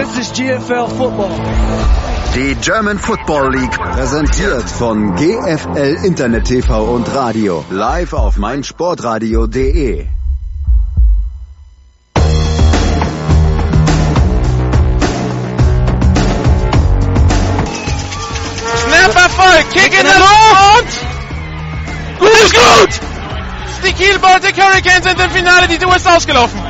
[0.00, 1.28] This is GFL Football.
[2.34, 10.06] Die German Football League präsentiert von GFL Internet TV und Radio live auf meinsportradio.de.
[18.78, 21.04] Snap Erfolg, Kick in der Luft!
[22.18, 23.00] Gut ist gut!
[23.86, 26.69] Die Kiel Baltic Hurricanes sind im Finale, die Tour ist ausgelaufen.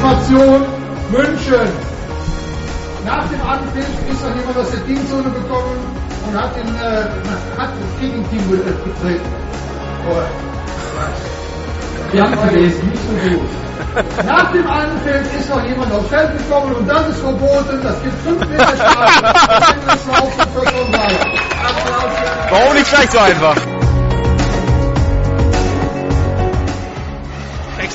[0.00, 0.64] Situation
[1.10, 1.68] München.
[3.04, 5.76] Nach dem Anpfiff ist noch jemand aus der Teamzone gekommen
[6.26, 9.20] und hat, den, äh, hat das Gegenteam betreten.
[10.08, 10.22] Oh,
[12.12, 13.50] wir haben verlesen, nicht so gut.
[14.26, 17.80] Nach dem Anpfiff ist noch jemand aufs Feld gekommen und das ist verboten.
[17.82, 19.20] Das gibt 5 Meter Strafe.
[19.86, 20.08] Das ist
[22.50, 23.69] Warum nicht gleich so einfach?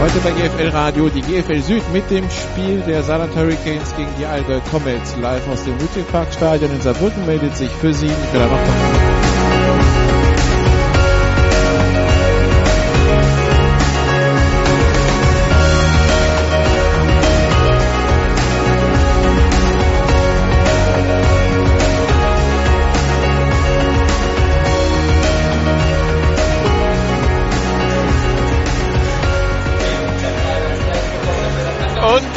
[0.00, 4.26] Heute bei GFL Radio die GFL Süd mit dem Spiel der Saarland Hurricanes gegen die
[4.26, 5.16] Allgäu Comets.
[5.16, 9.27] Live aus dem Ludwig Stadion in Saarbrücken meldet sich für Sie Nicola Wachter.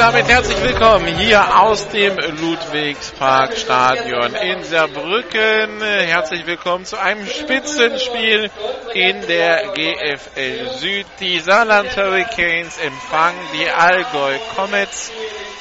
[0.01, 5.79] Damit herzlich willkommen hier aus dem Ludwigsparkstadion in Saarbrücken.
[5.79, 8.49] Herzlich willkommen zu einem Spitzenspiel
[8.95, 11.05] in der GFL Süd.
[11.19, 15.11] Die Saarland Hurricanes empfangen die Allgäu Comets.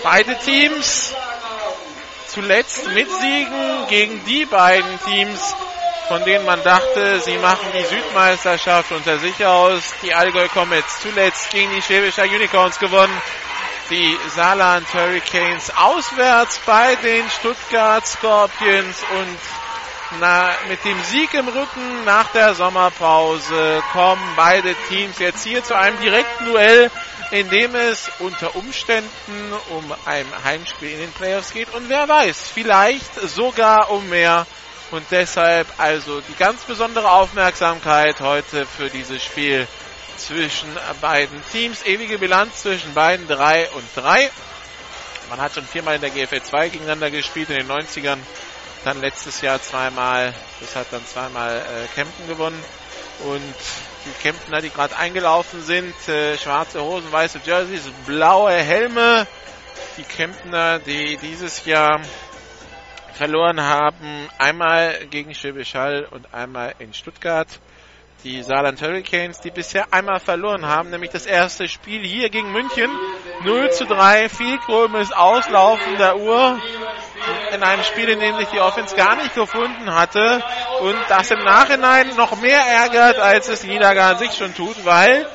[0.02, 1.14] Beide Teams
[2.28, 5.54] zuletzt mit Siegen gegen die beiden Teams,
[6.08, 9.92] von denen man dachte, sie machen die Südmeisterschaft unter sich aus.
[10.02, 13.20] Die Allgäu Comets zuletzt gegen die Schwäbischer Unicorns gewonnen
[13.90, 19.38] die Saarland Hurricanes auswärts bei den Stuttgart Scorpions und
[20.20, 25.76] na, mit dem Sieg im Rücken nach der Sommerpause kommen beide Teams jetzt hier zu
[25.76, 26.90] einem direkten Duell,
[27.30, 32.48] in dem es unter Umständen um ein Heimspiel in den Playoffs geht und wer weiß,
[32.52, 34.46] vielleicht sogar um mehr.
[34.90, 39.68] Und deshalb also die ganz besondere Aufmerksamkeit heute für dieses Spiel
[40.26, 40.68] zwischen
[41.00, 41.84] beiden Teams.
[41.84, 44.30] Ewige Bilanz zwischen beiden 3 und 3.
[45.28, 48.18] Man hat schon viermal in der GFL 2 gegeneinander gespielt in den 90ern.
[48.84, 52.62] Dann letztes Jahr zweimal, das hat dann zweimal äh, Kempten gewonnen.
[53.24, 53.54] Und
[54.06, 59.26] die Kemptener, die gerade eingelaufen sind, äh, schwarze Hosen, weiße Jerseys, blaue Helme.
[59.98, 62.00] Die Kemptener, die dieses Jahr
[63.12, 67.48] verloren haben, einmal gegen Schwäbisch Hall und einmal in Stuttgart
[68.24, 72.90] die Saarland Hurricanes, die bisher einmal verloren haben, nämlich das erste Spiel hier gegen München.
[73.44, 76.60] 0 zu 3, viel komisches Auslaufen der Uhr
[77.52, 80.42] in einem Spiel, in dem sich die Offense gar nicht gefunden hatte
[80.80, 85.26] und das im Nachhinein noch mehr ärgert, als es Niedergar an sich schon tut, weil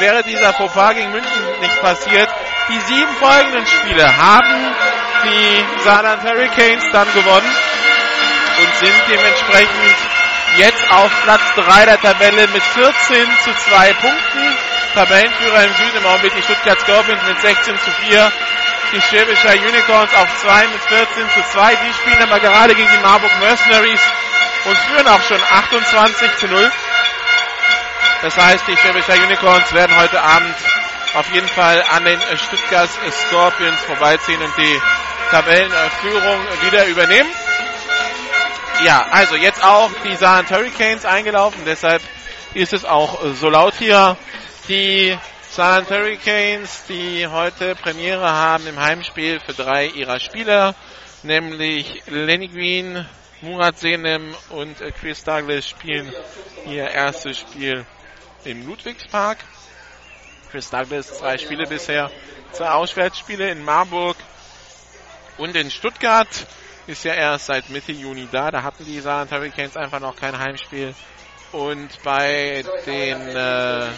[0.00, 2.28] wäre dieser Fauxpas gegen München nicht passiert.
[2.68, 4.74] Die sieben folgenden Spiele haben
[5.24, 7.50] die Saarland Hurricanes dann gewonnen
[8.58, 10.13] und sind dementsprechend
[10.56, 12.92] jetzt auf Platz 3 der Tabelle mit 14
[13.44, 14.56] zu 2 Punkten.
[14.94, 18.32] Tabellenführer im Süden im Augenblick die Stuttgart Scorpions mit 16 zu 4.
[18.92, 21.74] Die Schwäbischer Unicorns auf 2 mit 14 zu 2.
[21.74, 24.00] Die spielen aber gerade gegen die Marburg Mercenaries
[24.66, 26.70] und führen auch schon 28 zu 0.
[28.22, 30.54] Das heißt, die Schwäbischer Unicorns werden heute Abend
[31.14, 32.88] auf jeden Fall an den Stuttgart
[33.28, 34.80] Scorpions vorbeiziehen und die
[35.30, 37.30] Tabellenführung wieder übernehmen.
[38.84, 42.02] Ja, also jetzt auch die Saarland Hurricanes eingelaufen, deshalb
[42.52, 44.18] ist es auch so laut hier.
[44.68, 45.16] Die
[45.48, 50.74] Saarland Hurricanes, die heute Premiere haben im Heimspiel für drei ihrer Spieler,
[51.22, 53.08] nämlich Lenny Green,
[53.40, 56.12] Murat Senem und Chris Douglas spielen
[56.66, 57.86] ihr erstes Spiel
[58.44, 59.38] im Ludwigspark.
[60.50, 62.10] Chris Douglas zwei Spiele bisher,
[62.52, 64.18] zwei Auswärtsspiele in Marburg
[65.38, 66.28] und in Stuttgart.
[66.86, 68.50] Ist ja erst seit Mitte Juni da.
[68.50, 70.94] Da hatten die Saarland Hurricanes einfach noch kein Heimspiel.
[71.52, 73.88] Und bei den äh,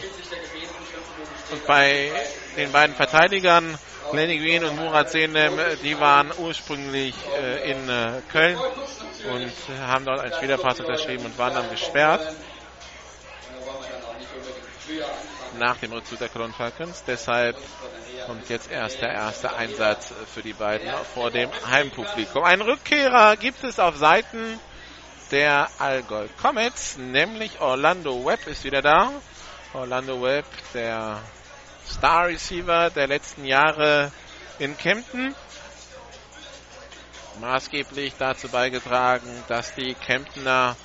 [1.50, 2.12] und bei
[2.56, 3.76] den beiden Verteidigern
[4.12, 8.58] Lenny Green und Murat Senem, die waren ursprünglich äh, in äh, Köln
[9.32, 12.20] und haben dort einen Spielerpass unterschrieben und waren dann gesperrt
[15.58, 17.04] nach dem Rückzug der Cologne Falcons.
[17.04, 17.56] Deshalb
[18.26, 22.44] kommt jetzt erst der erste Einsatz für die beiden vor dem Heimpublikum.
[22.44, 24.58] Ein Rückkehrer gibt es auf Seiten
[25.30, 29.10] der Allgäu Comets, nämlich Orlando Webb ist wieder da.
[29.74, 31.20] Orlando Webb, der
[31.88, 34.12] Star Receiver der letzten Jahre
[34.58, 35.34] in Kempten.
[37.40, 40.76] Maßgeblich dazu beigetragen, dass die Kemptener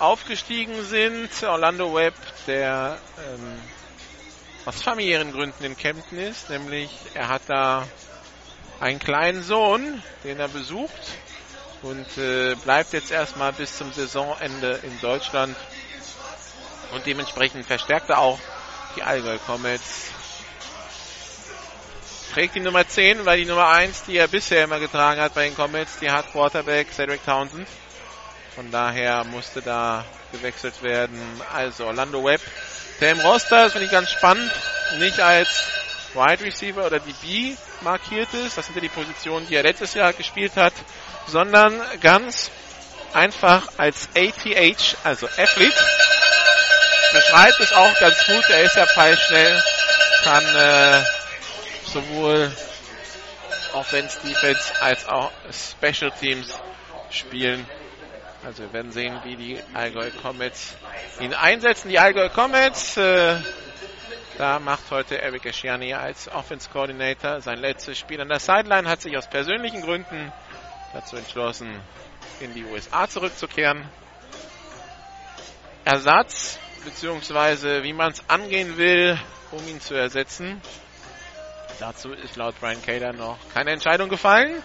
[0.00, 1.30] aufgestiegen sind.
[1.44, 2.14] Orlando Webb,
[2.46, 3.60] der ähm,
[4.70, 7.88] aus familiären Gründen in Kempten ist, nämlich er hat da
[8.78, 10.92] einen kleinen Sohn, den er besucht
[11.82, 15.56] und äh, bleibt jetzt erstmal bis zum Saisonende in Deutschland
[16.92, 18.38] und dementsprechend verstärkt er auch
[18.94, 20.12] die Allgäu Comets.
[22.32, 25.48] Trägt die Nummer 10, weil die Nummer 1, die er bisher immer getragen hat bei
[25.48, 27.66] den Comets, die hat Quarterback Cedric Townsend.
[28.54, 31.20] Von daher musste da gewechselt werden.
[31.52, 32.40] Also Orlando Webb
[33.08, 34.52] im Roster, das finde ich ganz spannend,
[34.98, 35.48] nicht als
[36.14, 40.12] Wide Receiver oder DB markiert ist, das sind ja die Positionen, die er letztes Jahr
[40.12, 40.74] gespielt hat,
[41.26, 42.50] sondern ganz
[43.12, 45.84] einfach als ATH, also Athlete.
[47.12, 49.62] Beschreibt es auch ganz gut, er ist ja pfeilschnell,
[50.22, 51.02] kann äh,
[51.86, 52.52] sowohl
[53.72, 56.48] Offense, Defense als auch Special Teams
[57.10, 57.66] spielen.
[58.44, 60.74] Also wir werden sehen, wie die Allgäu Comets
[61.20, 61.90] ihn einsetzen.
[61.90, 63.36] Die Allgäu Comets, äh,
[64.38, 69.02] da macht heute Eric Eschiani als Offense Coordinator sein letztes Spiel an der Sideline, hat
[69.02, 70.32] sich aus persönlichen Gründen
[70.94, 71.78] dazu entschlossen,
[72.40, 73.86] in die USA zurückzukehren.
[75.84, 79.18] Ersatz, beziehungsweise wie man es angehen will,
[79.50, 80.62] um ihn zu ersetzen.
[81.78, 84.62] Dazu ist laut Brian Kader noch keine Entscheidung gefallen.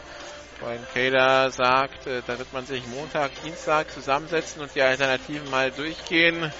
[0.59, 5.71] Brian Kader sagt, äh, da wird man sich Montag, Dienstag zusammensetzen und die Alternativen mal
[5.71, 6.51] durchgehen.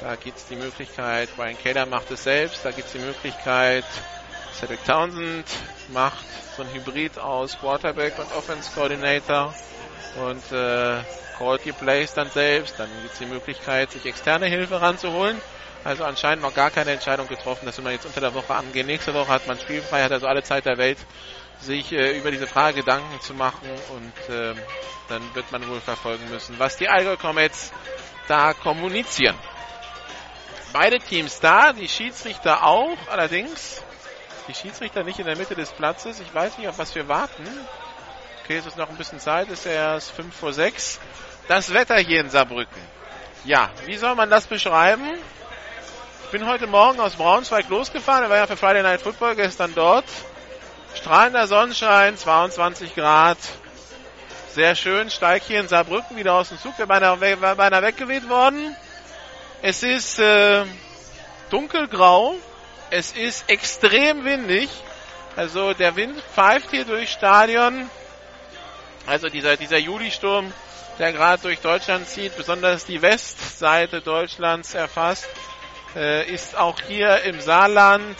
[0.00, 3.84] Da gibt es die Möglichkeit, Brian Kader macht es selbst, da gibt es die Möglichkeit,
[4.54, 5.46] Cedric Townsend
[5.88, 6.24] macht
[6.56, 9.52] so ein Hybrid aus Quarterback und Offense Coordinator
[10.16, 11.00] und äh,
[11.36, 12.78] callt die Plays dann selbst.
[12.78, 15.40] Dann gibt es die Möglichkeit, sich externe Hilfe ranzuholen.
[15.82, 17.66] Also anscheinend noch gar keine Entscheidung getroffen.
[17.66, 18.86] Das will man jetzt unter der Woche angehen.
[18.86, 20.98] Nächste Woche hat man spielfrei, hat also alle Zeit der Welt,
[21.64, 24.54] sich äh, über diese Frage Gedanken zu machen und äh,
[25.08, 27.72] dann wird man wohl verfolgen müssen, was die Allgäu Comets
[28.28, 29.36] da kommunizieren.
[30.72, 33.82] Beide Teams da, die Schiedsrichter auch, allerdings
[34.48, 36.20] die Schiedsrichter nicht in der Mitte des Platzes.
[36.20, 37.44] Ich weiß nicht, auf was wir warten.
[38.42, 41.00] Okay, es ist noch ein bisschen Zeit, es ist erst 5 vor 6.
[41.48, 42.82] Das Wetter hier in Saarbrücken.
[43.44, 45.18] Ja, wie soll man das beschreiben?
[46.24, 49.74] Ich bin heute Morgen aus Braunschweig losgefahren, ich war ja für Friday Night Football gestern
[49.74, 50.04] dort.
[50.94, 53.38] Strahlender Sonnenschein, 22 Grad.
[54.52, 55.10] Sehr schön.
[55.10, 56.78] Steig hier in Saarbrücken wieder aus dem Zug.
[56.78, 58.74] Wir beinahe, beinahe weggeweht worden.
[59.60, 60.64] Es ist äh,
[61.50, 62.36] dunkelgrau.
[62.90, 64.70] Es ist extrem windig.
[65.36, 67.90] Also der Wind pfeift hier durchs Stadion.
[69.06, 70.52] Also dieser, dieser Julisturm,
[70.98, 75.28] der gerade durch Deutschland zieht, besonders die Westseite Deutschlands erfasst,
[75.96, 78.16] äh, ist auch hier im Saarland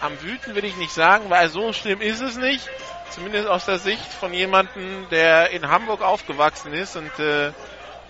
[0.00, 2.68] am Wüten will ich nicht sagen, weil so schlimm ist es nicht.
[3.10, 7.52] Zumindest aus der Sicht von jemandem, der in Hamburg aufgewachsen ist und äh,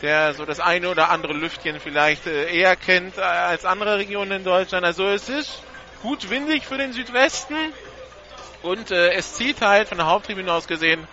[0.03, 4.45] der so das eine oder andere Lüftchen vielleicht äh, eher kennt als andere Regionen in
[4.45, 4.85] Deutschland.
[4.85, 5.63] Also es ist
[6.03, 7.57] gut windig für den Südwesten
[8.63, 11.07] und äh, es zieht halt von der Haupttribüne aus gesehen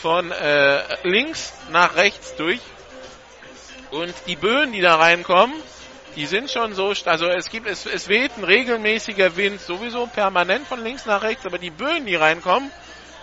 [0.00, 2.60] von äh, links nach rechts durch.
[3.90, 5.54] Und die Böen, die da reinkommen,
[6.16, 10.66] die sind schon so, also es gibt, es, es weht ein regelmäßiger Wind, sowieso permanent
[10.66, 12.70] von links nach rechts, aber die Böen, die reinkommen,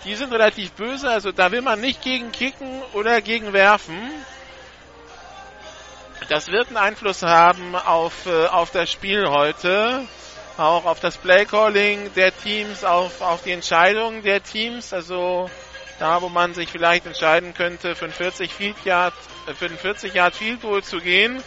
[0.04, 3.98] die sind relativ böse, also da will man nicht gegen kicken oder gegen werfen.
[6.28, 10.06] Das wird einen Einfluss haben auf, äh, auf das Spiel heute.
[10.58, 14.92] auch auf das Playcalling der Teams, auf, auf die Entscheidungen der Teams.
[14.92, 15.48] Also
[15.98, 19.14] da, wo man sich vielleicht entscheiden könnte, für ein 40 Field Yard,
[19.46, 21.42] äh, für ein 40 Yard Field Goal zu gehen,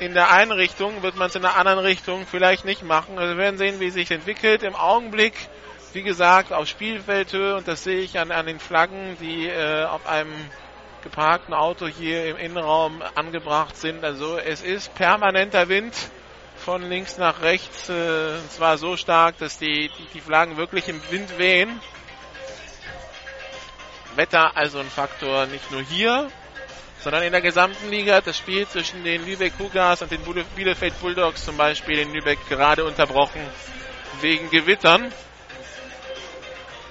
[0.00, 3.18] in der einen Richtung wird man es in der anderen Richtung vielleicht nicht machen.
[3.18, 4.62] Also wir werden sehen, wie sich entwickelt.
[4.62, 5.34] Im Augenblick,
[5.92, 10.06] wie gesagt, auf Spielfeldhöhe und das sehe ich an, an den Flaggen, die äh, auf
[10.06, 10.32] einem
[11.02, 14.04] geparkten Auto hier im Innenraum angebracht sind.
[14.04, 15.94] Also es ist permanenter Wind
[16.56, 17.88] von links nach rechts.
[17.88, 21.80] Äh, und zwar so stark, dass die, die, die Flaggen wirklich im Wind wehen.
[24.16, 26.30] Wetter also ein Faktor nicht nur hier,
[27.02, 28.20] sondern in der gesamten Liga.
[28.20, 30.20] Das Spiel zwischen den Lübeck Cougars und den
[30.56, 33.40] Bielefeld Bulldogs zum Beispiel in Lübeck gerade unterbrochen
[34.20, 35.12] wegen Gewittern.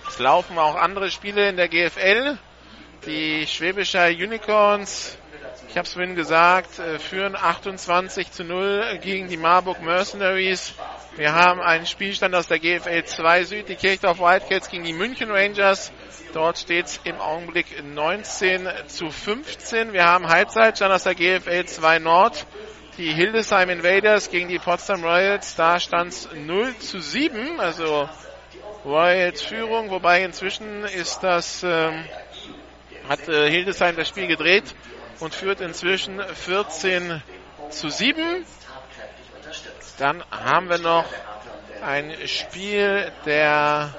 [0.08, 2.38] Es laufen auch andere Spiele in der GFL.
[3.06, 5.18] Die Schwäbischer Unicorns,
[5.70, 10.74] ich habe es vorhin gesagt, äh, führen 28 zu 0 gegen die Marburg Mercenaries.
[11.20, 15.30] Wir haben einen Spielstand aus der GFL 2 Süd, die Kirchdorf Wildcats gegen die München
[15.30, 15.92] Rangers.
[16.32, 19.92] Dort steht es im Augenblick 19 zu 15.
[19.92, 22.46] Wir haben Halbzeitstand aus der GFL 2 Nord.
[22.98, 25.58] Die Hildesheim Invaders gegen die Potsdam Royals.
[25.58, 27.60] Da stand es 0 zu 7.
[27.60, 28.08] Also
[28.86, 29.90] Royals Führung.
[29.90, 32.06] Wobei inzwischen ist das, ähm,
[33.10, 34.74] hat äh, Hildesheim das Spiel gedreht
[35.20, 37.22] und führt inzwischen 14
[37.72, 38.46] zu 7.
[40.00, 41.04] Dann haben wir noch
[41.86, 43.94] ein Spiel der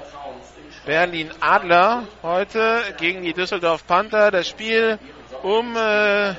[0.83, 4.31] Berlin Adler heute gegen die Düsseldorf Panther.
[4.31, 4.97] Das Spiel
[5.43, 6.33] um äh,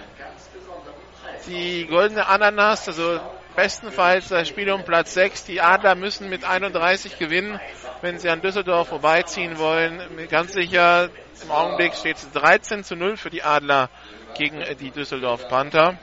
[1.47, 3.21] die goldene Ananas, also
[3.55, 5.45] bestenfalls das Spiel um Platz 6.
[5.45, 7.61] Die Adler müssen mit 31 gewinnen,
[8.01, 10.01] wenn sie an Düsseldorf vorbeiziehen wollen.
[10.29, 11.09] Ganz sicher,
[11.41, 13.91] im Augenblick steht es 13 zu 0 für die Adler
[14.37, 15.99] gegen die Düsseldorf Panther.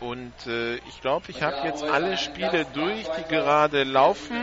[0.00, 4.36] Und äh, ich glaube, ich habe jetzt alle Spiele durch, die gerade laufen.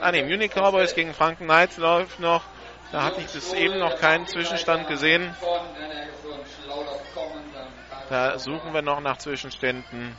[0.00, 2.42] Ah ne, Munich Cowboys gegen Franken Knights läuft noch.
[2.90, 5.34] Da hatte ich bis eben noch keinen Zwischenstand gesehen.
[8.10, 10.16] Da suchen wir noch nach Zwischenständen.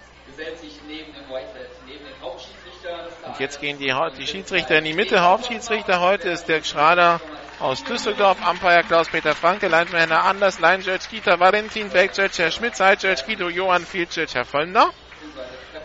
[3.25, 5.21] Und jetzt gehen die, die Schiedsrichter in die Mitte.
[5.21, 7.19] Hauptschiedsrichter heute ist Dirk Schrader
[7.63, 12.51] aus Düsseldorf, Umpire Klaus-Peter Franke, Linesman Herr Anders, Line Judge Kita Valentin, Back Judge Herr
[12.51, 14.89] Schmidt, Side Judge Guido Johann, Field Judge Herr Vollner.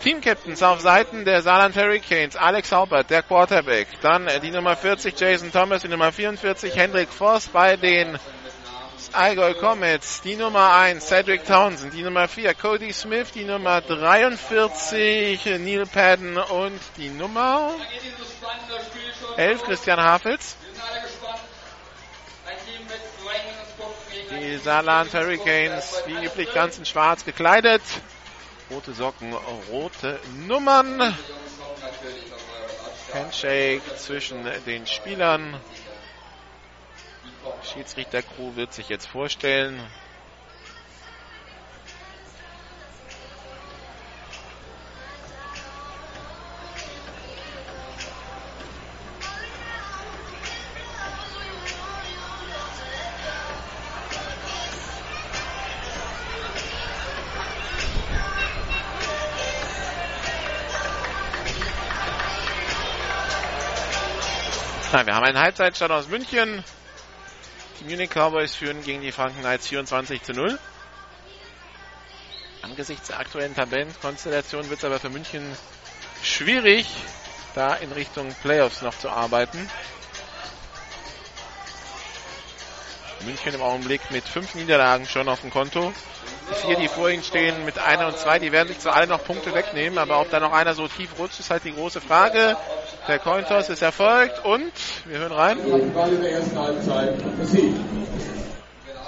[0.01, 3.87] Team-Captains auf Seiten der Saarland Hurricanes, Alex Haupert, der Quarterback.
[4.03, 8.19] Dann die Nummer 40, Jason Thomas, die Nummer 44, Hendrik Voss bei den
[9.13, 15.45] Allgäu Comets, die Nummer 1, Cedric Townsend, die Nummer 4, Cody Smith, die Nummer 43,
[15.59, 17.71] Neil Padden und die Nummer
[19.37, 20.57] 11, Christian Hafels.
[24.31, 27.83] Die Saarland Hurricanes, wie üblich, ganz in schwarz gekleidet.
[28.71, 31.17] Rote Socken, rote Nummern.
[33.15, 35.59] Handshake zwischen den Spielern.
[37.63, 39.81] Schiedsrichter-Crew wird sich jetzt vorstellen.
[64.91, 66.65] Nein, wir haben einen Halbzeitstand aus München.
[67.81, 70.59] Die Munich Cowboys führen gegen die Franken Knights 24 zu 0.
[72.63, 75.45] Angesichts der aktuellen Tabellenkonstellation wird es aber für München
[76.23, 76.87] schwierig,
[77.55, 79.69] da in Richtung Playoffs noch zu arbeiten.
[83.27, 85.93] München im Augenblick mit fünf Niederlagen schon auf dem Konto.
[86.55, 89.23] Vier, die vor ihnen stehen, mit einer und zwei, die werden sich zwar alle noch
[89.25, 92.57] Punkte wegnehmen, aber ob da noch einer so tief rutscht, ist halt die große Frage.
[93.07, 94.73] Der Cointoss ist erfolgt und
[95.07, 95.59] wir hören rein.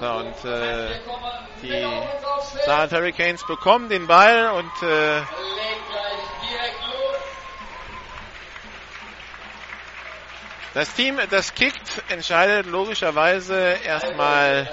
[0.00, 0.98] So, und äh,
[1.62, 1.86] die
[2.64, 5.22] Saarland Hurricanes bekommen den Ball und äh,
[10.72, 14.70] das Team, das kickt, entscheidet logischerweise erstmal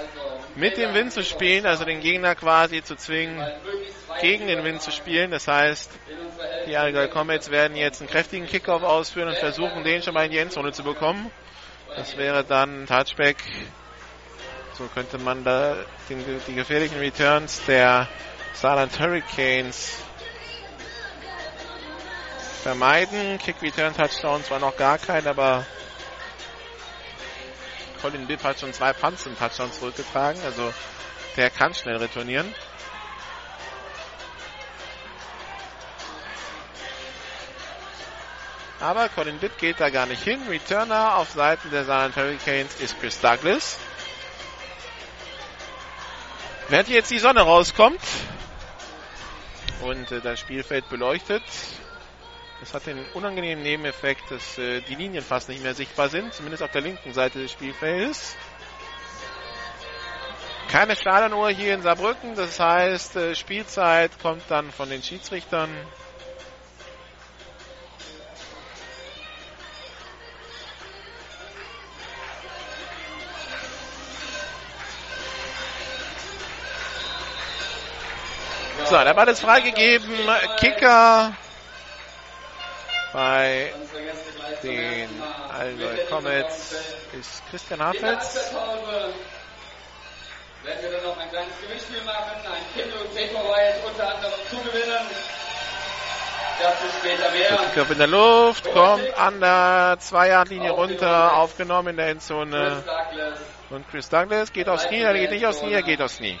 [0.58, 3.40] mit dem Wind zu spielen, also den Gegner quasi zu zwingen,
[4.20, 5.30] gegen den Wind zu spielen.
[5.30, 5.90] Das heißt,
[6.66, 10.32] die Allgäu Comets werden jetzt einen kräftigen Kickoff ausführen und versuchen, den schon mal in
[10.32, 11.30] die Endzone zu bekommen.
[11.96, 13.36] Das wäre dann ein Touchback.
[14.74, 15.76] So könnte man da
[16.08, 18.08] den, die gefährlichen Returns der
[18.52, 19.98] Saarland Hurricanes
[22.62, 23.38] vermeiden.
[23.38, 25.64] Kick Return Touchdown zwar noch gar kein, aber
[28.00, 30.72] Colin Bibb hat schon zwei Punts im Touchdown zurückgetragen, also
[31.36, 32.52] der kann schnell retournieren.
[38.80, 40.40] Aber Colin Bitt geht da gar nicht hin.
[40.48, 43.76] Returner auf Seiten der Saarland Hurricanes ist Chris Douglas.
[46.68, 48.00] Während jetzt die Sonne rauskommt
[49.80, 51.42] und äh, das Spielfeld beleuchtet,
[52.60, 56.62] das hat den unangenehmen Nebeneffekt, dass äh, die Linien fast nicht mehr sichtbar sind, zumindest
[56.62, 58.36] auf der linken Seite des Spielfeldes.
[60.68, 65.70] Keine Stadionuhr hier in Saarbrücken, das heißt, äh, Spielzeit kommt dann von den Schiedsrichtern.
[78.84, 80.10] So, der Ball ist freigegeben.
[80.58, 81.34] Kicker
[83.12, 83.72] bei
[84.62, 85.08] den
[85.56, 86.72] Allgäu Comets
[87.18, 88.52] ist Christian Hafels.
[90.64, 94.38] Werden wir dann noch ein kleines Gewinnspiel machen, ein Kind und Takeaway unter anderem
[96.98, 97.70] später mehr.
[97.74, 102.82] Kicker in der Luft, kommt an der Zweierlinie runter, aufgenommen in der Endzone.
[103.70, 106.38] Und Chris Douglas geht aufs Knie, er geht nicht aufs Knie, er geht aufs Knie.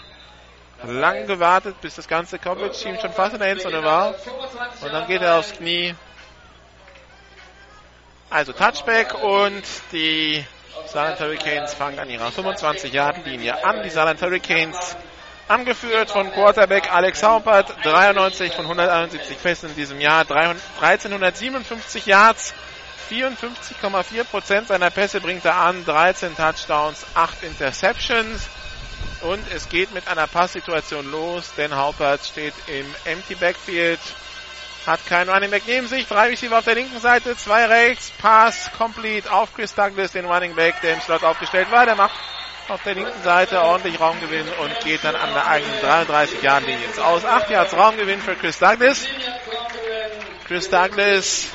[0.84, 4.14] Lang gewartet, bis das ganze Coverage-Team schon fast in der Endzone war.
[4.80, 5.94] Und dann geht er aufs Knie.
[8.30, 10.44] Also Touchback und die
[10.86, 13.82] Saarland Hurricanes fangen an ihrer 25-Yard-Linie an.
[13.82, 14.96] Die Saarland Hurricanes
[15.48, 22.52] angeführt von Quarterback Alex Haupert, 93 von 171 Pässen in diesem Jahr, 1357 Yards,
[23.10, 28.46] 54,4 Prozent seiner Pässe bringt er an, 13 Touchdowns, 8 Interceptions.
[29.22, 34.00] Und es geht mit einer Passsituation los, denn Haupert steht im Empty Backfield,
[34.88, 38.70] hat keinen Running Back neben sich, drei Receiver auf der linken Seite, zwei rechts, Pass
[38.76, 42.14] complete auf Chris Douglas, den Running Back, der im Slot aufgestellt war, der macht
[42.68, 46.86] auf der linken Seite ordentlich Raumgewinn und geht dann an der eigenen 33 Jahren Linie
[46.86, 47.24] ins Aus.
[47.24, 49.06] 8 Yards Raumgewinn für Chris Douglas.
[50.46, 51.48] Chris Douglas,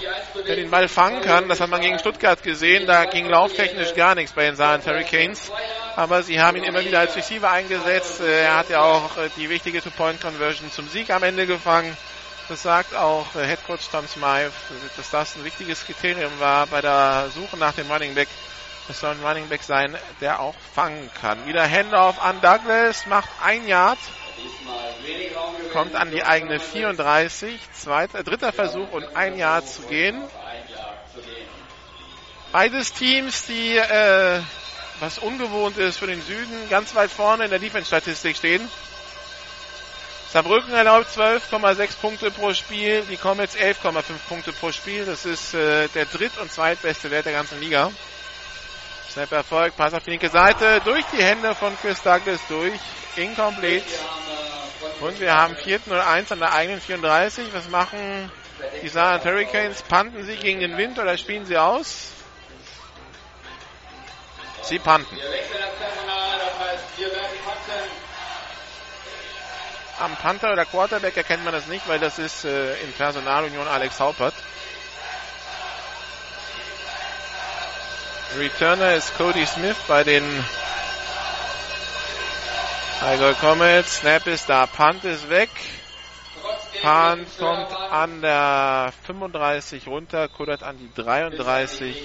[0.47, 4.13] der den Ball fangen kann, das hat man gegen Stuttgart gesehen, da ging lauftechnisch gar
[4.13, 5.51] nichts bei den Saarland Hurricanes,
[5.95, 9.81] aber sie haben ihn immer wieder als Receiver eingesetzt, er hat ja auch die wichtige
[9.81, 11.97] Two-Point-Conversion zum Sieg am Ende gefangen.
[12.49, 14.51] Das sagt auch Head Coach Tom Smythe,
[14.97, 18.27] dass das ein wichtiges Kriterium war bei der Suche nach dem Running Back.
[18.89, 21.45] Es soll ein Running Back sein, der auch fangen kann.
[21.45, 23.97] Wieder Handoff an Douglas, macht ein Yard,
[25.71, 30.21] kommt an die eigene 34, zweiter, dritter Versuch und ein Yard zu gehen.
[32.51, 34.41] Beides Teams, die, äh,
[34.99, 38.69] was ungewohnt ist für den Süden, ganz weit vorne in der Defense-Statistik stehen.
[40.33, 45.05] Saarbrücken erlaubt 12,6 Punkte pro Spiel, die Comets 11,5 Punkte pro Spiel.
[45.05, 47.91] Das ist äh, der dritt- und zweitbeste Wert der ganzen Liga.
[49.11, 52.79] Snap Erfolg, Pass auf die linke Seite, durch die Hände von Chris Douglas durch,
[53.15, 53.85] incomplete.
[55.01, 55.81] Und wir haben 4.
[55.85, 57.53] und 1 an der eigenen 34.
[57.53, 58.31] Was machen
[58.81, 59.83] die Saarland Hurricanes?
[59.83, 62.07] Panten sie gegen den Wind oder spielen sie aus?
[64.63, 65.15] Sie panten.
[69.99, 73.99] Am Panther oder Quarterback erkennt man das nicht, weil das ist äh, in Personalunion Alex
[73.99, 74.33] Haupert.
[78.37, 80.23] Returner ist Cody Smith bei den
[83.01, 83.97] Allgäu Comets.
[83.99, 85.49] Snap ist da, Punt ist weg.
[86.81, 92.01] Punt kommt an der 35 runter, kullert an die 33.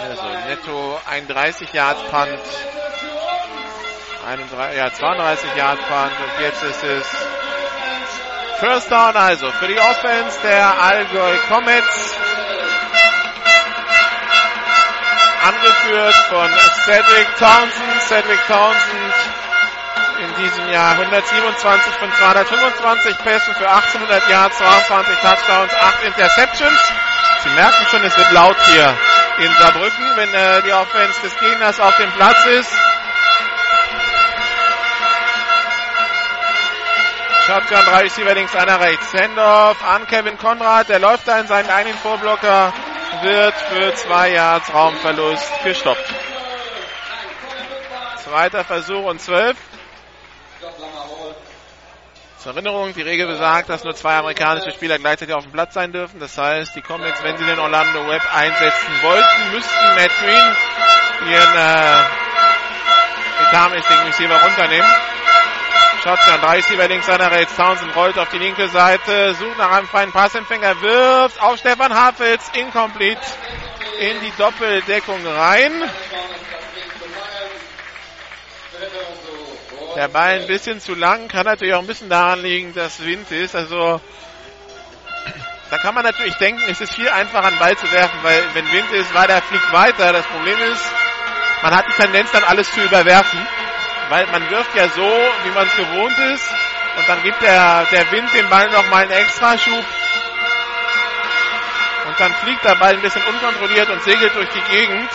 [0.00, 2.40] Also netto ein 30 Yard Punt.
[4.24, 7.06] 31, ja, 32 Yard Punt und jetzt ist es
[8.60, 12.14] First Down also für die Offense der Allgäu Comets.
[15.44, 16.48] Angeführt von
[16.84, 18.02] Cedric Townsend.
[18.06, 19.14] Cedric Townsend
[20.20, 26.80] in diesem Jahr 127 von 225 Pässen für 1800 Yards, 22 Touchdowns, 8 Interceptions.
[27.42, 28.94] Sie merken schon, es wird laut hier
[29.38, 32.72] in Saarbrücken, wenn äh, die Offense des Gegners auf dem Platz ist.
[37.46, 39.12] Shotgun, drei Receiver links, einer rechts.
[39.14, 42.72] Handoff an Kevin Konrad, der läuft da in seinen eigenen Vorblocker,
[43.22, 46.04] wird für zwei Yards Raumverlust gestoppt.
[48.22, 49.56] Zweiter Versuch und zwölf.
[52.38, 55.92] Zur Erinnerung, die Regel besagt, dass nur zwei amerikanische Spieler gleichzeitig auf dem Platz sein
[55.92, 56.20] dürfen.
[56.20, 60.56] Das heißt, die Comets, wenn sie den Orlando Web einsetzen wollten, müssten Matt Green
[61.32, 62.02] ihren äh,
[63.48, 65.11] etatmäßigen Receiver runternehmen.
[66.02, 67.54] Shotgun, drei Receiver links, einer rechts.
[67.54, 72.42] Townsend rollt auf die linke Seite, sucht nach einem freien Passempfänger, wirft auf Stefan Hafels,
[72.54, 73.20] incomplete,
[74.00, 75.70] in die Doppeldeckung rein.
[79.94, 83.30] Der Ball ein bisschen zu lang, kann natürlich auch ein bisschen daran liegen, dass Wind
[83.30, 83.54] ist.
[83.54, 84.00] Also
[85.70, 88.72] da kann man natürlich denken, es ist viel einfacher, einen Ball zu werfen, weil wenn
[88.72, 90.12] Wind ist, war der fliegt weiter.
[90.12, 90.84] Das Problem ist,
[91.62, 93.38] man hat die Tendenz dann alles zu überwerfen,
[94.12, 95.10] weil man wirft ja so,
[95.44, 96.44] wie man es gewohnt ist
[96.98, 99.84] und dann gibt der, der Wind dem Ball nochmal einen Extraschub
[102.06, 105.08] und dann fliegt der Ball ein bisschen unkontrolliert und segelt durch die Gegend.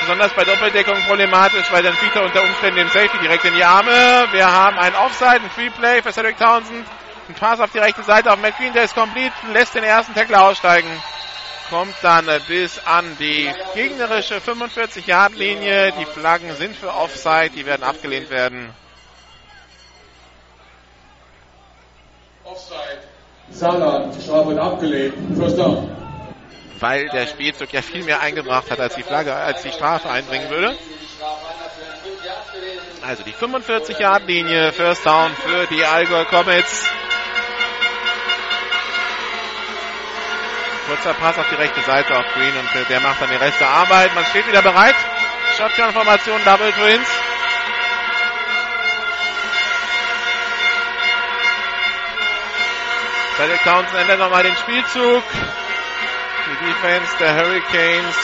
[0.00, 3.64] Besonders bei Doppeldeckung problematisch, weil dann fliegt er unter Umständen dem Safety direkt in die
[3.64, 4.26] Arme.
[4.32, 6.86] Wir haben ein Offside, ein Free Play für Cedric Townsend.
[7.28, 10.44] Ein Pass auf die rechte Seite auf McQueen, der ist komplett, lässt den ersten Tackler
[10.44, 10.88] aussteigen.
[11.70, 15.92] Kommt dann bis an die gegnerische 45-Yard-Linie.
[15.92, 18.74] Die Flaggen sind für Offside, die werden abgelehnt werden.
[22.44, 23.00] Offside.
[23.50, 25.14] Saarland, Strafe abgelehnt.
[25.38, 25.90] First down.
[26.80, 30.50] Weil der Spielzug ja viel mehr eingebracht hat, als die Flagge, als die Strafe einbringen
[30.50, 30.76] würde.
[33.06, 36.84] Also die 45-Yard-Linie, First Down für die Allgäu Comets.
[40.86, 44.14] Kurzer Pass auf die rechte Seite auf Green und der macht dann den Rest Arbeit.
[44.14, 44.94] Man steht wieder bereit.
[45.56, 47.08] Shotgun-Formation, Double Twins.
[53.36, 55.22] Cedric Townsend ändert nochmal den Spielzug.
[56.46, 58.16] Die Defense der Hurricanes.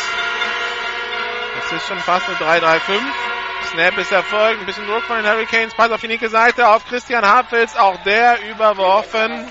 [1.57, 2.81] Das ist schon fast eine 3-3-5.
[3.73, 4.61] Snap ist erfolgt.
[4.61, 5.75] Ein bisschen Druck von den Hurricanes.
[5.75, 7.77] Pass auf die linke Seite auf Christian Hartfels.
[7.77, 9.51] Auch der überworfen.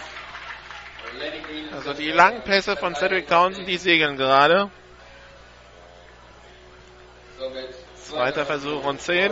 [1.75, 4.69] Also die Langpässe von Cedric Townsend, die segeln gerade.
[7.95, 9.31] Zweiter Versuch und 10.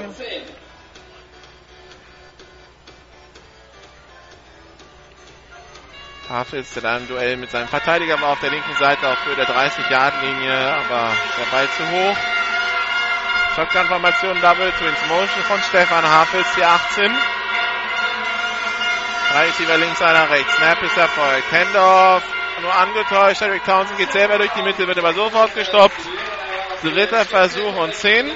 [6.29, 9.35] Hafels, der da im Duell mit seinem Verteidiger war auf der linken Seite auf Höhe
[9.35, 12.17] der 30-Yard-Linie, aber der Ball zu hoch.
[13.55, 17.11] Shotgun-Formation Double Twins Motion von Stefan Hafels, die 18.
[19.29, 20.55] Drei Receiver links, einer rechts.
[20.55, 21.51] Snap ist erfolgt.
[21.51, 22.23] Handoff,
[22.61, 23.41] nur angetäuscht.
[23.41, 25.99] Eric Townsend geht selber durch die Mitte, wird aber sofort gestoppt.
[26.81, 28.31] Dritter Versuch und 10.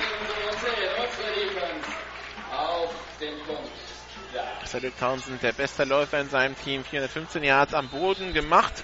[4.65, 8.84] Cedric Townsend, der beste Läufer in seinem Team, 415 Yards am Boden gemacht.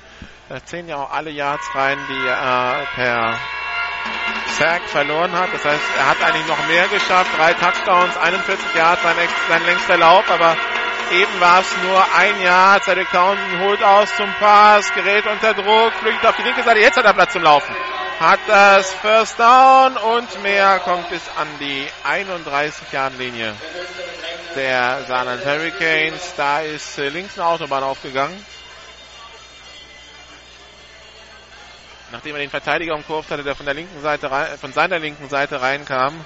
[0.50, 3.40] Da zählen ja auch alle Yards rein, die er per
[4.58, 5.54] Sack verloren hat.
[5.54, 7.32] Das heißt, er hat eigentlich noch mehr geschafft.
[7.38, 9.16] Drei Touchdowns, 41 Yards, sein,
[9.48, 10.58] sein längster Lauf, aber
[11.12, 12.82] eben war es nur ein Jahr.
[12.82, 16.80] Cedric Townsend holt aus zum Pass, gerät unter Druck, fliegt auf die linke Seite.
[16.80, 17.76] Jetzt hat er Platz zum Laufen.
[18.20, 23.54] Hat das First Down und mehr kommt bis an die 31-Yard-Linie
[24.56, 26.34] der Saarland Hurricanes.
[26.36, 28.44] Da ist äh, links eine Autobahn aufgegangen.
[32.12, 35.30] Nachdem er den Verteidiger umkurvt hatte, der von der linken Seite rein, von seiner linken
[35.30, 36.26] Seite reinkam,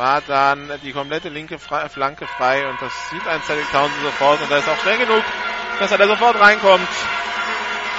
[0.00, 4.50] war dann die komplette linke Flanke frei und das sieht ein Cedric Townsend sofort und
[4.50, 5.22] da ist auch schnell genug,
[5.78, 6.88] dass er da sofort reinkommt.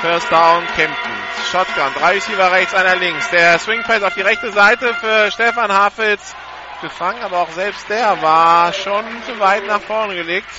[0.02, 1.12] First Down, Kempten.
[1.52, 3.30] Shotgun, drei Receiver rechts, einer links.
[3.30, 6.36] Der Swing Pass auf die rechte Seite für Stefan Hafels
[6.82, 10.50] gefangen, aber auch selbst der war schon zu weit nach vorne gelegt.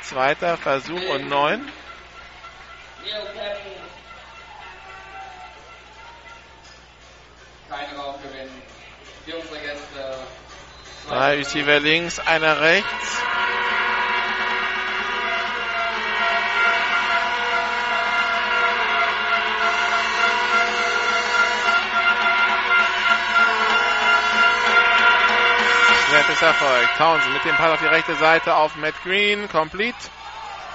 [0.00, 1.70] Zweiter Versuch und neun.
[11.08, 13.22] Drei Receiver links, einer rechts.
[26.08, 26.96] Snap ist erfolgt.
[26.98, 29.48] Townsend mit dem Pass auf die rechte Seite auf Matt Green.
[29.48, 29.96] Complete.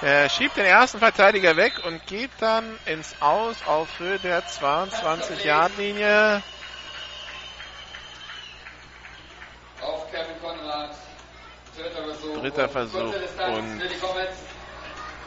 [0.02, 6.42] Er schiebt den ersten Verteidiger weg und geht dann ins Aus auf Höhe der 22-Yard-Linie.
[9.84, 10.90] Auf Kevin Konrad.
[11.76, 12.40] Dritter Versuch.
[12.40, 13.14] Dritter Versuch
[13.48, 13.82] und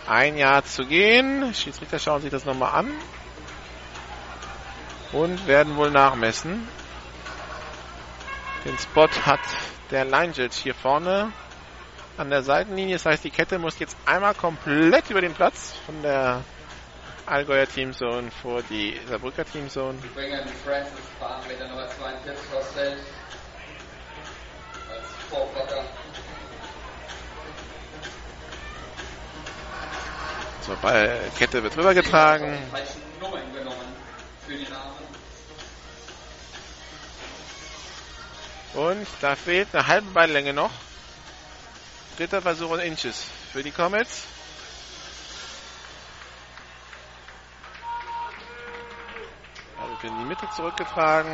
[0.07, 1.53] ein Jahr zu gehen.
[1.53, 2.91] Schiedsrichter schauen sich das nochmal an
[5.11, 6.67] und werden wohl nachmessen.
[8.65, 9.39] Den Spot hat
[9.91, 11.31] der Line Judge hier vorne
[12.17, 12.95] an der Seitenlinie.
[12.95, 16.43] Das heißt, die Kette muss jetzt einmal komplett über den Platz von der
[17.25, 19.97] Allgäuer Teamzone vor die Saarbrücker Teamzone.
[20.01, 22.73] Die bringen Francis Bahn mit der Nummer 42 aus.
[30.67, 32.57] So, Ball, Kette wird rübergetragen.
[38.73, 40.71] Und da fehlt eine halbe Balllänge noch.
[42.17, 44.23] Dritter Versuch und Inches für die Comets.
[49.79, 51.33] Also in die Mitte zurückgetragen.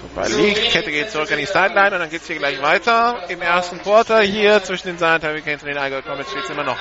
[0.00, 0.70] Super League.
[0.70, 3.22] Kette geht zurück an die Sideline und dann geht es hier gleich weiter.
[3.28, 6.64] Im ersten Quarter hier zwischen den Saarland Hurricanes und den Allgäu Comets steht es immer
[6.64, 6.78] noch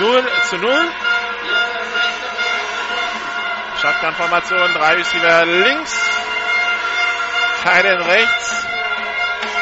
[0.00, 0.88] 0 zu 0.
[3.80, 5.96] Shotgun-Formation, drei Receiver links,
[7.64, 8.66] Thailand rechts.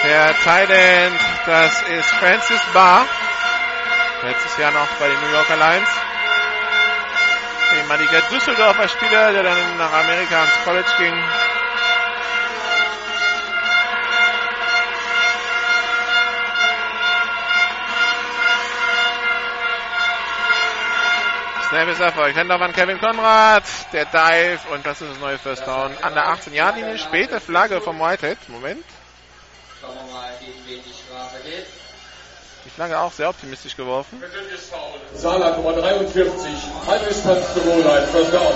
[0.04, 3.06] Der Thailand, das ist Francis Barr.
[4.22, 5.88] Letztes Jahr noch bei den New Yorker Lions.
[7.74, 11.14] Ehemaliger Düsseldorfer Spieler, der dann nach Amerika ans College ging.
[21.70, 22.36] Snap ist erfolgt.
[22.36, 23.62] Händler an Kevin Konrad.
[23.92, 26.98] Der Dive und das ist das neue First Down an der 18-Yard-Linie.
[26.98, 28.36] Späte Flagge vom Whitehead.
[28.48, 28.84] Moment.
[29.80, 30.30] Schauen wir mal,
[30.66, 31.79] wen die Strafe geht.
[32.64, 34.22] Die Flagge auch sehr optimistisch geworfen.
[35.14, 36.50] Saarland Nummer 43,
[36.86, 38.54] Halbdistanz zur Goal-Line, First Down.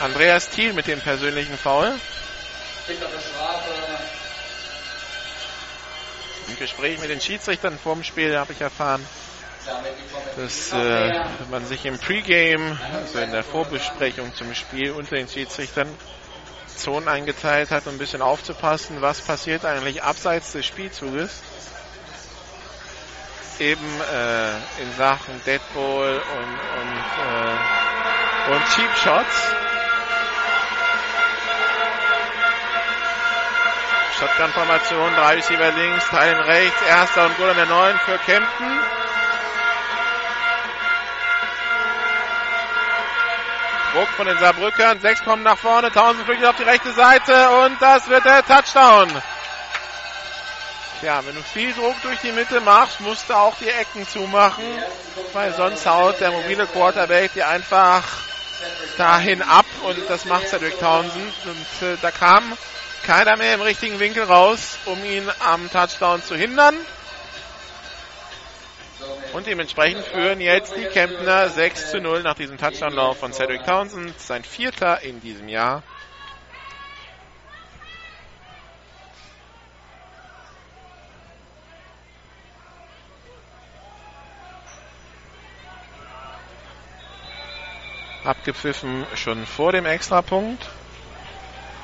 [0.00, 1.92] Andreas Thiel mit dem persönlichen Foul.
[6.48, 9.04] Im Gespräch mit den Schiedsrichtern vorm Spiel habe ich erfahren,
[10.36, 15.88] dass äh, man sich im Pre-Game, also in der Vorbesprechung zum Spiel unter den Schiedsrichtern,
[16.76, 21.42] Zonen eingeteilt hat, um ein bisschen aufzupassen, was passiert eigentlich abseits des Spielzuges.
[23.58, 29.54] Eben äh, in Sachen Deadball und, und, äh, und Cheap Shots.
[34.18, 39.01] Shotgun-Formation, drei Receiver links, Teilen rechts, erster und Goal an der 9 für Kempten.
[43.92, 47.50] Druck von den Saarbrückern, sechs kommen nach vorne, Tausend flüchtet auf die rechte Seite.
[47.50, 49.08] Und das wird der Touchdown.
[51.02, 54.64] Ja, wenn du viel Druck durch die Mitte machst, musst du auch die Ecken zumachen,
[55.32, 58.04] weil sonst haut der mobile Quarterback dir einfach
[58.96, 59.66] dahin ab.
[59.82, 61.34] Und das macht Cedric Townsend.
[61.44, 62.56] Und äh, da kam
[63.04, 66.76] keiner mehr im richtigen Winkel raus, um ihn am Touchdown zu hindern.
[69.32, 74.18] Und dementsprechend führen jetzt die Kemptner 6 zu 0 nach diesem Touchdown-Lauf von Cedric Townsend.
[74.20, 75.82] Sein vierter in diesem Jahr.
[88.24, 90.68] Abgepfiffen schon vor dem Extrapunkt.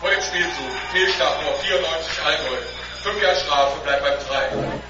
[0.00, 2.56] Vor dem Spielzug, Fehlstart Nummer 94 Allgäu.
[3.02, 4.80] 5 Jahre Strafe, bleibt beim 3.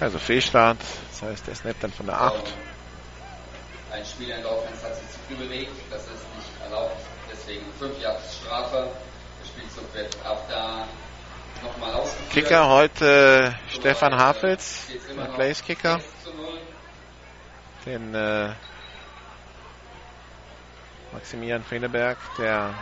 [0.00, 0.78] Also Fehlstart,
[1.22, 2.52] das heißt der Snap dann von der 8.
[3.92, 6.96] Ein Spieler in der Offense hat sich zu früh bewegt, das ist nicht erlaubt.
[7.30, 8.90] Deswegen 5 Jahre Strafe.
[9.40, 10.86] Der Spielzug wird ab da
[11.62, 12.30] nochmal ausgeführt.
[12.30, 16.00] Kicker heute Stefan Hafels, der Place-Kicker.
[16.00, 16.58] 6 zu 0.
[17.86, 18.54] Den äh,
[21.12, 22.74] Maximilian Freneberg, der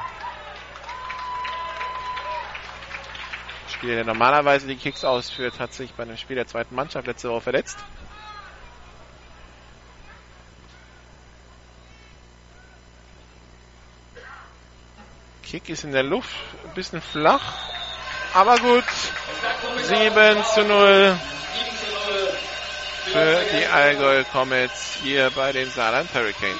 [3.68, 7.28] Spieler, der normalerweise die Kicks ausführt, hat sich bei einem Spiel der zweiten Mannschaft letzte
[7.28, 7.78] Woche verletzt.
[15.50, 16.30] Kick ist in der Luft,
[16.64, 17.42] ein bisschen flach,
[18.34, 18.84] aber gut.
[19.82, 21.18] 7 zu 0
[23.06, 26.56] für die Allgäu Comets hier bei den Saarland Hurricanes.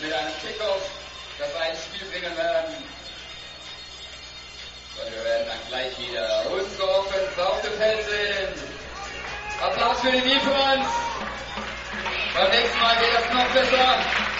[0.00, 0.90] Mit einem Kickoff
[1.38, 2.74] das ein Spiel bringen werden.
[5.04, 8.48] Und wir werden dann gleich wieder unsere Offense auf dem Feld sehen.
[9.62, 10.90] Applaus für die Defense.
[12.34, 14.35] Beim nächsten Mal geht das noch besser.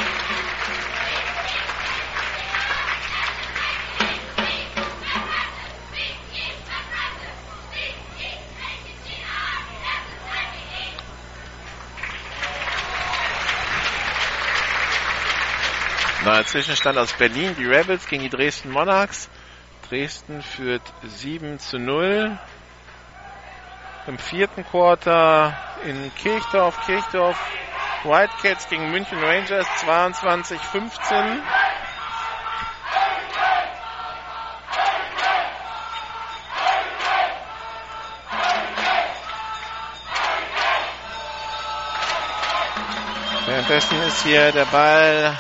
[16.27, 17.55] Neuer Zwischenstand aus Berlin.
[17.57, 19.29] Die Rebels gegen die Dresden Monarchs.
[19.89, 22.37] Dresden führt 7 zu 0.
[24.09, 26.85] Im vierten Quarter in Kirchdorf.
[26.85, 27.39] Kirchdorf
[28.03, 31.39] Wildcats gegen München Rangers 22-15.
[43.47, 45.39] Währenddessen ist hier der Ball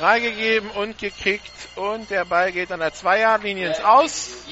[0.00, 4.46] freigegeben und gekickt und der Ball geht an der 2-Yard-Linie ins Aus.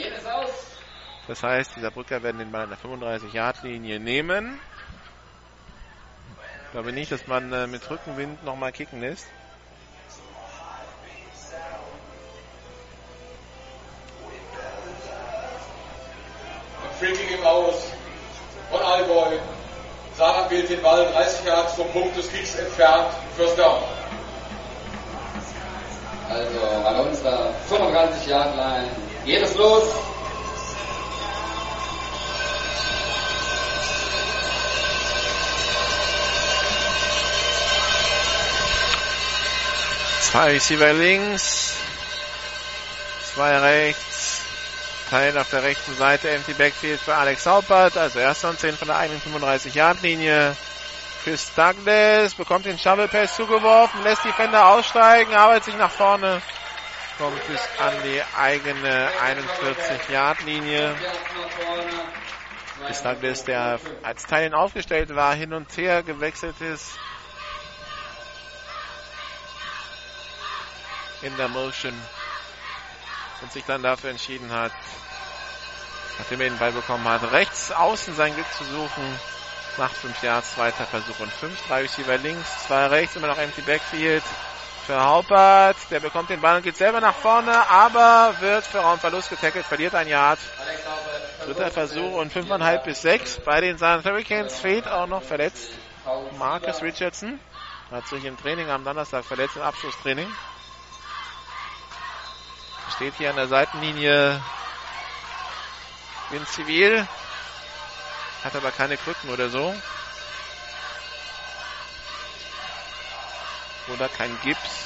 [1.27, 4.61] Das heißt, die Saarbrücker werden den Ball an der 35-Yard-Linie nehmen.
[6.67, 9.27] Ich glaube nicht, dass man äh, mit Rückenwind nochmal kicken lässt.
[16.99, 17.91] Freaking im Aus
[18.71, 19.39] von Allgäu.
[20.15, 23.15] Saarland wählt den Ball 30 Yards vom Punkt des Kicks entfernt.
[23.35, 23.83] First Down.
[26.29, 28.91] 35 Yard Line.
[29.25, 29.85] Geht es los?
[40.31, 41.75] Zwei Receiver links,
[43.35, 44.43] zwei rechts,
[45.09, 48.89] Teil auf der rechten Seite, empty Backfield für Alex Haupert, also erster und 10 von
[48.89, 50.55] der eigenen 35-Yard-Linie.
[51.29, 56.41] Chris Douglas bekommt den Shovel Pass zugeworfen, lässt die Fender aussteigen, arbeitet sich nach vorne,
[57.19, 60.97] kommt bis an die eigene 41-Yard-Linie.
[62.87, 66.99] Chris Douglas, der als Teil aufgestellt war, hin und her gewechselt ist.
[71.21, 71.93] in der Motion
[73.43, 74.73] und sich dann dafür entschieden hat,
[76.19, 79.38] nachdem er den Ball bekommen hat, rechts außen sein Glück zu suchen.
[79.79, 81.69] Macht 5 Yards, zweiter Versuch und 5.
[81.69, 84.25] Drei Receiver links, zwei rechts, immer noch empty Backfield
[84.85, 85.77] für Haupert.
[85.93, 89.95] Der bekommt den Ball und geht selber nach vorne, aber wird für Raumverlust getackelt, verliert
[89.95, 90.41] ein Yard.
[91.45, 93.41] Dritter Versuch und 5,5 bis 6.
[93.45, 95.71] Bei den San Hurricanes fehlt auch noch verletzt
[96.39, 97.39] Marcus Richardson.
[97.93, 100.29] Hat sich im Training am Donnerstag verletzt, im Abschlusstraining.
[102.97, 104.43] Steht hier an der Seitenlinie
[106.33, 107.07] in Zivil.
[108.45, 109.75] Hat aber keine Krücken oder so.
[113.89, 114.85] Oder kein Gips.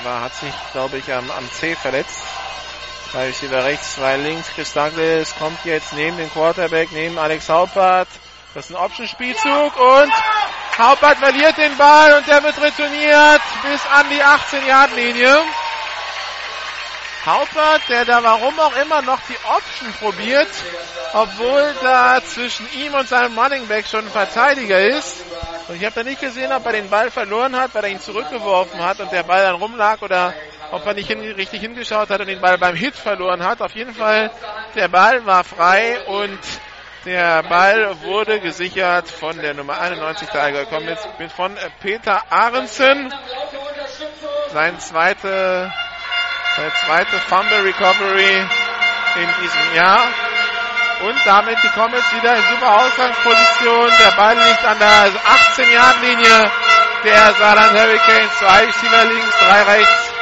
[0.00, 2.22] Aber hat sich, glaube ich, am, am C verletzt.
[3.10, 4.48] Drei Receiver rechts, zwei links.
[4.54, 8.08] Chris Douglas kommt jetzt neben den Quarterback, neben Alex Haupert.
[8.54, 10.12] Das ist ein Option-Spielzug und
[10.78, 15.42] Haupert verliert den Ball und der wird retourniert bis an die 18-Yard-Linie.
[17.28, 20.48] Haupert, der da warum auch immer noch die Option probiert,
[21.12, 25.24] obwohl da zwischen ihm und seinem Running Back schon ein Verteidiger ist.
[25.68, 28.00] Und ich habe da nicht gesehen, ob er den Ball verloren hat, weil er ihn
[28.00, 30.32] zurückgeworfen hat und der Ball dann rumlag oder
[30.70, 33.60] ob er nicht hin, richtig hingeschaut hat und den Ball beim Hit verloren hat.
[33.60, 34.30] Auf jeden Fall,
[34.74, 36.38] der Ball war frei und
[37.04, 43.12] der Ball wurde gesichert von der Nummer 91 der Allgäu Comets von Peter Aronsen.
[44.52, 45.70] Sein zweite
[46.58, 48.46] seine zweite Fumble Recovery
[49.16, 50.08] in diesem Jahr.
[51.00, 53.92] Und damit die Comets wieder in super Ausgangsposition.
[54.00, 56.50] Der Ball liegt an der 18-Yard-Linie
[57.04, 58.36] der Saarland Hurricanes.
[58.38, 60.12] Zwei Receiver links, drei rechts.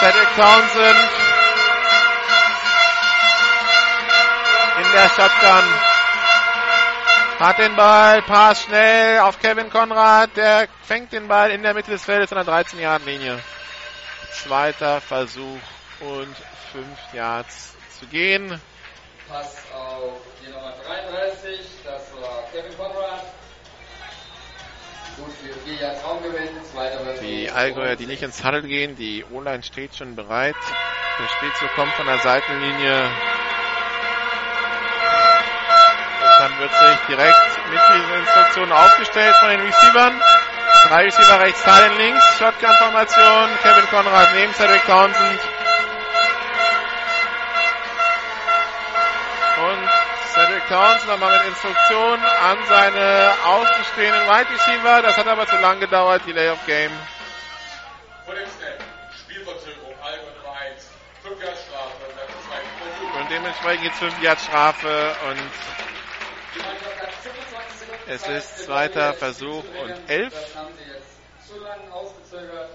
[0.00, 1.08] Cedric Townsend
[4.78, 5.64] in der Shotgun.
[7.38, 10.36] Hat den Ball, Pass schnell auf Kevin Konrad.
[10.36, 13.38] Der fängt den Ball in der Mitte des Feldes an der 13-Yard-Linie.
[14.32, 15.60] Zweiter Versuch
[16.00, 16.36] und
[16.72, 18.60] 5 Yards zu gehen.
[19.28, 23.22] Pass auf die Nummer 33, das war Kevin Conrad.
[25.16, 27.22] Gut für 4 Yards Raumgewinn, zweiter Versuch.
[27.22, 30.56] Die Allgäuer, die nicht ins Huddle gehen, die O-Line steht schon bereit.
[31.18, 33.10] Der Spielzug kommt von der Seitenlinie.
[36.42, 40.20] Dann wird sich direkt mit diesen Instruktionen aufgestellt von den Receivern.
[40.88, 45.40] Drei Receiver rechts, Teilen links, Shotgun-Formation, Kevin Conrad neben Cedric Townsend.
[49.56, 49.88] Und
[50.34, 55.02] Cedric Townsend nochmal mit Instruktion an seine außenstehenden Wide Receiver.
[55.02, 56.90] Das hat aber zu lang gedauert, Delay of Game.
[58.24, 58.82] Vor dem Snap,
[59.16, 60.90] Spielverzögerung, Allgäu Nummer 1,
[61.22, 63.20] 5 Jahre Strafe, dann zwei Versuch.
[63.20, 65.91] Und dementsprechend jetzt 5 Yard Strafe und
[68.06, 70.32] es ist zweiter Versuch und 11.
[70.32, 72.70] Das haben sie jetzt zu lange ausgezögert.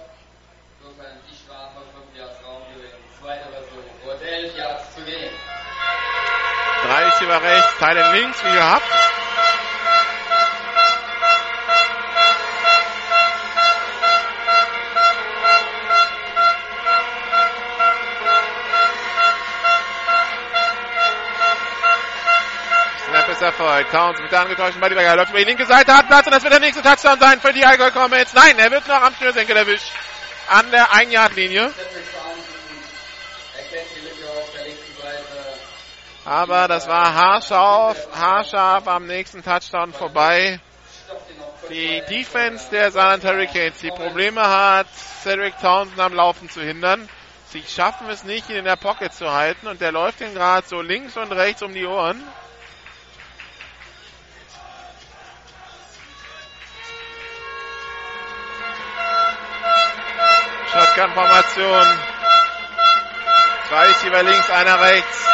[0.80, 1.80] Insofern die Strafe
[2.12, 5.30] 5 Yards Raumgewinn, zweiter Versuch und 11 Yards zu gehen.
[6.82, 8.86] Drei Receiver rechts, Teilen links, wie gehabt.
[23.40, 23.92] Erfolgt.
[23.92, 26.52] Towns mit der angetäuschten Bodyberger läuft über die linke Seite, hat Platz und das wird
[26.52, 28.34] der nächste Touchdown sein für die Allgäu Comets.
[28.34, 29.92] Nein, er wird noch am Schnürsenkel erwischt.
[30.48, 31.70] An der 1-Yard-Linie.
[31.70, 32.48] Cedric Townsend
[33.56, 35.58] erkennt die Lücke auf der linken Seite.
[36.24, 40.58] Aber das war haarscharf, haarscharf am nächsten Touchdown vorbei.
[41.70, 42.02] Die.
[42.08, 44.86] Defense der Saarland Hurricanes, die Probleme hat,
[45.22, 47.08] Cedric Townsend am Laufen zu hindern.
[47.50, 50.66] Sie schaffen es nicht, ihn in der Pocket zu halten und der läuft ihn gerade
[50.66, 52.22] so links und rechts um die Ohren.
[60.72, 61.86] Shotgun-Formation.
[63.68, 65.26] Zwei Receiver links, einer rechts.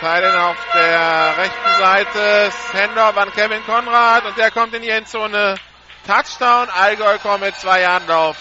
[0.00, 2.52] Teilen auf der rechten Seite.
[2.72, 5.56] Handoff an Kevin Konrad und der kommt in die Endzone.
[6.06, 6.68] Touchdown.
[6.70, 8.36] Allgäu kommt mit zwei Anlauf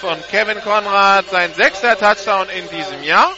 [0.00, 1.28] von Kevin Konrad.
[1.30, 3.28] Sein sechster Touchdown in diesem Jahr.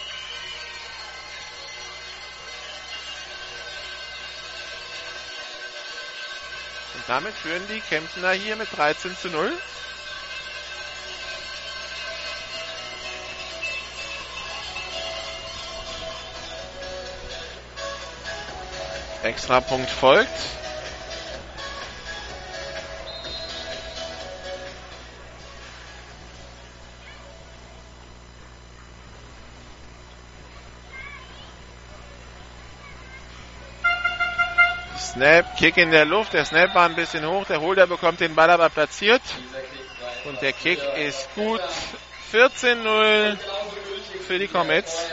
[6.95, 9.53] Und damit führen die Kemptener hier mit 13 zu 0.
[19.23, 20.29] Extrapunkt folgt.
[35.17, 36.35] Snap, Kick in der Luft.
[36.35, 37.47] Der Snap war ein bisschen hoch.
[37.47, 39.23] Der Holder bekommt den Ball aber platziert.
[40.27, 41.61] Und der Kick ist gut.
[42.33, 43.39] 14-0
[44.27, 45.07] für die Comets.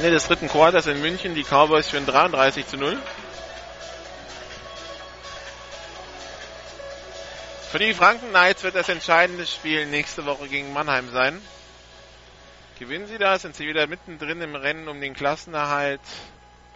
[0.00, 1.34] Ende des dritten Quarters in München.
[1.34, 2.96] Die Cowboys führen 33 zu 0.
[7.70, 11.38] Für die Franken Knights wird das entscheidende Spiel nächste Woche gegen Mannheim sein.
[12.78, 16.00] Gewinnen sie das, sind sie wieder mittendrin im Rennen um den Klassenerhalt,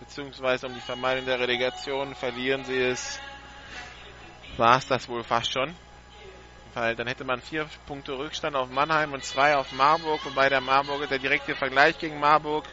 [0.00, 2.14] beziehungsweise um die Vermeidung der Relegation.
[2.14, 3.18] Verlieren sie es,
[4.58, 5.74] war es das wohl fast schon.
[6.74, 10.60] Weil dann hätte man vier Punkte Rückstand auf Mannheim und zwei auf Marburg, wobei der
[10.60, 12.66] Marburg der direkte Vergleich gegen Marburg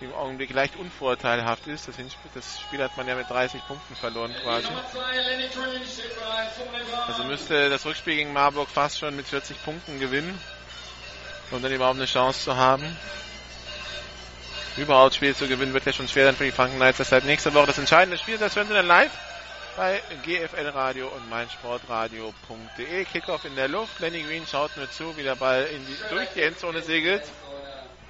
[0.00, 1.88] im Augenblick leicht unvorteilhaft ist.
[1.88, 4.66] Das, Hinspiel, das Spiel hat man ja mit 30 Punkten verloren quasi.
[4.66, 7.08] Nummer 2, Lenny Green steht bereit zum Return.
[7.08, 10.38] Also müsste das Rückspiel gegen Marburg fast schon mit 40 Punkten gewinnen,
[11.50, 12.96] um dann überhaupt eine Chance zu haben.
[14.76, 16.98] Überhaupt Spiel zu gewinnen wird ja schon schwer dann für die Franken Knights.
[16.98, 18.38] Deshalb nächste Woche das entscheidende Spiel.
[18.38, 19.12] Das hören Sie dann live
[19.76, 23.04] bei GFL Radio und meinsportradio.de.
[23.04, 24.00] Kickoff in der Luft.
[24.00, 27.22] Lenny Green schaut nur zu, wie der Ball die, durch die Endzone segelt.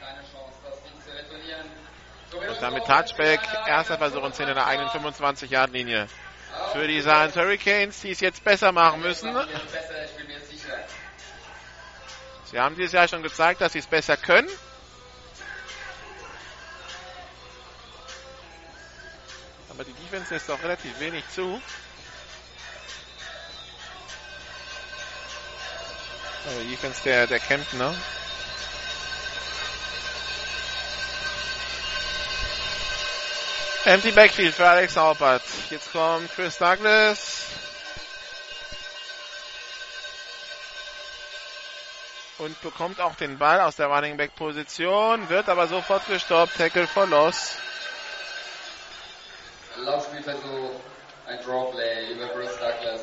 [0.01, 1.66] Keine Chance, das Ding zu retournieren.
[2.49, 3.41] Und damit Touchback.
[3.66, 6.07] Erster Versuch und 10 in der eigenen 25-Yard-Linie.
[6.72, 9.35] Für die Saarland Hurricanes, die es jetzt besser machen müssen.
[12.51, 14.49] Sie haben dieses Jahr schon gezeigt, dass sie es besser können.
[19.70, 21.61] Aber die Defense lässt auch relativ wenig zu.
[26.47, 27.95] Also die Defense der, der Kemptner.
[33.87, 35.43] Empty Backfield für Alex Haupert.
[35.68, 37.49] Jetzt kommt Chris Douglas.
[42.39, 46.57] Und bekommt auch den Ball aus der Running Back Position, wird aber sofort gestoppt.
[46.57, 47.57] Tackle for Loss.
[49.76, 50.80] Laufspielversuch,
[51.26, 53.03] ein Drawplay über Bruce Douglas.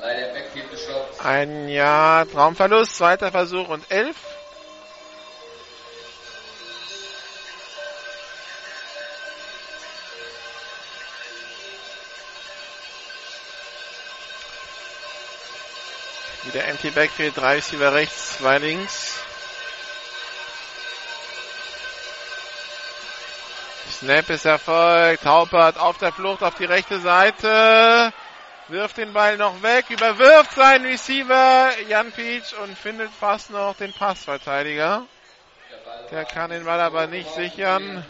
[0.00, 1.24] Leider im Backfield gestoppt.
[1.24, 4.16] Ein Jahr Traumverlust, zweiter Versuch und elf.
[16.52, 19.20] Wieder Empty Backfield, drei Receiver rechts, zwei links.
[23.92, 25.24] Snap ist erfolgt.
[25.24, 28.12] Haupert auf der Flucht auf die rechte Seite.
[28.66, 33.92] Wirft den Ball noch weg, überwirft seinen Receiver Jan Peach und findet fast noch den
[33.92, 35.06] Passverteidiger.
[36.10, 38.04] Der kann den Ball aber nicht sichern.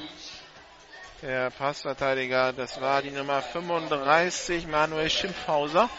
[1.23, 5.91] Der Passverteidiger, das war die Nummer 35, Manuel Schimpfhauser.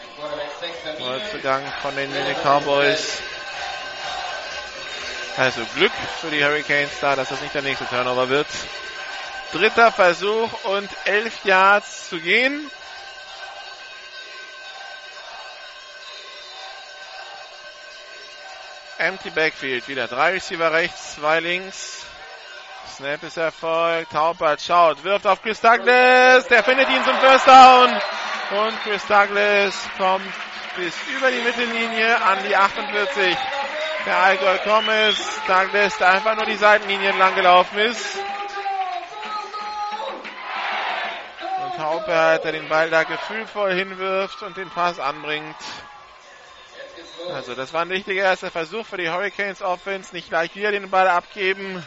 [0.98, 2.10] Neuzugang von den
[2.42, 3.22] Cowboys.
[5.36, 8.48] Also Glück für die Hurricanes da, dass das nicht der nächste Turnover wird.
[9.52, 12.68] Dritter Versuch und elf Yards zu gehen.
[18.98, 22.06] Empty Backfield, wieder drei Receiver rechts, zwei links.
[23.02, 24.12] Snap ist erfolgt.
[24.12, 26.46] Taubert schaut, wirft auf Chris Douglas.
[26.46, 27.90] Der findet ihn zum First Down.
[27.90, 30.32] Und Chris Douglas kommt
[30.76, 33.36] bis über die Mittellinie an die 48.
[34.06, 35.16] Der Allgäu Thomas.
[35.48, 38.18] Douglas, der einfach nur die Seitenlinie entlang gelaufen ist.
[41.64, 45.56] Und Taubert, der den Ball da gefühlvoll hinwirft und den Pass anbringt.
[47.34, 50.14] Also das war ein wichtiger erster Versuch für die Hurricanes Offense.
[50.14, 51.84] Nicht gleich wieder den Ball abgeben.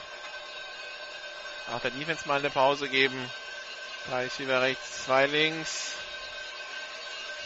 [1.74, 3.18] Auch der Defense mal eine Pause geben.
[4.10, 5.96] Drei Receiver rechts, zwei links.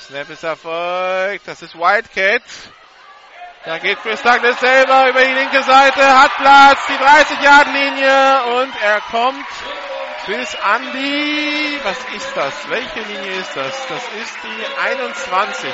[0.07, 1.47] Snap ist erfolgt.
[1.47, 2.43] Das ist Wildcat.
[3.65, 9.01] Da geht Chris Douglas selber über die linke Seite, hat Platz, die 30-Yard-Linie und er
[9.01, 9.45] kommt
[10.27, 12.69] bis an die, was ist das?
[12.69, 13.87] Welche Linie ist das?
[13.87, 15.73] Das ist die 21.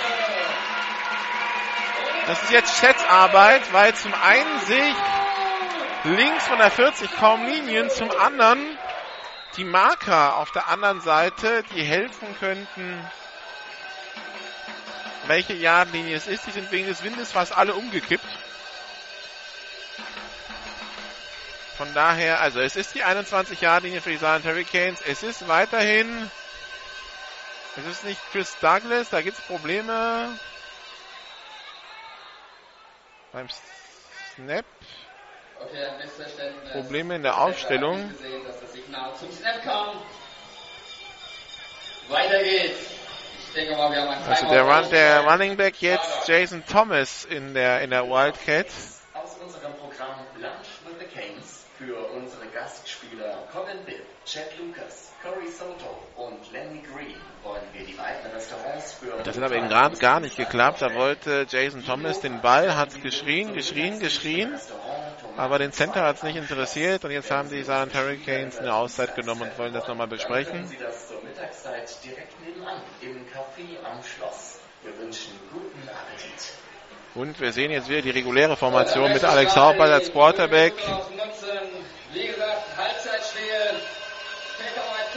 [2.26, 4.98] Das ist jetzt Schätzarbeit, weil zum einen sehe ich
[6.06, 8.78] links von der 40 kaum Linien, zum anderen
[9.58, 13.12] die Marker auf der anderen Seite, die helfen könnten,
[15.28, 16.46] welche Yardlinie es ist.
[16.46, 18.26] Die sind wegen des Windes fast alle umgekippt.
[21.78, 25.02] Von daher, also es ist die 21 Yardlinie für die Saarland Hurricanes.
[25.02, 26.32] Es ist weiterhin,
[27.78, 30.38] es ist nicht Chris Douglas, da gibt es Probleme
[33.34, 33.48] beim
[34.36, 34.66] Snap.
[36.72, 38.12] Probleme in der Aufstellung.
[42.10, 42.96] Weiter geht's.
[43.56, 48.68] Mal, Also der, Run, der Running Back jetzt Jason Thomas in der, in der Wildcat.
[49.14, 55.50] Aus unserem Programm Lunch with the Canes für unsere Gastspieler Colin Bibb, Chad Lucas, Corey
[55.50, 59.24] Soto und Lenny Green wollen wir die beiden Restaurants für...
[59.24, 60.82] Das hat aber eben gerade gar nicht geklappt.
[60.82, 64.60] Da wollte Jason Thomas den Ball, hat geschrien, geschrien, geschrien.
[65.38, 69.16] Aber den Center hat es nicht interessiert und jetzt haben die Saarland Hurricanes eine Auszeit
[69.16, 70.70] genommen und wollen das nochmal besprechen.
[77.16, 80.74] Und wir sehen jetzt wieder die reguläre Formation mit Alex Haupert als Quarterback.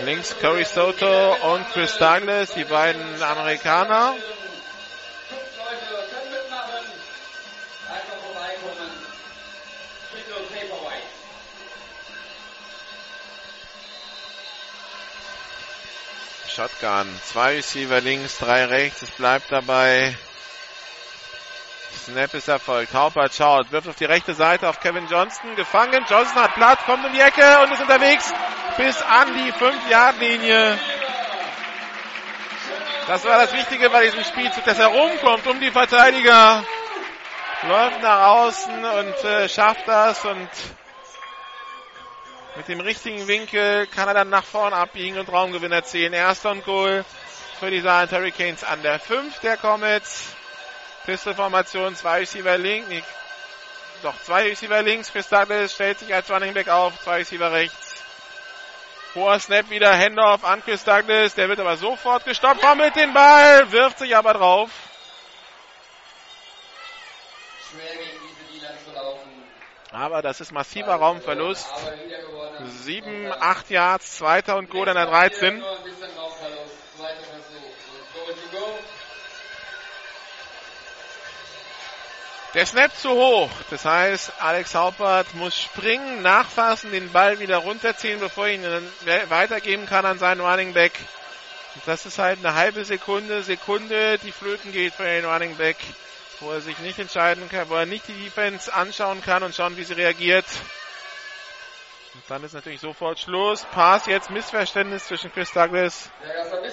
[0.04, 4.14] Links Corey Soto und Chris Douglas, die beiden Amerikaner.
[16.58, 17.06] Shotgun.
[17.22, 19.02] Zwei Receiver links, drei rechts.
[19.02, 20.18] Es bleibt dabei.
[22.04, 22.92] Snap ist erfolgt.
[22.94, 25.54] Haupert schaut, wirft auf die rechte Seite auf Kevin Johnston.
[25.54, 26.04] Gefangen.
[26.10, 28.34] Johnston hat Platz, kommt um die Ecke und ist unterwegs
[28.76, 30.76] bis an die 5-Yard-Linie.
[33.06, 36.64] Das war das Wichtige bei diesem Spielzug, dass er rumkommt um die Verteidiger.
[37.68, 40.48] Läuft nach außen und äh, schafft das und
[42.58, 46.12] mit dem richtigen Winkel kann er dann nach vorn abbiegen und Raumgewinn erzielen.
[46.12, 47.04] Erster und Goal
[47.60, 50.34] für die Saarland Hurricanes an der 5 der Comets.
[51.06, 53.02] Pistolformation, zwei Receiver links, nee,
[54.02, 55.12] doch zwei Receiver links.
[55.12, 57.94] Chris Douglas stellt sich als Running Back auf, zwei Receiver rechts.
[59.14, 63.70] Hoher Snap wieder, Handoff an Chris Douglas, der wird aber sofort gestoppt, mit den Ball,
[63.70, 64.70] wirft sich aber drauf.
[67.70, 69.30] Schwer gegen diese Linie zu laufen.
[69.92, 71.66] Aber das ist massiver Raumverlust.
[71.70, 72.70] Aber wieder gewonnen.
[72.82, 75.58] Sieben, acht Yards, zweiter und Goal an der 13.
[75.58, 76.74] Nur ein bisschen Raumverlust.
[76.96, 78.14] Zweiter Versuch.
[78.14, 78.78] Goal to go.
[82.54, 83.50] Der Snap zu hoch.
[83.70, 89.30] Das heißt, Alex Haupert muss springen, nachfassen, den Ball wieder runterziehen, bevor er ihn dann
[89.30, 90.92] weitergeben kann an seinen Running Back.
[91.86, 95.76] Das ist halt eine halbe Sekunde, Sekunde, die flöten geht für den Running Back,
[96.40, 99.76] wo er sich nicht entscheiden kann, wo er nicht die Defense anschauen kann und schauen,
[99.76, 100.46] wie sie reagiert.
[102.14, 103.64] Und dann ist natürlich sofort Schluss.
[103.70, 106.10] Pass jetzt Missverständnis zwischen Chris Douglas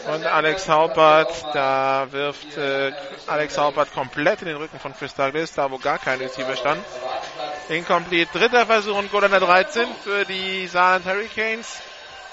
[0.07, 1.29] und Alex Haupert.
[1.53, 2.91] Da wirft äh,
[3.27, 6.83] Alex Haupert komplett in den Rücken von Chris Douglas, da wo gar kein Receiver stand.
[7.69, 8.37] Incomplete.
[8.37, 11.79] Dritter Versuch und Goal an der 13 für die Saarland Hurricanes,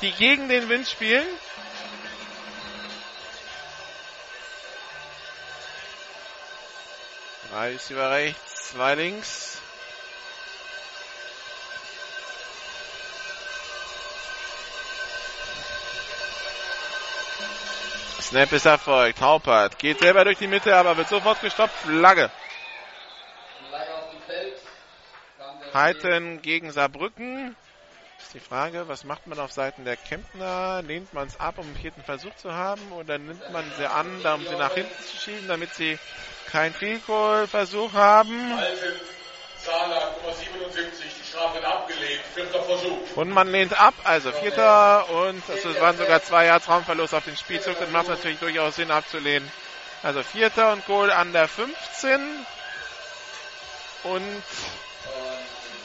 [0.00, 1.26] die gegen den Wind spielen.
[7.52, 9.60] Drei Receiver rechts, zwei links.
[18.22, 19.20] Snap ist erfolgt.
[19.20, 21.74] Haupert geht selber durch die Mitte, aber wird sofort gestoppt.
[21.84, 22.30] Flagge.
[25.74, 27.54] Heiten gegen Saarbrücken.
[28.22, 30.82] Ist die Frage, was macht man auf Seiten der Kempner?
[30.82, 32.92] Lehnt man es ab, um einen vierten Versuch zu haben?
[32.92, 35.98] Oder nimmt man sie an, um sie nach hinten zu schieben, damit sie
[36.50, 38.52] keinen Field Goal Versuch haben?
[38.52, 39.00] Alten,
[39.58, 42.20] Saarland Nummer 77, die Strafe wird abgelehnt.
[42.34, 43.16] Vierter Versuch.
[43.16, 47.36] Und man lehnt ab, also vierter und es waren sogar zwei Yards Raumverlust auf den
[47.36, 47.78] Spielzug.
[47.78, 49.50] Das macht natürlich durchaus Sinn abzulehnen.
[50.02, 52.46] Also vierter und Goal an der 15.
[54.04, 54.42] Und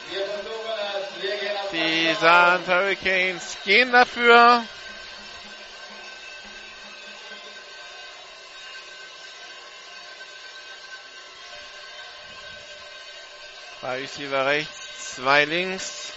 [0.09, 0.25] Wir
[1.77, 4.63] die Saarland Hurricanes gehen dafür.
[13.81, 16.13] Drei Receiver rechts, zwei links.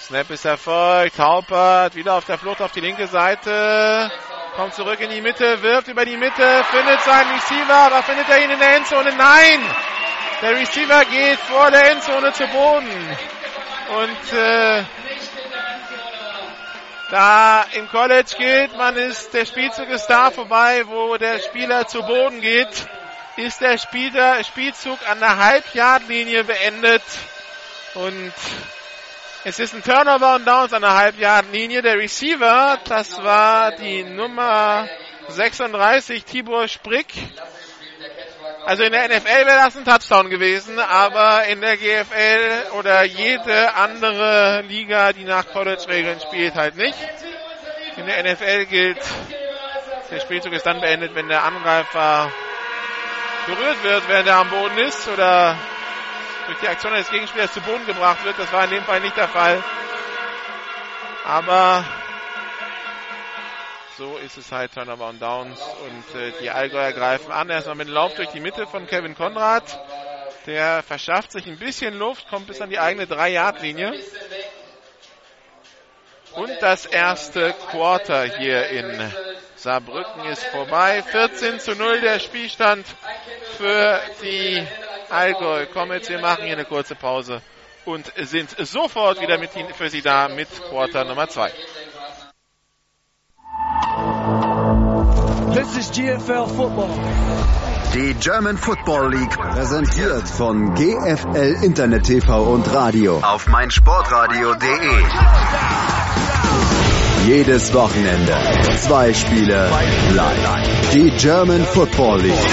[0.00, 1.18] Snap ist erfolgt.
[1.18, 4.10] Haupert wieder auf der Flucht auf die linke Seite.
[4.54, 8.42] Kommt zurück in die Mitte, wirft über die Mitte, findet seinen Receiver, aber findet er
[8.42, 9.14] ihn in der Endzone?
[9.16, 9.60] Nein!
[10.40, 13.35] Der Receiver geht vor der Endzone zu Boden.
[13.88, 14.84] Und äh,
[17.10, 22.02] Da im College gilt, man ist, der Spielzug ist da vorbei, wo der Spieler zu
[22.02, 22.88] Boden geht,
[23.36, 27.02] ist der Spieler, Spielzug an der Halbjahrlinie beendet
[27.94, 28.32] und
[29.44, 31.80] es ist ein Turnover und Downs an der Halbjahrlinie.
[31.80, 34.88] Der Receiver, das war die Nummer
[35.28, 37.06] 36, Tibor Sprick.
[38.66, 43.72] Also in der NFL wäre das ein Touchdown gewesen, aber in der GFL oder jede
[43.76, 46.98] andere Liga, die nach College-Regeln spielt, halt nicht.
[47.96, 48.98] In der NFL gilt,
[50.10, 52.32] der Spielzug ist dann beendet, wenn der Angreifer
[53.46, 55.56] berührt wird, während er am Boden ist oder
[56.46, 58.36] durch die Aktion des Gegenspielers zu Boden gebracht wird.
[58.36, 59.62] Das war in dem Fall nicht der Fall.
[61.24, 61.84] Aber
[63.98, 67.48] so ist es halt Turnover und Downs und äh, die Allgäuer greifen an.
[67.48, 69.64] Erstmal mit dem Lauf durch die Mitte von Kevin Konrad.
[70.46, 73.94] Der verschafft sich ein bisschen Luft, kommt bis an die eigene 3-Yard-Linie.
[76.32, 79.12] Und das erste Quarter hier in
[79.56, 81.02] Saarbrücken ist vorbei.
[81.02, 82.86] 14 zu 0 der Spielstand
[83.56, 84.66] für die
[85.08, 86.10] Allgäu Comets.
[86.10, 87.40] Wir machen hier eine kurze Pause
[87.86, 91.50] und sind sofort wieder mit für Sie da mit Quarter Nummer 2.
[95.56, 96.94] This is GFL Football.
[97.94, 105.02] Die German Football League präsentiert von GFL Internet TV und Radio auf meinsportradio.de.
[107.24, 108.36] Jedes Wochenende
[108.76, 109.70] zwei Spiele
[110.12, 110.90] live.
[110.92, 112.50] Die German Football League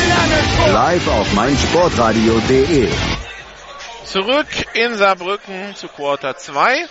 [0.72, 2.88] live auf meinsportradio.de.
[4.06, 6.86] Zurück in Saarbrücken zu Quarter 2.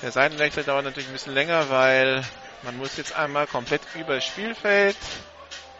[0.00, 2.24] Der Seitenwechsel dauert natürlich ein bisschen länger, weil
[2.62, 4.96] man muss jetzt einmal komplett über das Spielfeld.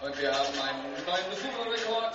[0.01, 2.14] Und wir haben einen neuen Besucherrekord.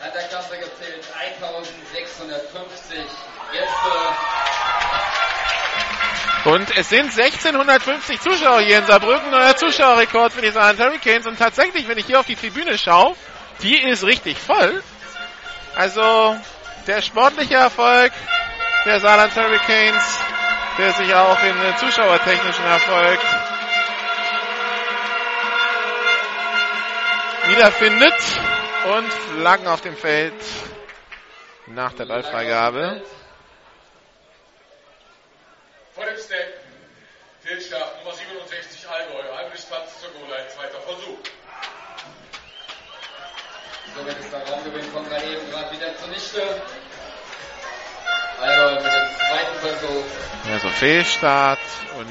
[0.00, 2.98] Hat der Klasse gezählt 1650
[3.52, 4.16] Gäste.
[6.44, 11.26] Und es sind 1650 Zuschauer hier in Saarbrücken, neuer Zuschauerrekord für die Saarland Hurricanes.
[11.26, 13.16] Und tatsächlich, wenn ich hier auf die Tribüne schaue,
[13.62, 14.82] die ist richtig voll.
[15.74, 16.36] Also
[16.86, 18.12] der sportliche Erfolg
[18.84, 20.04] der Saarland Hurricanes
[20.78, 23.20] der sich auch in zuschauertechnischen Erfolg
[27.48, 28.14] wiederfindet.
[28.86, 30.34] Und Flaggen auf dem Feld
[31.66, 33.02] nach der Ballfreigabe.
[35.92, 36.60] Vor dem Step.
[37.40, 39.36] Fehlstart Nummer 67 Allgäu.
[39.36, 40.48] Halbe Distanz zur Goal-Line.
[40.48, 41.18] Zweiter Versuch.
[43.96, 46.62] Somit ist der Raumgewinn von gerade eben gerade wieder zunichte.
[48.40, 50.04] Allgäu mit dem zweiten Versuch.
[50.52, 51.58] Also Fehlstart
[51.98, 52.06] und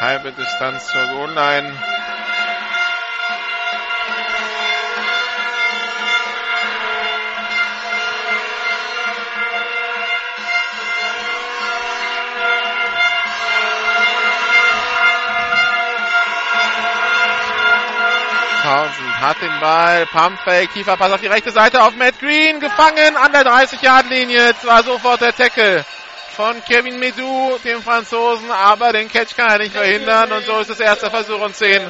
[0.00, 1.72] halbe Distanz zur Goal-Line.
[18.72, 23.30] Townsend hat den Ball, Pumpfake, Kieferpass auf die rechte Seite auf Matt Green, gefangen an
[23.30, 24.46] der 30-Yard-Linie.
[24.46, 25.84] Jetzt war sofort der Tackle
[26.34, 30.70] von Kevin Medou, dem Franzosen, aber den Catch kann er nicht verhindern und so ist
[30.70, 31.82] es erster Versuch und 10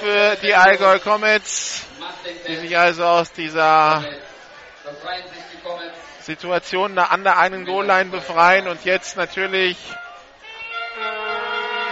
[0.00, 1.82] für die Allgäu Comets,
[2.48, 4.02] die sich also aus dieser
[6.22, 9.76] Situation an der einen Goal-Line befreien und jetzt natürlich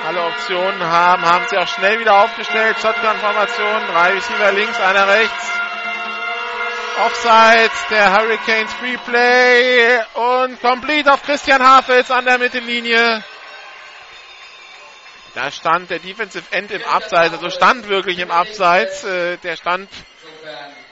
[0.05, 2.77] alle Optionen haben, haben sie auch schnell wieder aufgestellt.
[2.81, 5.51] Shotgun-Formation, drei Receiver links, einer rechts.
[7.07, 13.25] Offside, der Hurricanes Free Play und complete auf Christian Hafels an der Mittellinie.
[15.35, 19.03] Da stand der Defensive End im Abseits, also stand wirklich im Abseits.
[19.03, 19.89] Äh, der stand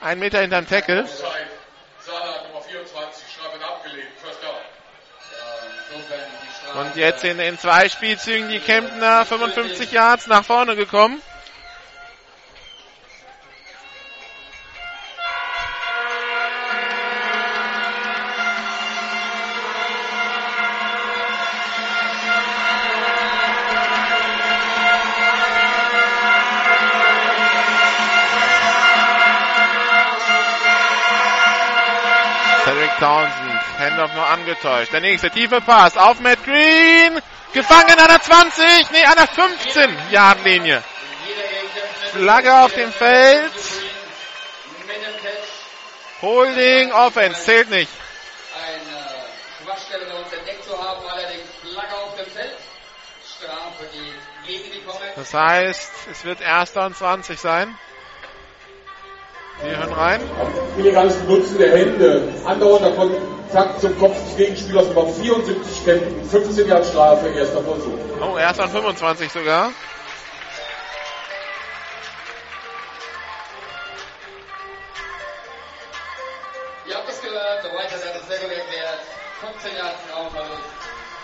[0.00, 1.06] einen Meter hinterm Tackle.
[6.74, 11.20] Und jetzt in, in zwei Spielzügen die Kempner 55 Yards nach vorne gekommen.
[33.02, 33.51] Townsend.
[33.78, 34.92] Handoff nur angetäuscht.
[34.92, 37.20] Der nächste tiefe Pass auf Matt Green.
[37.52, 40.82] Gefangen an der 20, nee, an der 15 Yard Linie.
[42.12, 43.52] Flagge auf dem Feld.
[46.22, 47.90] Holding Offense zählt nicht.
[48.56, 52.58] Eine Schwachstelle bei uns entdeckt zu haben, allerdings Flagge auf dem Feld.
[53.36, 53.86] Strafe
[54.46, 54.82] gegen die.
[55.16, 57.76] Das heißt, es wird erster und 20 sein.
[59.62, 60.20] Wir hören rein.
[60.76, 66.84] Illegales Benutzen der Hände, andauernder Kontakt zum Kopf des Gegenspielers über 74 Kämpfen, 15 Jahre
[66.84, 67.92] Strafe, erster Versuch.
[68.20, 69.70] Oh, erst an 25 sogar.
[76.88, 78.98] Ihr habt es gehört, der White hat es sehr gut erklärt.
[79.42, 80.70] 15 Jahre Raumverlust,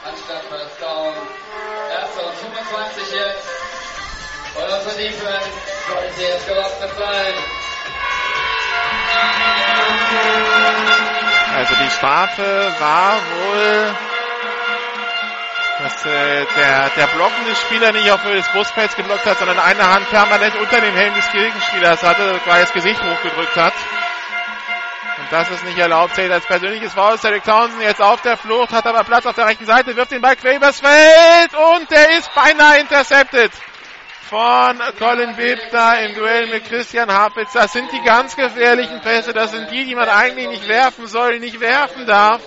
[0.06, 1.12] anstatt First Down.
[1.90, 3.48] Erster und 25 jetzt.
[4.54, 5.50] Und unsere Defense
[5.90, 7.34] sollte jetzt gewappnet sein.
[11.58, 13.94] Also die Strafe war wohl,
[15.82, 18.48] dass äh, der, der blockende Spieler nicht auf Höhe des
[18.96, 23.00] geblockt hat, sondern eine Hand permanent unter dem Helm des Gegenspielers hatte, weil das Gesicht
[23.02, 23.74] hochgedrückt hat.
[25.18, 27.18] Und das ist nicht erlaubt, zählt als persönliches Foul.
[27.18, 30.22] Derek Townsend jetzt auf der Flucht, hat aber Platz auf der rechten Seite, wirft den
[30.22, 33.50] Ball quer übers Feld und der ist beinahe intercepted
[34.28, 35.34] von Colin
[35.72, 37.54] da im Duell mit Christian Harpitz.
[37.54, 39.32] Das sind die ganz gefährlichen Pässe.
[39.32, 42.42] Das sind die, die man eigentlich nicht werfen soll, nicht werfen darf.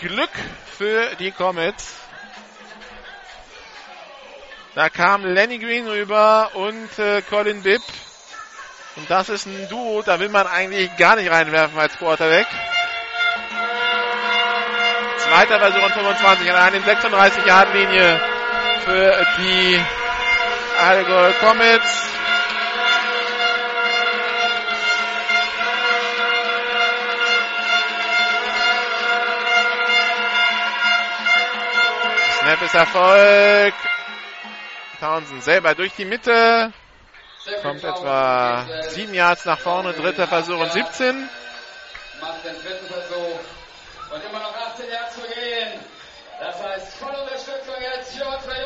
[0.00, 0.30] Glück
[0.78, 1.96] für die Comets.
[4.76, 7.82] Da kam Lenny Green rüber und äh, Colin Bibb.
[8.96, 12.46] Und das ist ein Duo, da will man eigentlich gar nicht reinwerfen als Quarterback.
[15.18, 18.20] Zweiter Versuch an 25 an einer 36 Yard Linie
[18.84, 19.84] für die
[20.78, 22.10] Allgäu Comets.
[32.40, 33.74] Snap ist Erfolg.
[34.98, 36.72] Townsend selber durch die Mitte.
[37.62, 39.92] Kommt etwa sieben Yards nach vorne.
[39.92, 41.28] Dritter Versuch und 17.
[42.20, 43.40] Macht den dritten Versuch.
[44.14, 45.80] Und immer noch 18 Yards zu gehen.
[46.40, 48.62] Das heißt, volle Unterstützung jetzt für unsere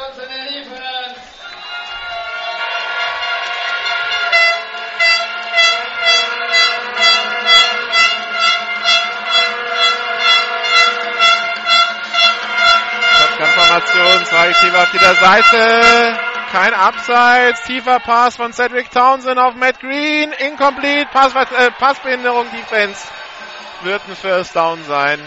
[13.75, 16.19] Shotgun-Formation, zwei Receiver auf jeder Seite.
[16.53, 23.09] Kein Abseits, tiefer Pass von Cedric Townsend auf Matt Green, incomplete, Pass, äh, Passbehinderung, Defense.
[23.83, 25.21] Wird ein First Down sein.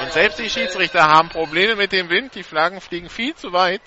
[0.00, 2.34] Und selbst die Schiedsrichter haben Probleme mit dem Wind.
[2.36, 3.82] Die Flaggen fliegen viel zu weit.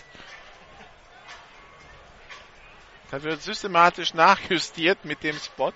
[3.09, 5.71] Da wird systematisch nachjustiert mit dem Spot.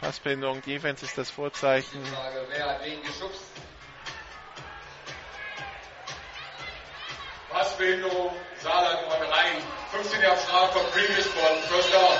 [0.00, 2.04] Passbehinderung, Defense ist das Vorzeichen.
[2.06, 3.42] Frage, wer hat wen geschubst?
[7.52, 8.32] Passbehinderung,
[8.62, 12.16] Saarland Nummer 3, 15 Jahre Strafe, Previous Spot, First Down.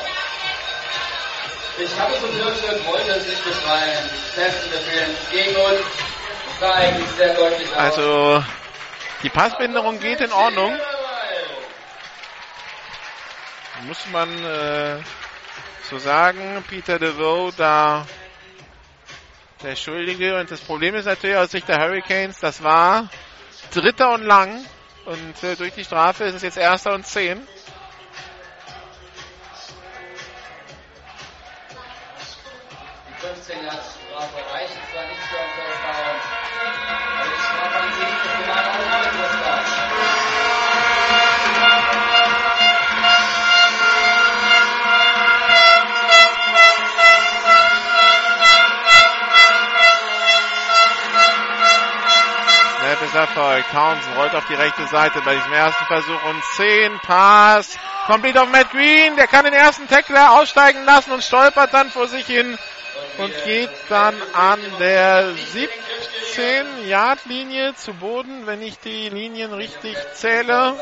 [1.79, 4.11] Ich habe es befürchtet, wollte es nicht beschreien.
[4.35, 5.81] Festen Befehlen gegen uns.
[6.61, 7.77] Eigentlich sehr deutlich aus.
[7.77, 8.45] Also,
[9.23, 10.79] die Passbehinderung geht in Ordnung.
[13.87, 14.99] Muss man äh,
[15.91, 16.63] so sagen.
[16.69, 18.07] Peter DeVoe da
[19.63, 20.39] der Schuldige.
[20.39, 23.09] Und das Problem ist natürlich aus Sicht der Hurricanes, das war
[23.73, 24.65] Dritter und lang.
[25.05, 27.47] Und äh, durch die Strafe ist es jetzt Erster und Zehn.
[33.09, 36.42] Die 15 Jahre Strafe reichen zwar nicht für ein First
[52.93, 53.65] Snap ist Erfolg.
[53.71, 57.79] Townsend rollt auf die rechte Seite bei diesem ersten Versuch und 10 Pass.
[58.07, 59.17] Komplett auf Matt Green.
[59.17, 62.59] Der kann den ersten Tackler aussteigen lassen und stolpert dann vor sich hin
[63.17, 69.97] und geht dann an der 17 Yard Linie zu Boden, wenn ich die Linien richtig
[70.13, 70.75] zähle.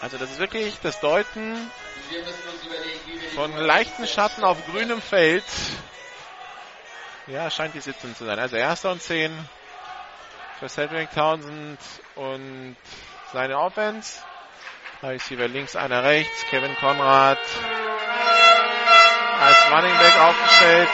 [0.00, 1.70] Also das ist wirklich das Deuten
[3.34, 5.44] von leichten Schatten auf grünem Feld.
[7.26, 8.38] Ja, scheint die 17 zu sein.
[8.38, 9.32] Also erster und 10
[10.58, 11.78] für Cedric Townsend
[12.16, 12.76] und
[13.32, 14.20] seine Offense.
[15.02, 16.44] Receiver links, einer rechts.
[16.50, 17.38] Kevin Konrad
[19.40, 20.88] als Running Back aufgestellt.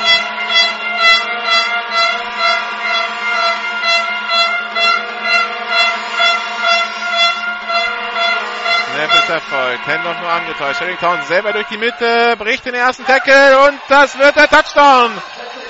[8.95, 9.79] Snap ist Erfolg.
[9.85, 10.79] Handoff nur angetäuscht.
[10.79, 15.11] Cedric Townsend selber durch die Mitte, bricht den ersten Tackle und das wird der Touchdown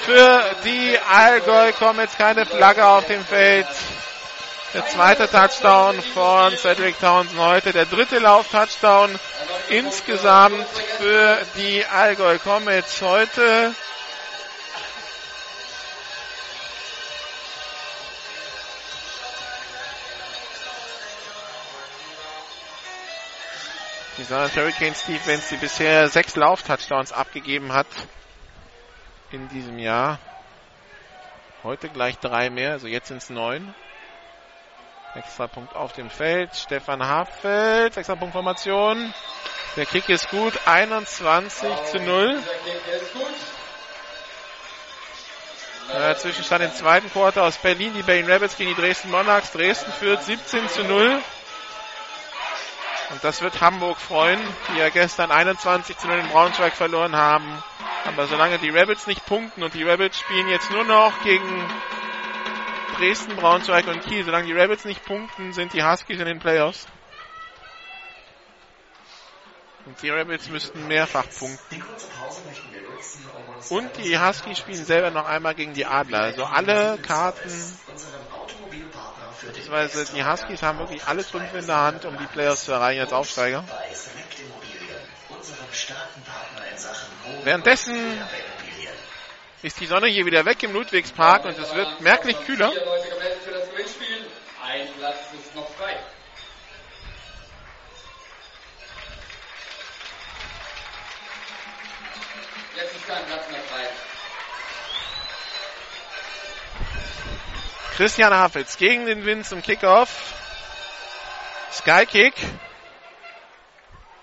[0.05, 2.17] für die Allgäu Comets.
[2.17, 3.67] Keine Flagge auf dem Feld.
[4.73, 7.73] Der zweite Touchdown von Cedric Townsend heute.
[7.73, 9.19] Der dritte Lauf-Touchdown
[9.69, 10.67] insgesamt
[10.99, 13.75] für die Allgäu Comets heute.
[24.19, 27.87] Die Saarland Hurricanes Defense, die bisher sechs Lauf-Touchdowns abgegeben hat
[29.33, 30.19] in diesem Jahr.
[31.63, 33.75] Heute gleich drei mehr, also jetzt sind es neun.
[35.15, 36.55] Extra Punkt auf dem Feld.
[36.55, 39.13] Stefan Hafeld, extra Punkt Formation.
[39.77, 42.43] Der Kick ist gut, 21 zu 0.
[45.93, 49.51] Äh, Zwischenstand im zweiten Quarter aus Berlin, die Berlin Rabbits gegen die Dresden Monarchs.
[49.53, 51.21] Dresden führt 17 zu 0.
[53.11, 57.63] Und das wird Hamburg freuen, die ja gestern 21 zu 0 in Braunschweig verloren haben.
[58.07, 61.69] Aber solange die Rabbits nicht punkten und die Rabbits spielen jetzt nur noch gegen
[62.97, 66.87] Dresden, Braunschweig und Kiel, solange die Rabbits nicht punkten, sind die Huskies in den Playoffs.
[69.87, 71.85] Und die Rabbits müssten mehrfach punkten.
[73.71, 76.21] Und die Huskies spielen selber noch einmal gegen die Adler.
[76.21, 77.79] Also alle Karten
[79.51, 83.01] Beziehungsweise die Huskies haben wirklich alle Trümpfe in der Hand, um die Playoffs zu erreichen
[83.01, 83.65] als Aufsteiger.
[87.43, 88.23] Währenddessen
[89.63, 92.73] ist die Sonne hier wieder weg im Ludwigspark und es wird merklich kühler.
[102.77, 103.89] Jetzt ist kein Platz mehr frei.
[108.01, 110.33] Christian Hafitz gegen den Wind zum Kickoff.
[111.71, 112.33] Skykick.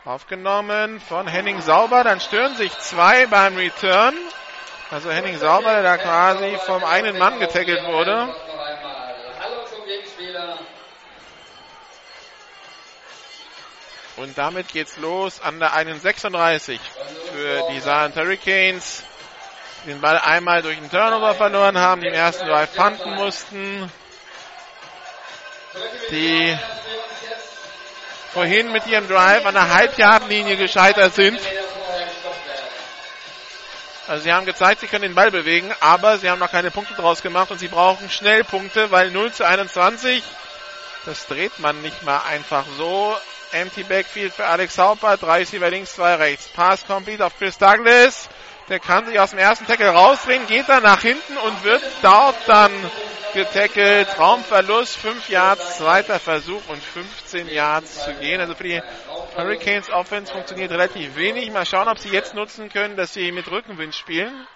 [0.04, 2.04] Aufgenommen von Henning Sauber.
[2.04, 4.16] Dann stören sich zwei beim Return.
[4.90, 8.36] Also Henning Sauber, der da quasi vom einen Mann getackelt wurde.
[14.16, 16.80] Und damit geht's los an der 1,36
[17.32, 19.04] für die Saarland Hurricanes.
[19.88, 23.90] Den Ball einmal durch den Turnover verloren haben, die im ersten Drive panten mussten.
[26.12, 26.58] Die
[28.34, 31.40] vorhin mit ihrem Drive an der Halbjahrlinie gescheitert sind.
[34.10, 36.94] Also sie haben gezeigt, sie können den Ball bewegen, aber sie haben noch keine Punkte
[36.94, 40.22] draus gemacht und sie brauchen schnell Punkte, weil 0 zu 21,
[41.06, 43.16] das dreht man nicht mal einfach so.
[43.54, 46.50] Empty Backfield für Alex Hauper, drei Receiver links, zwei rechts.
[46.50, 48.28] Pass complete auf Chris Douglas.
[48.70, 52.36] Der kann sich aus dem ersten Tackle rausdrehen, geht dann nach hinten und wird dort
[52.48, 52.72] dann
[53.34, 54.20] getackelt.
[54.20, 58.42] Raumverlust, 5 Yards, zweiter Versuch und 15 Yards zu gehen.
[58.42, 58.82] Also für die
[59.38, 61.50] Hurricanes Offense funktioniert relativ wenig.
[61.52, 64.48] Mal schauen, ob sie jetzt nutzen können, dass sie mit Rückenwind spielen.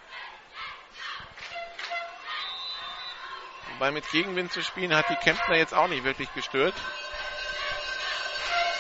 [3.73, 6.75] Wobei mit Gegenwind zu spielen hat die Kempner jetzt auch nicht wirklich gestört.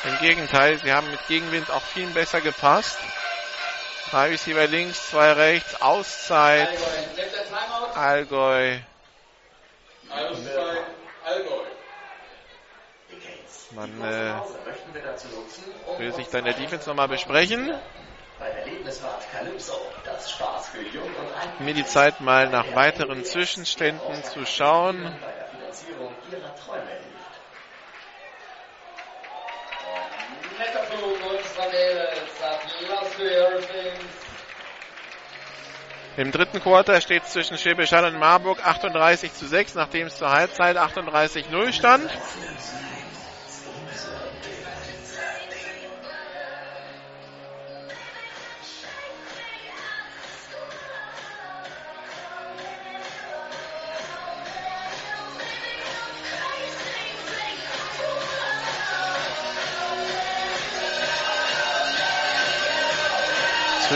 [0.03, 2.99] Im Gegenteil, sie haben mit Gegenwind auch viel besser gepasst.
[4.11, 6.67] Drei Receiver links, zwei rechts, Auszeit.
[7.95, 8.77] Allgäu.
[13.71, 14.33] Man äh,
[15.97, 17.73] will sich dann der Defense nochmal besprechen.
[21.59, 25.03] Mir die Zeit mal nach weiteren Zwischenständen zu schauen.
[30.59, 32.31] Netter Flug unserer Mädels.
[32.41, 33.00] Applaus für die Hurricanes.
[36.17, 40.29] Im dritten Quarter steht es zwischen Schwäbisch und Marburg 38 zu 6, nachdem es zur
[40.29, 42.09] Halbzeit 38-0 stand.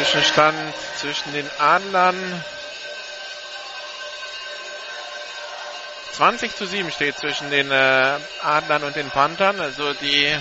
[0.06, 2.16] Zwischenstand zwischen den Adlern.
[6.14, 9.60] 20 zu 7 steht zwischen den äh, Adlern und den Panthern.
[9.60, 10.32] Also die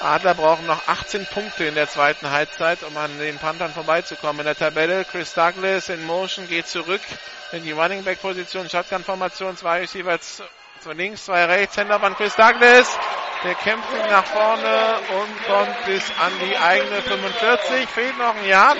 [0.00, 4.40] Adler brauchen noch 18 Punkte in der zweiten Halbzeit, um an den Panthern vorbeizukommen.
[4.40, 7.02] In der Tabelle Chris Douglas in Motion geht zurück
[7.50, 12.36] in die Running Back Position, Shotgun-Formation, zwei Receiver zu links, zwei rechts, Hände an Chris
[12.36, 12.96] Douglas.
[13.44, 17.88] Der kämpft sich nach vorne und kommt bis an die eigene 45.
[17.88, 18.78] Fehlt noch ein Yard.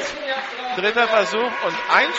[0.77, 2.17] Dritter Versuch und eins.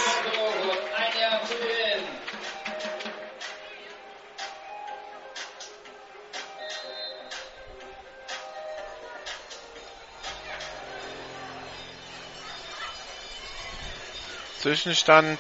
[14.60, 15.39] Zwischenstand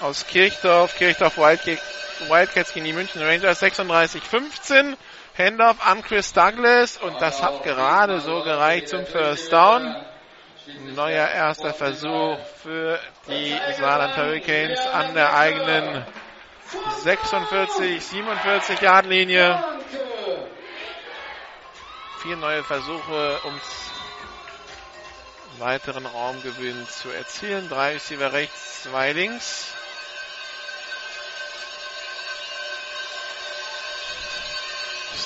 [0.00, 0.96] aus Kirchdorf.
[0.96, 1.80] Kirchdorf Wildcat-
[2.28, 4.96] Wildcats gegen die München Rangers 36-15.
[5.36, 9.94] Handoff an Chris Douglas und das hat gerade so gereicht zum First Down.
[10.94, 16.06] Neuer erster Versuch für die Saarland Hurricanes an der eigenen
[17.02, 19.62] 46, 47 Yard Linie.
[22.22, 23.60] vier neue Versuche, um
[25.58, 27.68] weiteren Raumgewinn zu erzielen.
[27.68, 29.75] Drei Receiver rechts, zwei links.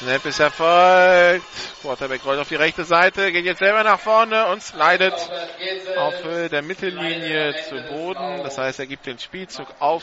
[0.01, 1.45] Snap ist erfolgt.
[1.83, 5.13] Quarterback rollt auf die rechte Seite, geht jetzt selber nach vorne und slidet
[5.99, 6.15] auf
[6.51, 8.43] der Mittellinie zu Boden.
[8.43, 10.03] Das heißt, er gibt den Spielzug auf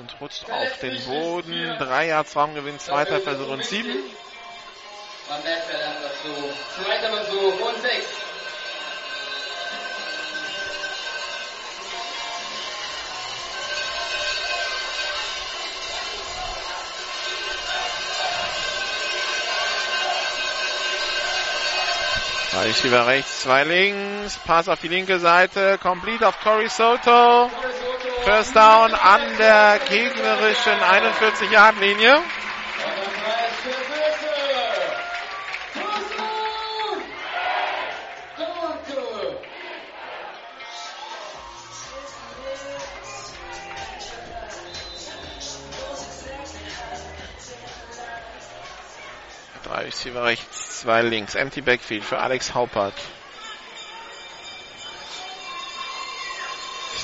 [0.00, 1.76] und rutscht auf den Boden.
[1.78, 3.94] Drei Yards Raumgewinn, zweiter Versuch und sieben.
[6.74, 8.25] Zweiter Versuch und sechs.
[22.62, 24.38] Receiver rechts, zwei links.
[24.44, 25.78] Pass auf die linke Seite.
[25.82, 27.50] Complete auf Corey Soto.
[28.24, 32.22] First down an der gegnerischen 41-Yard-Linie.
[50.80, 51.34] 2 links.
[51.34, 52.94] Empty Backfield für Alex Haupert.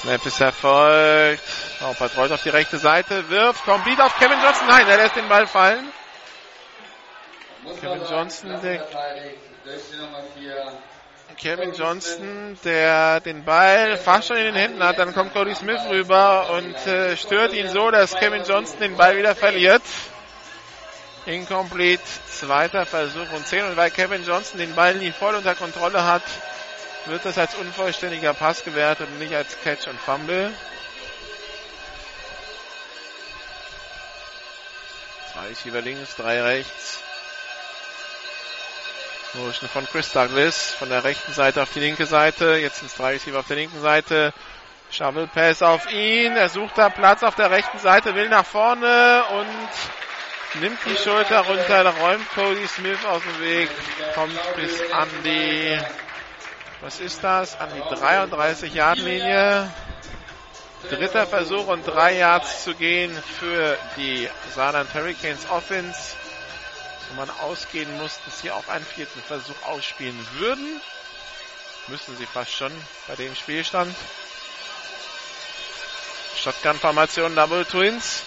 [0.03, 1.43] Snap ist erfolgt.
[1.81, 4.66] Haupert rollt auf die rechte Seite, wirft, complete auf Kevin Johnson.
[4.68, 5.93] Nein, er lässt den Ball fallen.
[7.81, 8.85] Kevin Johnson, der
[11.37, 15.81] Kevin Johnston, der den Ball fast schon in den Händen hat, dann kommt Cody Smith
[15.89, 19.83] rüber und äh, stört ihn so, dass Kevin Johnston den Ball wieder verliert.
[21.27, 23.66] Incomplete, zweiter Versuch und 10.
[23.66, 26.23] Und weil Kevin Johnson den Ball nie voll unter Kontrolle hat,
[27.07, 30.53] wird das als unvollständiger Pass gewertet und nicht als Catch und Fumble.
[35.33, 36.99] Zwei Receiver links, drei rechts.
[39.35, 42.57] Motion von Chris Douglas von der rechten Seite auf die linke Seite.
[42.57, 44.35] Jetzt sind es drei Receiver auf der linken Seite.
[44.91, 46.37] Shovel Pass auf ihn.
[46.37, 50.12] Er sucht da Platz auf der rechten Seite, will nach vorne und
[50.55, 53.70] nimmt die Schulter runter, räumt Cody Smith aus dem Weg,
[54.14, 55.78] kommt bis an die,
[56.80, 59.72] was ist das, an die 33 Yard Linie.
[60.88, 66.16] Dritter Versuch und drei Yards zu gehen für die Saarland Hurricanes Offense.
[67.09, 70.80] Wo man ausgehen muss, dass sie auch einen vierten Versuch ausspielen würden.
[71.86, 72.72] Müssen sie fast schon
[73.07, 73.94] bei dem Spielstand.
[76.36, 78.24] Shotgun-Formation Double Twins.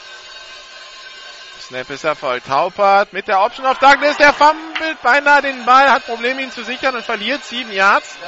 [1.66, 2.46] Snap ist erfolgt.
[2.46, 4.18] Taupert mit der Option auf Douglas.
[4.18, 8.20] Der fummelt beinahe den Ball, hat Probleme ihn zu sichern und verliert sieben Yards.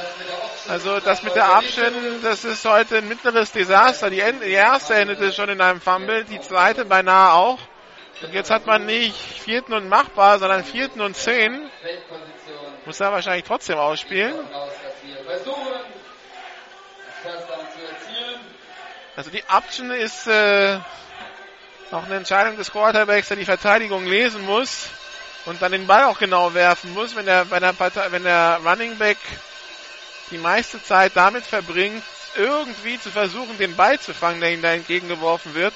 [0.66, 4.10] Also das mit der Option, das ist heute ein mittleres Desaster.
[4.10, 7.60] Die, die erste endete schon in einem Fumble, die zweite beinahe auch.
[8.22, 11.70] Und jetzt hat man nicht vierten und machbar, sondern vierten und zehn.
[12.86, 14.34] Muss er wahrscheinlich trotzdem ausspielen.
[19.14, 20.80] Also die Option ist äh,
[21.90, 24.88] auch eine Entscheidung des Quarterbacks, der die Verteidigung lesen muss
[25.46, 27.74] und dann den Ball auch genau werfen muss, wenn der, wenn der,
[28.10, 29.18] wenn der Running Back
[30.30, 32.02] die meiste Zeit damit verbringt,
[32.36, 35.74] irgendwie zu versuchen, den Ball zu fangen, der ihm da entgegengeworfen wird,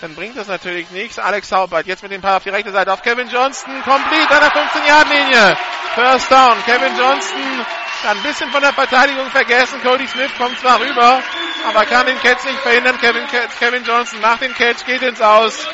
[0.00, 1.18] dann bringt das natürlich nichts.
[1.18, 4.40] Alex Haubert jetzt mit dem Paar auf die rechte Seite auf Kevin Johnston, complete an
[4.40, 5.56] der 15-Yard-Linie.
[5.94, 6.56] First down.
[6.64, 7.66] Kevin Johnston
[8.08, 9.80] ein bisschen von der Verteidigung vergessen.
[9.82, 11.22] Cody Smith kommt zwar rüber,
[11.68, 12.98] aber kann den Catch nicht verhindern.
[12.98, 13.24] Kevin,
[13.58, 15.66] Kevin Johnson macht den Catch, geht ins Aus.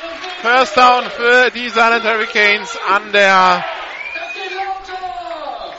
[0.42, 3.64] First down für die Silent Hurricanes an der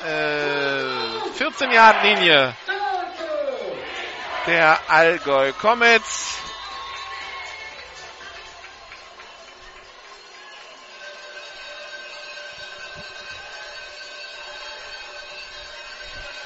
[0.05, 2.53] äh, 14-Yard-Linie
[4.47, 6.46] der Allgäu Comets.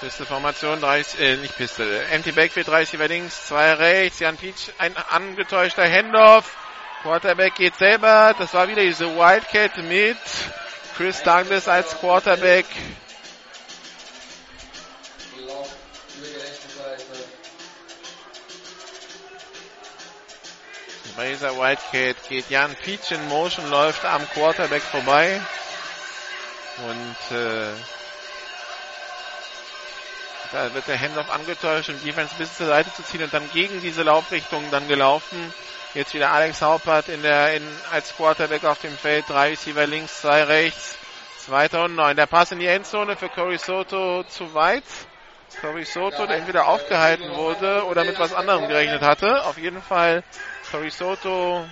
[0.02, 0.82] Pistol-Formation,
[1.20, 6.58] äh, nicht Pistol, Empty Backfield, 30 über links, zwei rechts, Jan Pietsch, ein angetäuschter Handoff,
[7.04, 10.18] Quarterback geht selber, das war wieder diese Wildcat mit
[10.98, 12.66] Chris Douglas als Quarterback.
[21.16, 25.40] Bei dieser Wildcat geht Jan Pietsch in Motion, läuft am Quarterback vorbei
[26.88, 27.74] und äh,
[30.52, 33.82] da wird der Handoff angetäuscht und Defense bis zur Seite zu ziehen und dann gegen
[33.82, 35.54] diese Laufrichtung dann gelaufen.
[35.94, 39.26] Jetzt wieder Alex Haupert in der, in, als Quarterback auf dem Feld.
[39.28, 40.96] Drei Receiver links, zwei rechts.
[41.38, 42.16] Zweiter und neun.
[42.16, 44.84] Der Pass in die Endzone für Cory Soto zu weit.
[45.60, 49.44] Cory Soto, der entweder aufgehalten wurde oder mit was anderem gerechnet hatte.
[49.46, 50.24] Auf jeden Fall
[50.72, 51.66] Cory Soto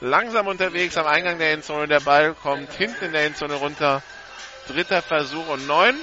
[0.00, 1.88] langsam unterwegs am Eingang der Endzone.
[1.88, 4.02] Der Ball kommt hinten in der Endzone runter
[4.68, 5.96] dritter Versuch und neun.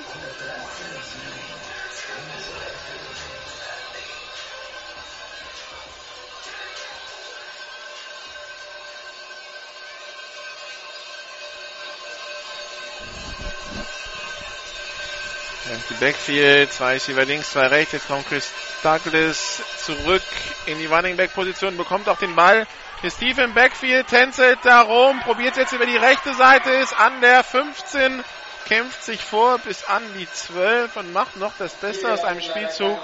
[15.73, 17.93] Empty Backfield, zwei Receiver links, zwei rechts.
[17.93, 18.51] Jetzt kommt Chris
[18.83, 20.21] Douglas zurück
[20.67, 22.67] in die Running Back Position, bekommt auch den Ball.
[23.01, 28.23] Ist im Backfield, tänzelt darum, probiert jetzt über die rechte Seite, ist an der 15,
[28.67, 32.97] kämpft sich vor bis an die 12 und macht noch das Beste aus einem Spielzug,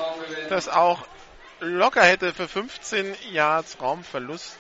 [0.50, 1.06] das auch
[1.60, 4.58] locker hätte für 15 Yards Raumverlust,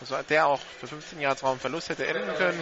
[0.00, 2.60] also der auch für 15 Yards Raumverlust hätte enden können.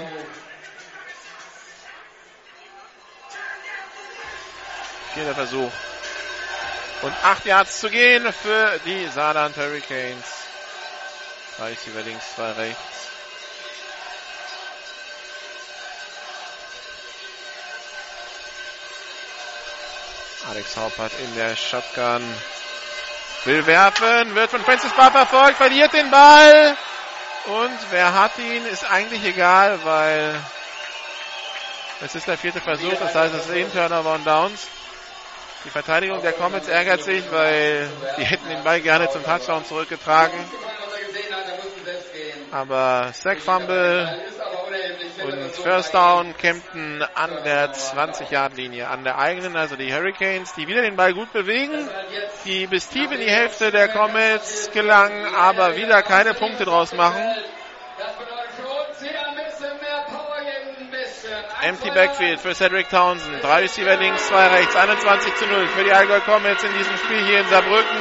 [5.15, 5.73] Vierter Versuch.
[7.03, 10.45] Und acht Yards zu gehen für die Saarland Hurricanes.
[11.57, 13.09] Drei über links, zwei rechts.
[20.49, 22.23] Alex Haupert in der Shotgun.
[23.45, 26.77] Will werfen, wird von Francis Barr verfolgt, verliert den Ball.
[27.47, 30.39] Und wer hat ihn, ist eigentlich egal, weil
[32.03, 34.67] es ist der vierte Versuch, das heißt, es ist ein Turnover und Downs.
[35.65, 40.39] Die Verteidigung der Comets ärgert sich, weil die hätten den Ball gerne zum Touchdown zurückgetragen.
[42.51, 44.09] Aber Sack Fumble
[45.23, 50.83] und First Down Kempten an der 20-Yard-Linie, an der eigenen, also die Hurricanes, die wieder
[50.83, 51.89] den Ball gut bewegen,
[52.45, 57.23] die bis tief in die Hälfte der Comets gelangen, aber wieder keine Punkte draus machen.
[61.63, 63.43] Empty Backfield für Cedric Townsend.
[63.43, 64.75] Drei Receiver links, zwei rechts.
[64.75, 67.99] 21 zu 0 für die Allgäu Comets in diesem Spiel hier in Saarbrücken.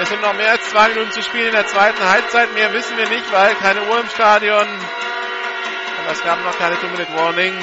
[0.00, 2.52] Es sind noch mehr als zwei Minuten zu spielen in der zweiten Halbzeit.
[2.54, 4.66] Mehr wissen wir nicht, weil keine Uhr im Stadion.
[6.02, 7.54] Aber es gab noch keine Two-Minute-Warning.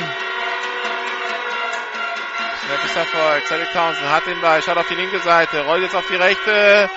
[2.65, 3.47] Snap ist Erfolg.
[3.47, 6.89] Cedric Townsend hat den Ball, schaut auf die linke Seite, rollt jetzt auf die rechte,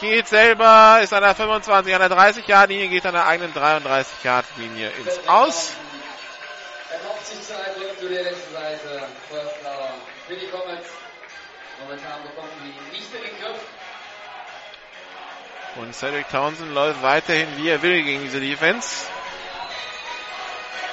[0.00, 5.26] geht selber, ist an der 25, an der 30-Yard-Linie, geht an der eigenen 33-Yard-Linie ins
[5.26, 5.72] Aus.
[7.26, 9.08] Er kommt sich Zeit, rückt zu der letzten Seite.
[9.28, 10.90] First Down für die Comets.
[11.80, 13.60] Momentan bekommen die nicht in den Griff.
[15.76, 19.06] Und Cedric Townsend läuft weiterhin, wie er will, gegen diese Defense.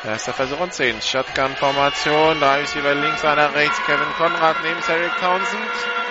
[0.04, 1.02] Erster Versuch und 10.
[1.02, 2.40] Shotgun-Formation.
[2.40, 3.80] Da ist über links, einer rechts.
[3.86, 6.03] Kevin Konrad neben Cedric Townsend.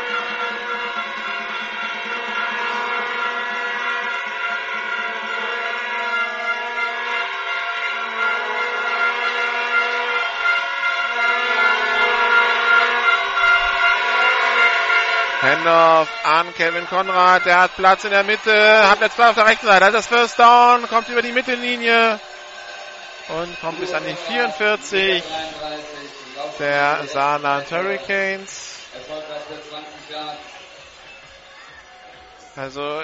[15.43, 17.47] Handoff an Kevin Konrad.
[17.47, 18.89] Der hat Platz in der Mitte.
[18.89, 19.87] Hat jetzt auf der rechten Seite.
[19.87, 20.89] Hat das First Down.
[20.89, 22.21] Kommt über die Mittellinie.
[23.29, 25.25] Und kommt bis an die 44
[26.61, 28.79] der Saarland Hurricanes.
[32.55, 33.03] Also,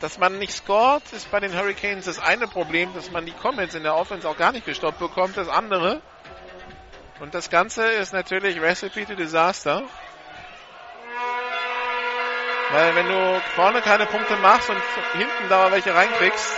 [0.00, 3.74] dass man nicht scored, ist bei den Hurricanes das eine Problem, dass man die Comments
[3.76, 6.00] in der Offense auch gar nicht gestoppt bekommt, das andere.
[7.20, 9.84] Und das Ganze ist natürlich Recipe to Disaster.
[12.72, 14.80] Weil wenn du vorne keine Punkte machst und
[15.12, 16.54] hinten da welche reinkriegst,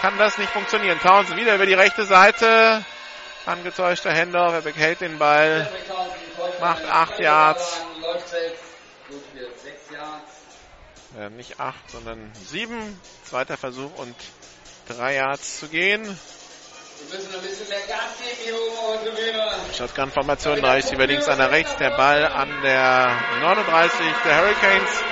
[0.00, 0.98] kann das nicht funktionieren.
[1.00, 2.84] Townsend wieder über die rechte Seite.
[3.46, 5.70] Angetäuschter Händler, er behält den Ball.
[6.60, 7.80] Macht 8 Yards.
[11.18, 13.00] Ja, nicht 8, sondern 7.
[13.24, 14.16] Zweiter Versuch und
[14.88, 16.18] 3 Yards zu gehen.
[19.76, 21.76] Shotgun-Formation, reicht über links, einer rechts.
[21.76, 23.10] Der Ball an der
[23.40, 25.04] 39 der Hurricanes.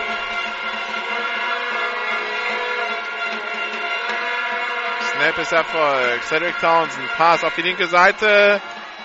[5.13, 6.23] Snap ist Erfolg.
[6.25, 8.61] Cedric Townsend, Pass auf die linke Seite.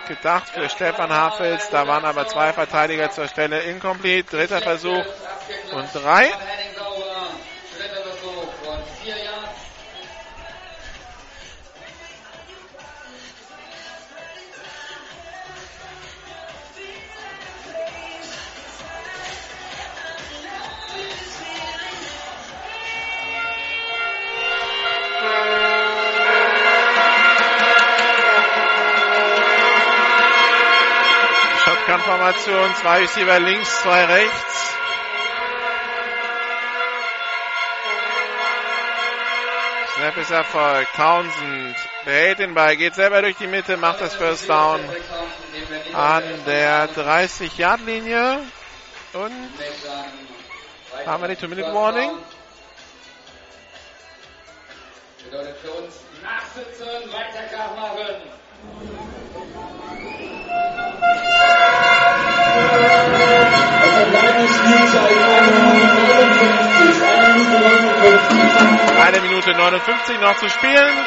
[0.08, 1.70] Gedacht für Stefan Hafels.
[1.70, 3.62] Da waren aber zwei Verteidiger zur Stelle.
[3.62, 4.38] Incomplete.
[4.38, 5.04] Dritter Versuch
[5.74, 6.32] und drei.
[31.98, 34.72] Shotgun-Formation, zwei Receiver links, zwei rechts.
[39.96, 40.88] Snap ist Erfolg.
[40.96, 41.76] Townsend
[42.06, 44.80] behält den Ball, geht selber durch die Mitte, macht das First Down
[45.94, 48.42] an der 30-Yard-Linie.
[49.14, 49.50] Und
[51.06, 52.12] haben wir die Two-Minute-Warning.
[55.24, 58.38] Bedeutet für uns nachsitzen, weiter machen.
[69.02, 70.98] Eine Minute 59 noch zu spielen.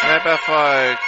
[0.00, 1.07] Snap erfolgt.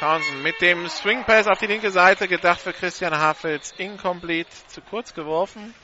[0.00, 4.80] Townsend mit dem Swing Pass auf die linke Seite, gedacht für Christian Hafels, incomplete, zu
[4.80, 5.74] kurz geworfen.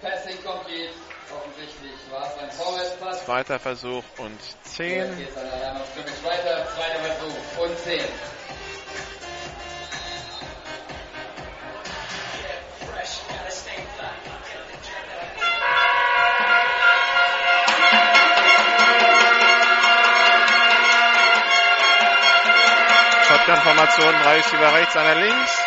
[0.00, 0.94] Pass incomplete.
[1.34, 3.24] Offensichtlich war es ein Vorwärtspass.
[3.24, 4.98] Zweiter Versuch und 10.
[4.98, 6.68] Jetzt geht es an der Scrimmage weiter.
[6.74, 8.00] Zweiter Versuch und 10.
[23.48, 25.58] Shotgun-Formation, drei über rechts, einer links.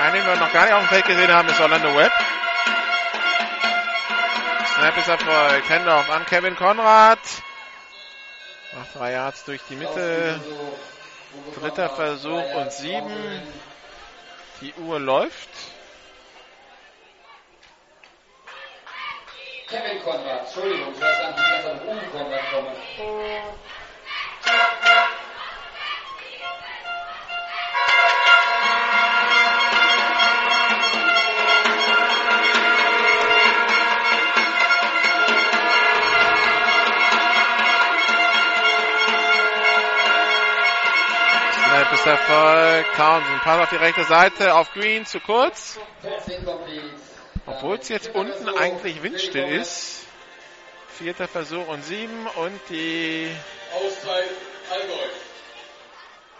[0.00, 2.12] Einen, den wir noch gar nicht auf dem Feld gesehen haben, ist Orlando Webb.
[4.74, 5.70] Snap ist erfolgt.
[5.70, 7.20] Handoff an Kevin Konrad.
[8.76, 10.40] Macht drei Yards durch die Mitte.
[11.60, 13.42] Dritter Versuch und sieben.
[14.60, 15.50] Die Uhr läuft.
[19.68, 22.70] Kevin Konrad, Entschuldigung, ich weiß gar nicht, wie ich Uwe Konrad komme.
[41.64, 42.94] Snap ist erfolgt.
[42.96, 45.80] Townsend, Pass auf die rechte Seite, auf Green, zu kurz.
[47.44, 50.04] Obwohl es jetzt unten eigentlich windstill ist.
[50.98, 53.28] Vierter Versuch und sieben und die,
[53.74, 54.30] Auszeit
[54.70, 54.94] Allgäu.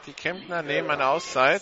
[0.06, 1.60] die Kempner nehmen eine Auszeit.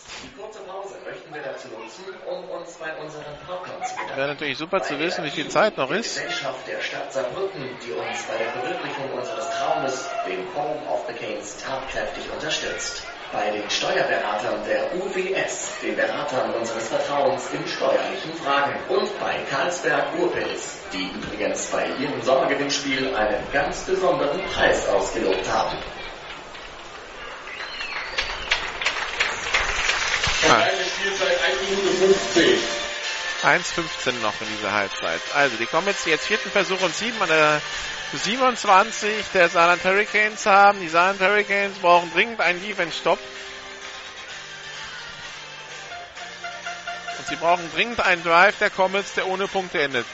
[4.14, 6.16] Wäre natürlich super zu wissen, wie viel Zeit noch ist.
[6.16, 11.14] Gesellschaft der Stadt Saarbrücken, die uns bei der Verwirklichung unseres Traumes, dem Home of the
[11.14, 13.02] Canes, tatkräftig unterstützt.
[13.32, 18.74] Bei den Steuerberatern der UWS, den Beratern unseres Vertrauens in steuerlichen Fragen.
[18.90, 25.78] Und bei Karlsberg Urpilz, die übrigens bei ihrem Sommergewinnspiel einen ganz besonderen Preis ausgelobt haben.
[30.44, 31.96] Eine Spielzeit 1 Minute
[32.34, 32.81] 15.
[33.42, 35.20] 1,15 noch in dieser Halbzeit.
[35.34, 37.60] Also, die kommen jetzt jetzt vierten Versuch und sieben an der
[38.12, 40.80] 27 der Saarland Hurricanes haben.
[40.80, 43.18] Die Saarland Hurricanes brauchen dringend einen Defense-Stopp.
[47.18, 50.06] Und sie brauchen dringend einen Drive der Comets, der ohne Punkte endet.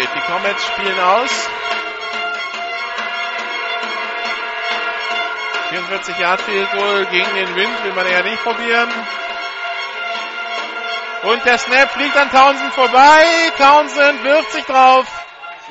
[0.00, 0.08] Backfield.
[0.14, 1.48] Die Comets spielen aus.
[5.70, 8.88] 44 Yard Field Goal gegen den Wind will man eher nicht probieren.
[11.22, 13.24] Und der Snap fliegt an Townsend vorbei.
[13.56, 15.06] Townsend wirft sich drauf.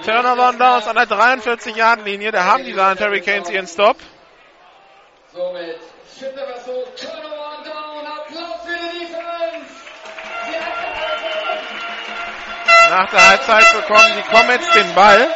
[0.06, 2.31] Turnover und Downs an der 43 Yard Linie.
[2.31, 3.97] Da haben die Saarland Hurricanes ihren Stop.
[5.34, 5.80] Somit
[6.18, 7.48] Turnover
[12.90, 15.28] Nach der Halbzeit bekommen die Comets den Ball.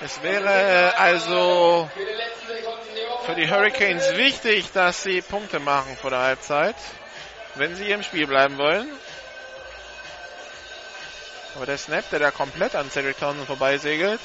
[0.00, 1.90] Es wäre also
[3.24, 6.76] Für die Hurricanes wichtig, dass sie Punkte machen vor der Halbzeit,
[7.56, 8.86] wenn sie im Spiel bleiben wollen.
[11.56, 14.20] Aber der Snap, der da komplett an Cedric Townsend vorbeisegelt.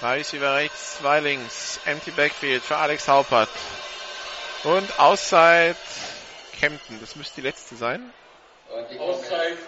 [0.00, 1.80] Drei Receiver rechts, zwei links.
[1.84, 3.50] Empty Backfield für Alex Haupert.
[4.62, 5.76] Und Auszeit
[6.64, 6.98] Kempten.
[6.98, 8.10] Das müsste die letzte sein.
[8.98, 9.58] Auszeit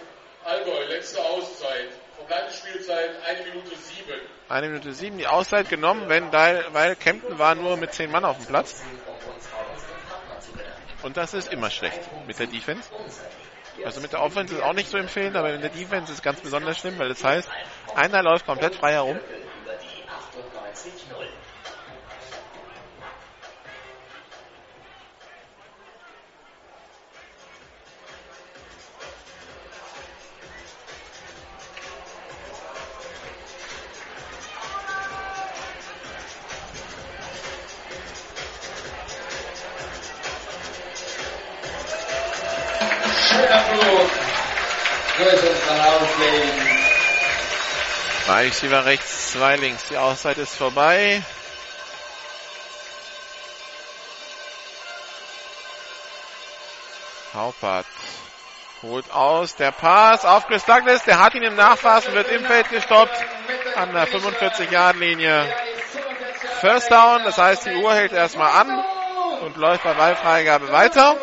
[0.43, 1.89] Allgäu, letzte Auszeit.
[2.15, 4.19] Verbleibende Spielzeit 1 Minute 7.
[4.49, 5.17] Eine Minute sieben.
[5.19, 8.81] Die Auszeit genommen, wenn, weil Kempten war nur mit zehn Mann auf dem Platz.
[11.03, 12.89] Und das ist immer schlecht mit der Defense.
[13.85, 16.23] Also mit der Offense ist auch nicht so empfehlen, aber in der Defense ist es
[16.23, 17.47] ganz besonders schlimm, weil das heißt,
[17.93, 19.19] einer läuft komplett frei herum.
[48.57, 49.87] Receiver rechts, zwei links.
[49.87, 51.21] Die Auszeit ist vorbei.
[57.35, 57.85] Haupert
[58.81, 59.55] holt aus.
[59.57, 61.03] Der Pass auf Chris Douglas.
[61.03, 63.15] Der hat ihn im Nachfassen, wird im Feld gestoppt.
[63.75, 65.55] An der 45-Yard-Linie.
[66.59, 67.25] First Down.
[67.25, 68.83] Das heißt, die Uhr hält erstmal an
[69.41, 71.15] und läuft bei Ballfreigabe weiter.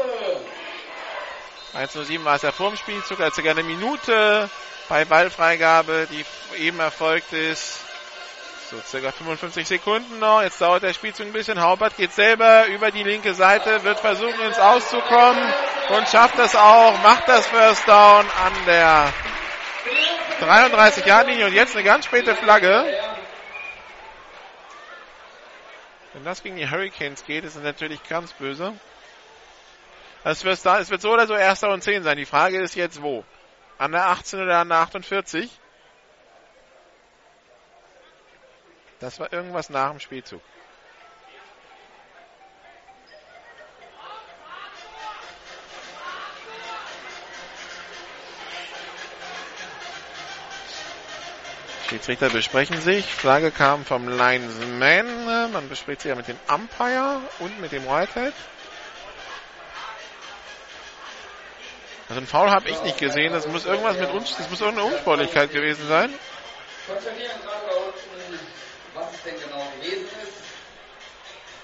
[1.74, 4.48] 1.07 war es ja vor dem Spielzug, also gerne eine Minute
[4.88, 6.24] bei Ballfreigabe, die
[6.62, 7.80] eben erfolgt ist.
[8.70, 10.42] So circa 55 Sekunden noch.
[10.42, 11.60] Jetzt dauert der Spielzug ein bisschen.
[11.60, 15.52] Haubert geht selber über die linke Seite, wird versuchen ins Auszukommen
[15.90, 19.12] und schafft das auch, macht das First Down an der
[20.40, 22.84] 33 Yard Linie und jetzt eine ganz späte Flagge.
[26.14, 28.72] Wenn das gegen die Hurricanes geht, ist es natürlich ganz böse.
[30.22, 30.58] Es wird,
[31.02, 32.16] so oder so erster und 10 sein.
[32.16, 33.24] Die Frage ist jetzt wo?
[33.78, 35.50] An der 18 oder an der 48?
[39.00, 40.40] Das war irgendwas nach dem Spielzug.
[51.88, 53.04] Schiedsrichter besprechen sich.
[53.04, 55.52] Flagge kam vom Linesman.
[55.52, 58.34] Man bespricht sich ja mit dem Umpire und mit dem Whitehead.
[62.08, 63.32] Also ein Foul habe ich nicht gesehen.
[63.32, 66.12] Das muss irgendwas mit uns, das muss irgendeine Unsportlichkeit gewesen sein.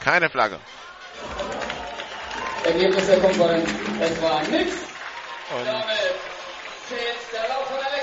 [0.01, 0.59] Keine Flagge.
[2.65, 4.77] Ergebnis der Konferenz, es war nichts.
[5.51, 5.67] Und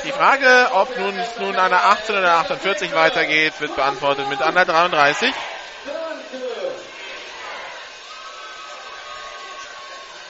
[0.04, 4.56] die Frage, ob nun, nun an der 18 oder 48 weitergeht, wird beantwortet mit an
[4.56, 5.34] der 33.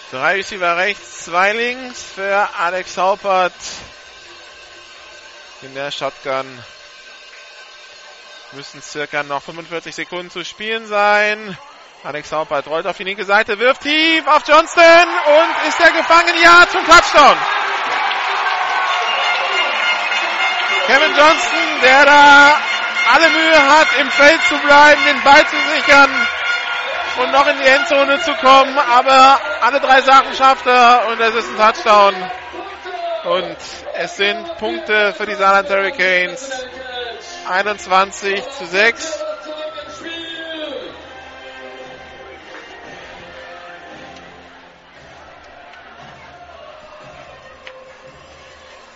[0.09, 3.51] Drei Receiver rechts, zwei links für Alex Haupert
[5.61, 6.45] in der Shotgun.
[8.53, 11.57] Müssen circa noch 45 Sekunden zu spielen sein.
[12.05, 16.41] Alex Haupert rollt auf die linke Seite, wirft tief auf Johnston und ist er gefangen?
[16.41, 17.38] Ja, zum Touchdown.
[20.85, 22.61] Kevin Johnston, der da
[23.13, 26.27] alle Mühe hat, im Feld zu bleiben, den Ball zu sichern
[27.19, 31.35] und noch in die Endzone zu kommen, aber alle drei Sachen schafft er und es
[31.35, 32.15] ist ein Touchdown.
[33.26, 33.57] Und
[33.95, 36.65] es sind Punkte für die Saarland Hurricanes.
[37.49, 39.19] 21 zu 6.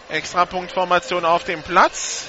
[0.10, 2.28] Extrapunktformation auf dem Platz.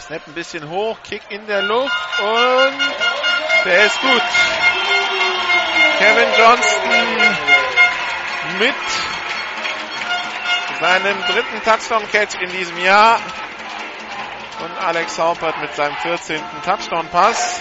[0.00, 3.15] Snap ein bisschen hoch, Kick in der Luft und
[3.66, 4.22] der ist gut.
[5.98, 7.36] Kevin Johnston
[8.58, 8.74] mit
[10.80, 13.18] seinem dritten Touchdown-Catch in diesem Jahr
[14.62, 16.40] und Alex Haupert mit seinem 14.
[16.64, 17.60] Touchdown-Pass.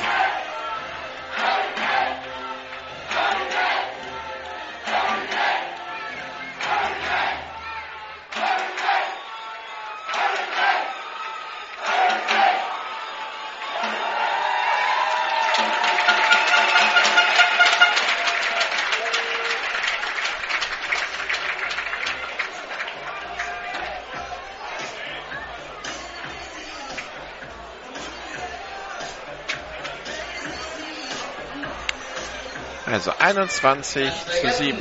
[32.85, 34.77] Also 21 zu 7.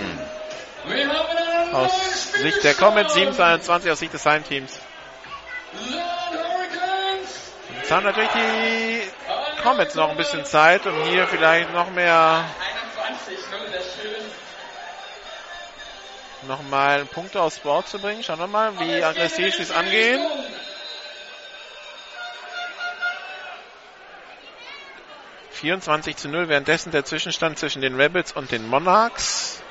[1.73, 4.79] Aus Sicht der Comets, 7 zu 21 aus Sicht des Heimteams.
[7.77, 12.45] Jetzt haben natürlich die Comets noch ein bisschen Zeit, um hier vielleicht noch mehr
[16.47, 18.23] nochmal Punkte aufs Board zu bringen.
[18.23, 20.21] Schauen wir mal, wie aggressiv sie es angehen.
[25.65, 29.63] 24 zu 0, währenddessen der Zwischenstand zwischen den Rebels und den Monarchs.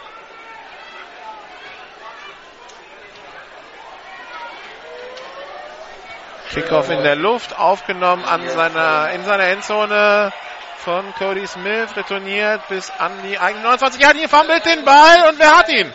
[6.49, 10.34] Kickoff in der Luft, aufgenommen an seiner, in seiner Endzone
[10.78, 14.18] von Cody Smith, retourniert bis an die eigene 29 Jahre.
[14.18, 15.94] Hier fummelt den Ball und wer hat ihn?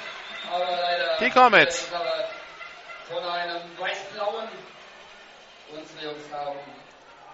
[1.18, 1.88] Die Comets.
[3.08, 4.48] Von einem weiß-blauen.
[5.72, 6.58] Unsere Jungs haben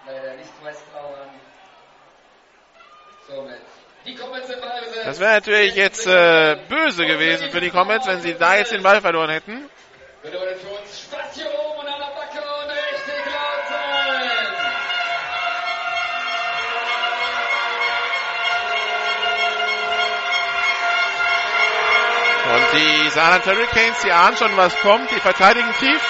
[0.07, 1.34] leider nicht weiß-blauen.
[5.03, 8.83] Das wäre natürlich jetzt äh, böse gewesen für die Comets, wenn sie da jetzt den
[8.83, 9.69] Ball verloren hätten.
[10.23, 10.37] Oben
[11.87, 12.71] an der Backe und.
[22.55, 25.09] Und die Saarland Hurricanes, die ahnen schon, was kommt.
[25.11, 26.01] Die verteidigen tief.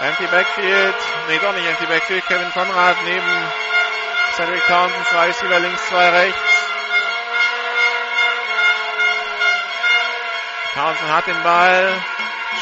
[0.00, 0.94] Empty Backfield.
[1.28, 2.26] Nee, doch nicht Empty Backfield.
[2.26, 3.22] Kevin Konrad neben
[4.36, 5.06] Cedric Townsend.
[5.06, 6.40] Zwei Receiver links, zwei rechts.
[10.74, 11.92] Townsend hat den Ball.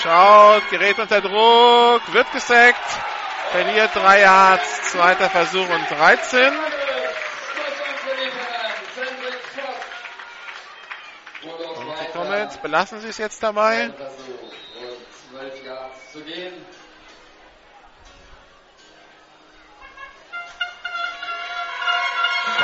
[0.00, 2.78] Schaut, gerät unter Druck, wird gesackt.
[3.50, 4.92] Verliert drei Yards.
[4.92, 6.52] Zweiter Versuch und 13.
[11.42, 13.92] Und die Comets belassen sie es jetzt dabei.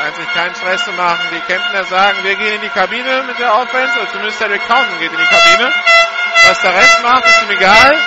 [0.00, 1.20] Scheint sich keinen Stress zu machen.
[1.30, 3.98] Die Kempner sagen, wir gehen in die Kabine mit der Offense.
[3.98, 5.70] Oder zumindest der Counten geht in die Kabine.
[6.48, 7.98] Was der Rest macht, ist ihm egal.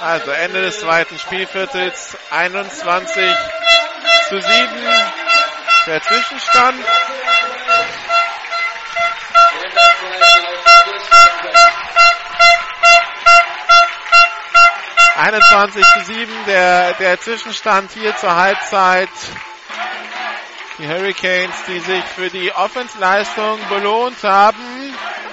[0.00, 3.36] Also Ende des zweiten Spielviertels 21
[4.28, 4.48] zu 7
[5.88, 6.84] der Zwischenstand.
[15.16, 19.08] ...21 zu 7 der, der Zwischenstand hier zur Halbzeit.
[20.78, 24.58] Die Hurricanes, die sich für die Offensleistung belohnt haben.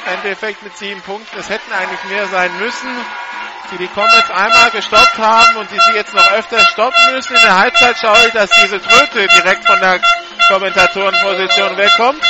[0.06, 1.40] Endeffekt mit sieben Punkten.
[1.40, 2.90] Es hätten eigentlich mehr sein müssen
[3.72, 7.36] die die Comets einmal gestoppt haben und die sie jetzt noch öfter stoppen müssen.
[7.36, 10.02] In der Halbzeit schaue ich, dass diese Tröte direkt von der
[10.50, 12.22] Kommentatorenposition wegkommt.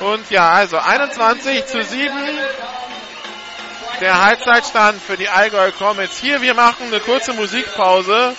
[0.00, 2.12] Und ja, also 21 zu 7
[4.00, 6.18] der Halbzeitstand für die Allgäu Comets.
[6.18, 8.36] Hier, wir machen eine kurze Musikpause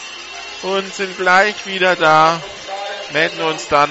[0.62, 2.42] und sind gleich wieder da.
[3.14, 3.90] Melden uns dann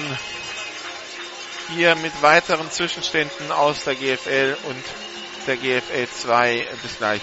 [1.75, 4.83] hier mit weiteren Zwischenständen aus der GFL und
[5.47, 6.67] der GFL 2.
[6.81, 7.21] Bis gleich.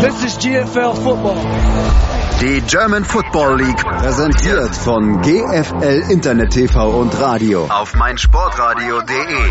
[0.00, 2.17] This is GFL Football.
[2.40, 9.50] Die German Football League präsentiert von GFL Internet TV und Radio auf meinsportradio.de.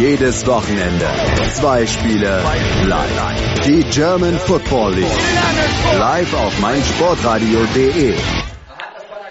[0.00, 1.06] Jedes Wochenende
[1.52, 2.42] zwei Spiele
[2.84, 3.60] live.
[3.66, 8.16] Die German Football League live auf meinsportradio.de.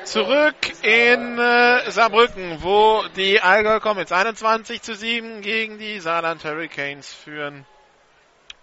[0.03, 7.11] Zurück in äh, Saarbrücken, wo die Allgäu Comets 21 zu 7 gegen die Saarland Hurricanes
[7.11, 7.65] führen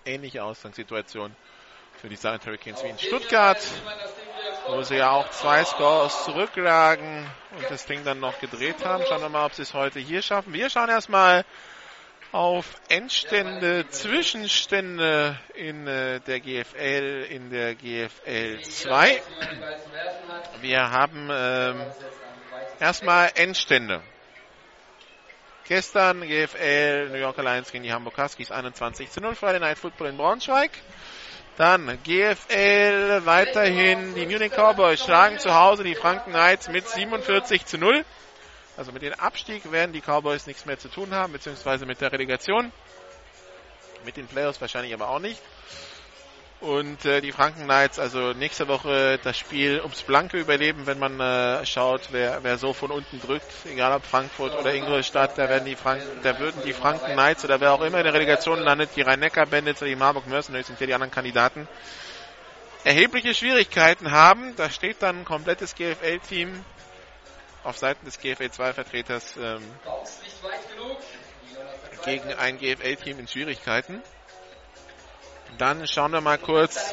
[0.04, 1.34] ähnliche Ausgangssituation
[2.00, 3.58] für die Saarland Hurricanes wie in Stuttgart,
[4.68, 9.04] wo sie ja auch zwei Scores zurücklagen und das Ding dann noch gedreht haben.
[9.06, 10.52] Schauen wir mal, ob sie es heute hier schaffen.
[10.54, 11.44] Wir schauen erstmal
[12.32, 19.22] auf Endstände, Zwischenstände in äh, der GFL, in der GFL 2.
[20.62, 21.82] Wir haben ähm,
[22.78, 24.00] erstmal Endstände.
[25.68, 29.34] Gestern GFL New York Alliance gegen die Hamburg Huskies 21 zu 0.
[29.34, 30.70] Friday Night Football in Braunschweig.
[31.60, 37.76] Dann GFL weiterhin die Munich Cowboys schlagen zu Hause die Franken Knights mit 47 zu
[37.76, 38.02] 0.
[38.78, 42.12] Also mit dem Abstieg werden die Cowboys nichts mehr zu tun haben, beziehungsweise mit der
[42.12, 42.72] Relegation.
[44.06, 45.38] Mit den Playoffs wahrscheinlich aber auch nicht.
[46.60, 51.18] Und äh, die Franken Knights, also nächste Woche das Spiel ums blanke Überleben, wenn man
[51.18, 55.64] äh, schaut, wer, wer so von unten drückt, egal ob Frankfurt oder Ingolstadt, da werden
[55.64, 58.90] die Franken, da würden die Franken Knights oder wer auch immer in der Relegation landet,
[58.94, 61.66] die Rhein-Neckar Bandits oder die Marburg Mercenaries sind ja die anderen Kandidaten,
[62.84, 64.54] erhebliche Schwierigkeiten haben.
[64.56, 66.62] Da steht dann ein komplettes GFL-Team
[67.64, 69.62] auf Seiten des GFL-2-Vertreters ähm,
[72.04, 74.02] gegen ein GFL-Team in Schwierigkeiten.
[75.58, 76.92] Dann schauen wir mal kurz,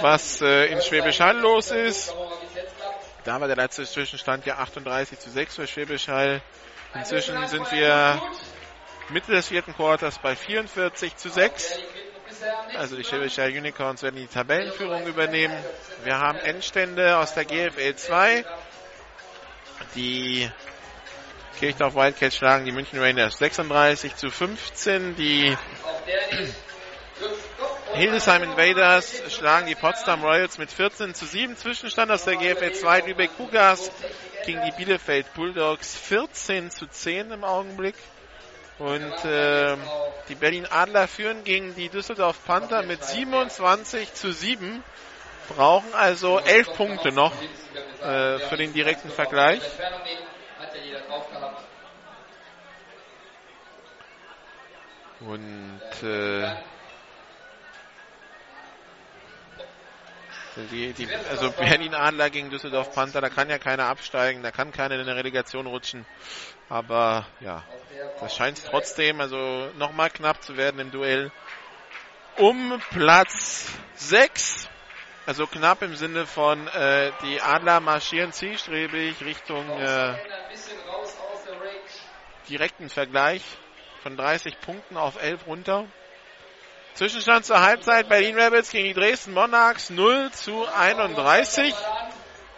[0.00, 2.14] was äh, in Schwäbisch Hall los ist.
[3.24, 6.40] Da war der letzte Zwischenstand ja 38 zu 6 für Schwäbisch Hall.
[6.94, 8.20] Inzwischen sind wir
[9.10, 11.78] Mitte des vierten Quarters bei 44 zu 6.
[12.76, 15.56] Also die Schwäbisch Hall Unicorns werden die Tabellenführung übernehmen.
[16.04, 18.44] Wir haben Endstände aus der GFL 2.
[19.94, 20.50] Die
[21.58, 25.16] Kirchdorf Wildcats schlagen die München Rangers 36 zu 15.
[25.16, 25.56] Die
[27.94, 31.56] Hildesheim Invaders schlagen die Potsdam Royals mit 14 zu 7.
[31.56, 33.90] Zwischenstand aus der GFL 2 Lübeck Cougars
[34.46, 37.96] gegen die Bielefeld Bulldogs 14 zu 10 im Augenblick.
[38.78, 39.76] Und äh,
[40.28, 44.82] die Berlin Adler führen gegen die Düsseldorf Panther mit 27 zu 7.
[45.54, 47.32] Brauchen also 11 Punkte noch
[48.02, 49.60] äh, für den direkten Vergleich.
[55.20, 56.48] Und äh,
[60.70, 64.72] Die, die, also Berlin Adler gegen Düsseldorf Panther, da kann ja keiner absteigen, da kann
[64.72, 66.06] keiner in eine Relegation rutschen.
[66.68, 67.64] Aber ja,
[68.20, 71.32] das scheint trotzdem also nochmal knapp zu werden im Duell
[72.36, 73.66] um Platz
[73.96, 74.68] 6.
[75.26, 80.14] Also knapp im Sinne von äh, die Adler marschieren zielstrebig Richtung äh,
[82.48, 83.42] direkten Vergleich
[84.02, 85.86] von 30 Punkten auf 11 runter.
[87.00, 91.74] Zwischenstand zur Halbzeit Berlin Rebels gegen die Dresden Monarchs 0 zu 31.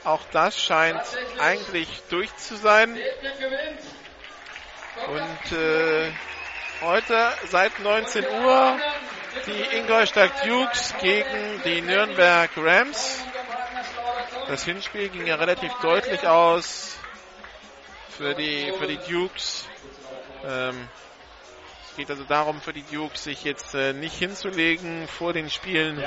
[0.03, 1.01] Auch das scheint
[1.39, 2.99] eigentlich durch zu sein.
[5.07, 6.11] Und äh,
[6.81, 8.81] heute seit 19 Uhr
[9.47, 13.25] die Ingolstadt Dukes gegen die Nürnberg Rams.
[14.49, 16.99] Das Hinspiel ging ja relativ deutlich aus
[18.09, 19.69] für die, für die Dukes.
[20.45, 20.89] Ähm,
[21.93, 26.03] es geht also darum für die Dukes, sich jetzt äh, nicht hinzulegen vor den Spielen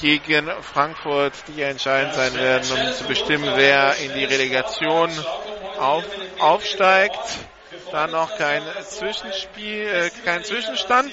[0.00, 5.10] gegen Frankfurt, die ja entscheidend sein werden, um zu bestimmen, wer in die Relegation
[5.78, 6.04] auf,
[6.38, 7.20] aufsteigt.
[7.92, 11.12] Da noch kein Zwischenspiel, äh, kein Zwischenstand.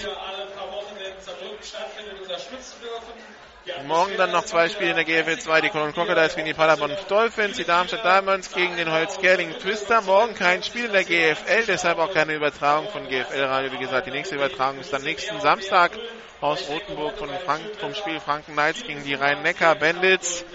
[3.88, 6.96] Morgen dann noch zwei Spiele in der GFL 2, die Cologne Crocodiles gegen die Paderborn
[7.08, 10.02] Dolphins, die Darmstadt Diamonds gegen den Holzgerling Twister.
[10.02, 13.72] Morgen kein Spiel in der GFL, deshalb auch keine Übertragung von GFL Radio.
[13.72, 15.94] Wie gesagt, die nächste Übertragung ist dann nächsten Samstag
[16.42, 20.46] aus Rothenburg von Frank vom Spiel Franken Knights gegen die Rhein-Neckar Bandits.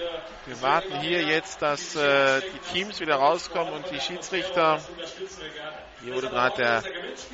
[0.47, 4.79] Wir warten hier jetzt, dass äh, die Teams wieder rauskommen und die Schiedsrichter.
[6.05, 6.83] Hier wurde gerade der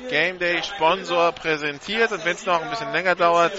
[0.09, 3.53] Game Day Sponsor präsentiert und wenn es noch ein bisschen länger dauert,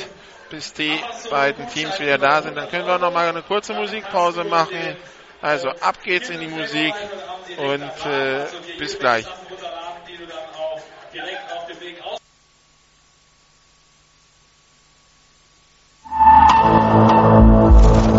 [0.50, 0.98] bis die
[1.30, 2.56] beiden Teams wieder da sind.
[2.56, 4.96] Dann können wir noch mal eine kurze Musikpause machen.
[5.40, 6.94] Also ab geht's in die Musik
[7.58, 8.46] und äh,
[8.78, 9.26] bis gleich.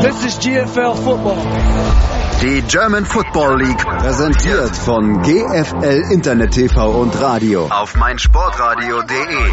[0.02, 1.38] This is GFL Football.
[2.42, 9.52] Die German Football League präsentiert von GFL Internet TV und Radio auf meinsportradio.de.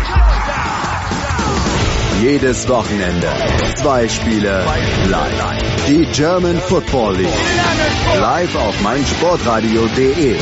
[2.23, 3.31] Jedes Wochenende
[3.77, 4.65] zwei Spiele
[5.09, 5.87] live.
[5.87, 7.29] Die German Football League
[8.19, 10.37] live auf meinsportradio.de.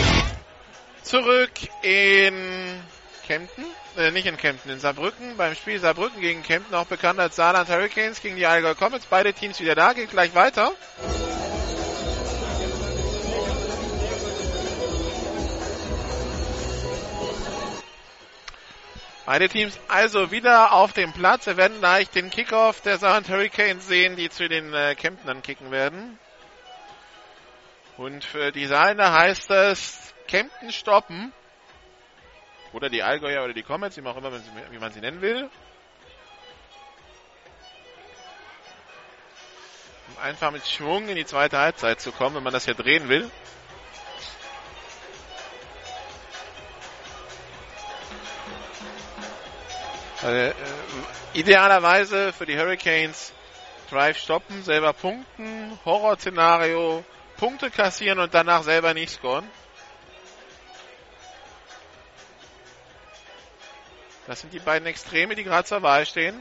[1.02, 1.50] Zurück
[1.82, 2.80] in
[3.26, 3.64] Kempten,
[3.96, 7.68] äh, nicht in Kempten, in Saarbrücken, beim Spiel Saarbrücken gegen Kempten, auch bekannt als Saarland
[7.68, 9.06] Hurricanes gegen die Allgäu Comets.
[9.06, 10.70] Beide Teams wieder da, geht gleich weiter.
[19.26, 21.46] Beide Teams also wieder auf dem Platz.
[21.46, 25.70] Wir werden gleich den Kickoff der Saarland Hurricanes sehen, die zu den äh, Kemptnern kicken
[25.70, 26.18] werden.
[27.96, 31.32] Und für die Saarländer heißt es Kempten stoppen.
[32.74, 34.30] Oder die Allgäuer oder die Comets, wie auch immer,
[34.70, 35.48] wie man sie nennen will.
[40.08, 43.08] Um einfach mit Schwung in die zweite Halbzeit zu kommen, wenn man das hier drehen
[43.08, 43.30] will.
[50.24, 50.54] Äh, äh,
[51.34, 53.34] idealerweise für die Hurricanes
[53.90, 57.04] Drive stoppen, selber punkten, Horrorszenario,
[57.36, 59.46] Punkte kassieren und danach selber nicht scoren.
[64.26, 66.34] Das sind die beiden Extreme, die gerade zur Wahl stehen.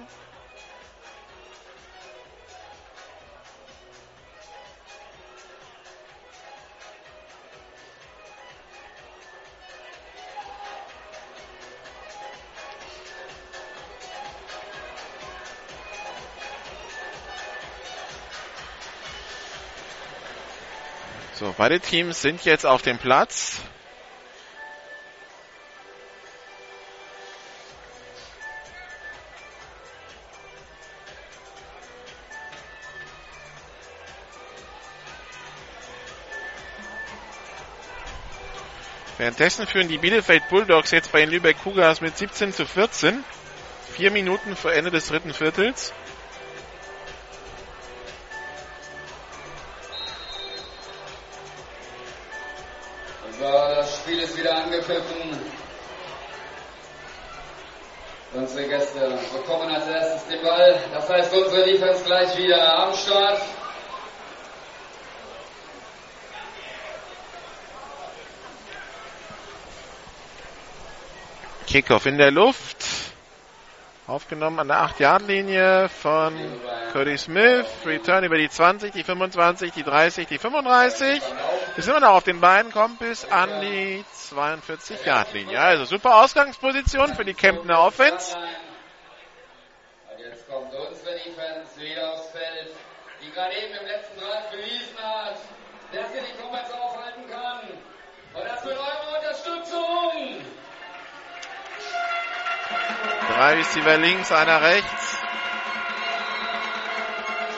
[21.53, 23.59] So, beide Teams sind jetzt auf dem Platz.
[39.17, 43.23] Währenddessen führen die Bielefeld Bulldogs jetzt bei den Lübeck Cougars mit 17 zu 14.
[43.95, 45.93] Vier Minuten vor Ende des dritten Viertels.
[54.83, 55.39] Angepfiffen.
[58.33, 60.79] Unsere Gäste bekommen als erstes den Ball.
[60.91, 63.41] Das heißt, unsere Defense gleich wieder am Start.
[71.67, 72.77] Kickoff in der Luft.
[74.05, 76.33] Aufgenommen an der 8-Yard-Linie von
[76.91, 77.65] Cody Smith.
[77.85, 81.21] Return über die 20, die 25, die 30, die 35.
[81.75, 85.59] Ist immer noch auf den Beinen, kommt bis an die 42-Yard-Linie.
[85.59, 88.37] Also super Ausgangsposition für die Kemptner Offense.
[88.37, 92.75] Und jetzt kommt unsere Defense wieder aufs Feld.
[93.23, 95.37] Die gerade eben im letzten Draht bewiesen hat,
[95.91, 97.61] dass er die Comets aufhalten kann.
[98.35, 100.45] Und das mit eurer Unterstützung.
[103.35, 105.17] Drei Receiver links, einer rechts.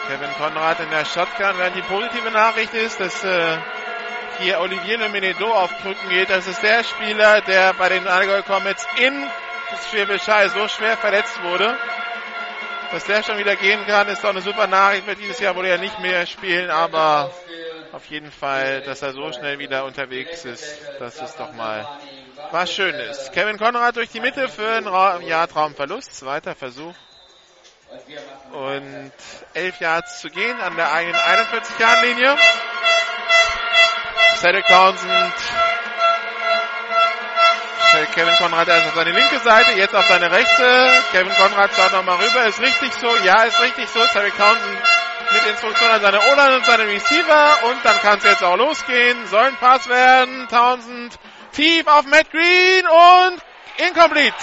[0.07, 3.57] Kevin Konrad in der Shotgun, während die positive Nachricht ist, dass äh,
[4.39, 6.29] hier Olivier Lemenedo auf Krücken geht.
[6.29, 9.27] Das ist der Spieler, der bei den Allgäu Comets in
[9.89, 11.77] Schwäbischei so schwer verletzt wurde.
[12.91, 15.07] Dass der schon wieder gehen kann, ist doch eine super Nachricht.
[15.07, 17.31] Wird dieses Jahr wohl ja nicht mehr spielen, aber
[17.91, 21.87] auf jeden Fall, dass er so schnell wieder unterwegs ist, das ist doch mal
[22.51, 23.31] was Schönes.
[23.31, 26.13] Kevin Konrad durch die Mitte für einen Ra Yard-Raumverlust.
[26.15, 26.93] Zweiter Versuch.
[28.51, 29.13] Und
[29.53, 32.35] 11 Yards zu gehen an der eigenen 41-Yard-Linie.
[34.37, 35.33] Cedric Townsend
[38.13, 41.03] Kevin Konrad erst auf seine linke Seite, jetzt auf seine rechte.
[41.11, 42.45] Kevin Konrad schaut nochmal rüber.
[42.45, 43.07] Ist richtig so?
[43.23, 44.05] Ja, ist richtig so.
[44.07, 44.77] Cedric Townsend
[45.31, 47.57] mit Instruktion an seine O-Line und seine Receiver.
[47.63, 49.25] Und dann kann es jetzt auch losgehen.
[49.27, 50.47] Soll ein Pass werden.
[50.49, 51.17] Townsend
[51.53, 53.41] tief auf Matt Green und
[53.87, 54.35] incomplete.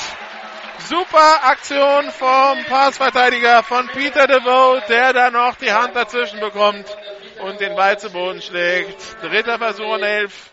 [0.89, 6.87] Super Aktion vom Passverteidiger von Peter DeVoe, der da noch die Hand dazwischen bekommt
[7.43, 9.23] und den Ball zu Boden schlägt.
[9.23, 10.51] Dritter Versuch und elf.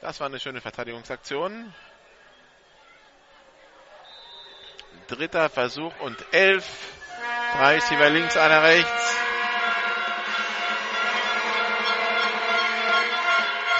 [0.00, 1.74] Das war eine schöne Verteidigungsaktion.
[5.08, 6.64] Dritter Versuch und elf.
[7.56, 9.16] Drei Receiver links, einer rechts.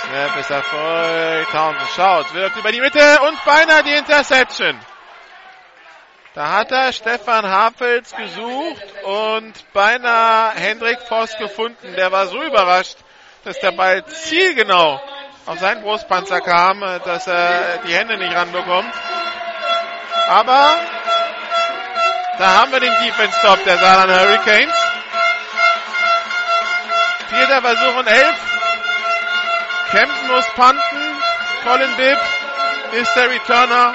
[0.01, 1.51] Snap ist erfolgt.
[1.51, 4.79] Townsend schaut, wirft über die Mitte und beinahe die Interception.
[6.39, 11.97] Da hat er Stefan Hafels gesucht und beinahe Hendrik Voss gefunden.
[11.97, 12.97] Der war so überrascht,
[13.43, 15.01] dass der Ball zielgenau
[15.47, 18.95] auf seinen Brustpanzer kam, dass er die Hände nicht ranbekommt.
[20.29, 20.77] Aber
[22.39, 24.77] da haben wir den Defense Stop der Saarland Hurricanes.
[27.31, 28.39] Vierter Versuch und elf.
[29.91, 31.17] Kempten muss panten.
[31.65, 32.21] Colin Bibb
[32.93, 33.93] ist der Returner.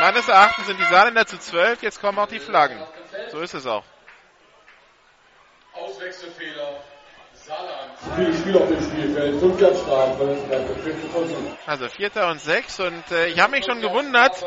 [0.00, 1.82] Meines Erachtens sind die Saarländer zu zwölf.
[1.82, 2.78] Jetzt kommen auch die Flaggen.
[3.30, 3.84] So ist es auch.
[5.74, 6.82] Auswechselfehler.
[7.34, 7.92] Saarland.
[8.16, 9.40] Viele Spieler auf dem Spielfeld.
[9.78, 11.56] Strafen.
[11.66, 12.80] Also Vierter und Sechs.
[12.80, 14.44] Und äh, ich habe mich schon gewundert,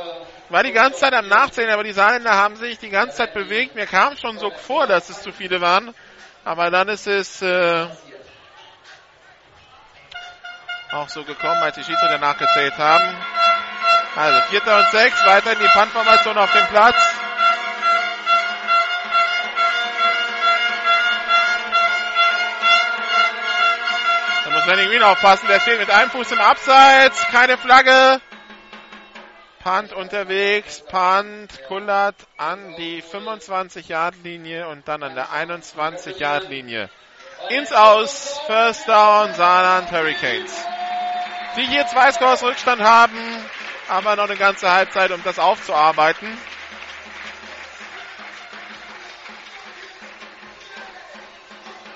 [0.50, 3.76] war die ganze Zeit am Nachzählen, aber die Saarländer haben sich die ganze Zeit bewegt.
[3.76, 5.94] Mir kam schon so vor, dass es zu viele waren.
[6.46, 7.88] Aber dann ist es äh,
[10.92, 13.16] auch so gekommen, als die Schiedsrichter nachgezählt haben.
[14.16, 16.96] Also Vierter und Sechs, weiter in die Puntformation auf dem Platz.
[24.44, 28.22] Da muss Lenny Green aufpassen, der steht mit einem Fuß im Abseits, keine Flagge.
[29.64, 36.90] Punt unterwegs, Punt kullert an die 25-Yard-Linie und dann an der 21-Yard-Linie.
[37.50, 40.54] Ins Aus, First Down, Saarland Hurricanes.
[41.56, 43.18] Die hier zwei Scores Rückstand haben,
[43.88, 46.38] aber noch eine ganze Halbzeit, um das aufzuarbeiten.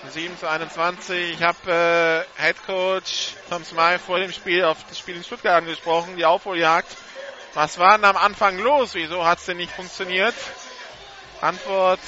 [0.09, 1.33] Sieben zu 21.
[1.33, 5.57] Ich habe äh, Head Coach Tom Smythe vor dem Spiel auf das Spiel in Stuttgart
[5.57, 6.87] angesprochen, die Aufholjagd.
[7.53, 8.93] Was war denn am Anfang los?
[8.93, 10.33] Wieso hat es denn nicht funktioniert?
[11.41, 11.99] Antwort.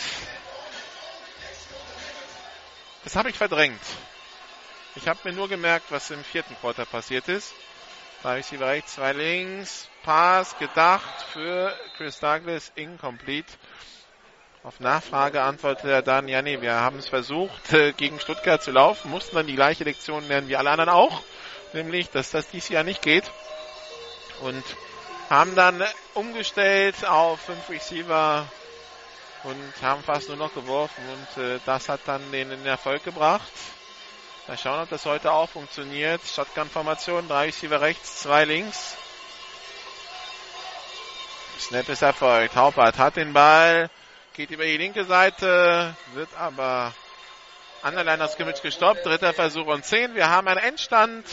[3.04, 3.82] Das habe ich verdrängt.
[4.96, 7.54] Ich habe mir nur gemerkt, was im vierten Quarter passiert ist.
[8.38, 9.88] Ich sie rechts, zwei links.
[10.04, 13.54] Pass gedacht für Chris Douglas, incomplete.
[14.62, 18.72] Auf Nachfrage antwortete er dann, ja nee, wir haben es versucht, äh, gegen Stuttgart zu
[18.72, 21.22] laufen, mussten dann die gleiche Lektion lernen wie alle anderen auch,
[21.72, 23.32] nämlich, dass das dieses Jahr nicht geht.
[24.42, 24.66] Und
[25.30, 25.82] haben dann
[26.14, 28.46] umgestellt auf fünf Receiver
[29.46, 33.52] und haben fast nur noch geworfen und äh, das hat dann den, den Erfolg gebracht.
[34.50, 36.22] Mal schauen, ob das heute auch funktioniert.
[36.26, 38.98] Shotgun-Formation, drei Receiver rechts, zwei links.
[41.60, 42.56] Snap ist erfolgt.
[42.56, 43.92] Haupert hat den Ball,
[44.34, 46.96] geht über die linke Seite, wird aber
[47.84, 49.06] an der Line Scrimmage gestoppt.
[49.06, 50.16] Dritter Versuch und zehn.
[50.16, 51.28] Wir haben einen Endstand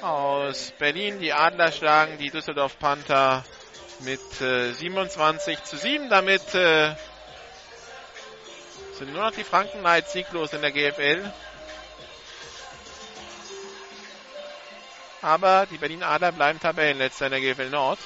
[0.00, 1.18] aus Berlin.
[1.18, 3.42] Die Adler schlagen die Düsseldorf Panther
[4.02, 6.08] mit äh, 27 zu 7.
[6.08, 6.94] Damit äh,
[8.98, 11.32] sind nur noch die Franken Knights sieglos in der GFL.
[15.22, 17.98] Aber die Berlin Adler bleiben Tabellenletzter in der GFL Nord.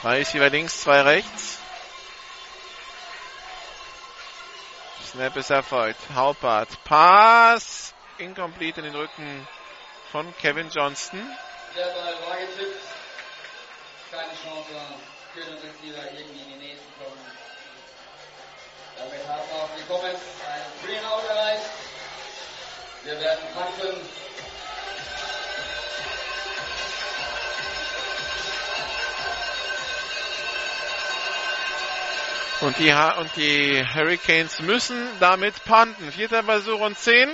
[0.00, 1.58] Drei Receiver links, zwei rechts.
[5.04, 6.00] Snap ist erfolgt.
[6.14, 6.68] Haupert.
[6.84, 7.94] Pass.
[8.18, 9.46] Incomplete in den Rücken
[10.10, 11.20] von Kevin Johnston.
[11.76, 12.80] Der Ball war getippt.
[14.10, 14.68] Keine Chance
[15.32, 17.18] für den Receiver irgendwie in die nächsten kommen.
[18.98, 20.20] Damit haben auch die Comets
[20.50, 21.91] einen Free and Out erreicht.
[23.04, 24.00] Wir werden punten.
[32.60, 36.12] Und die, und die Hurricanes müssen damit punten.
[36.12, 37.28] Vierter Versuch und zehn.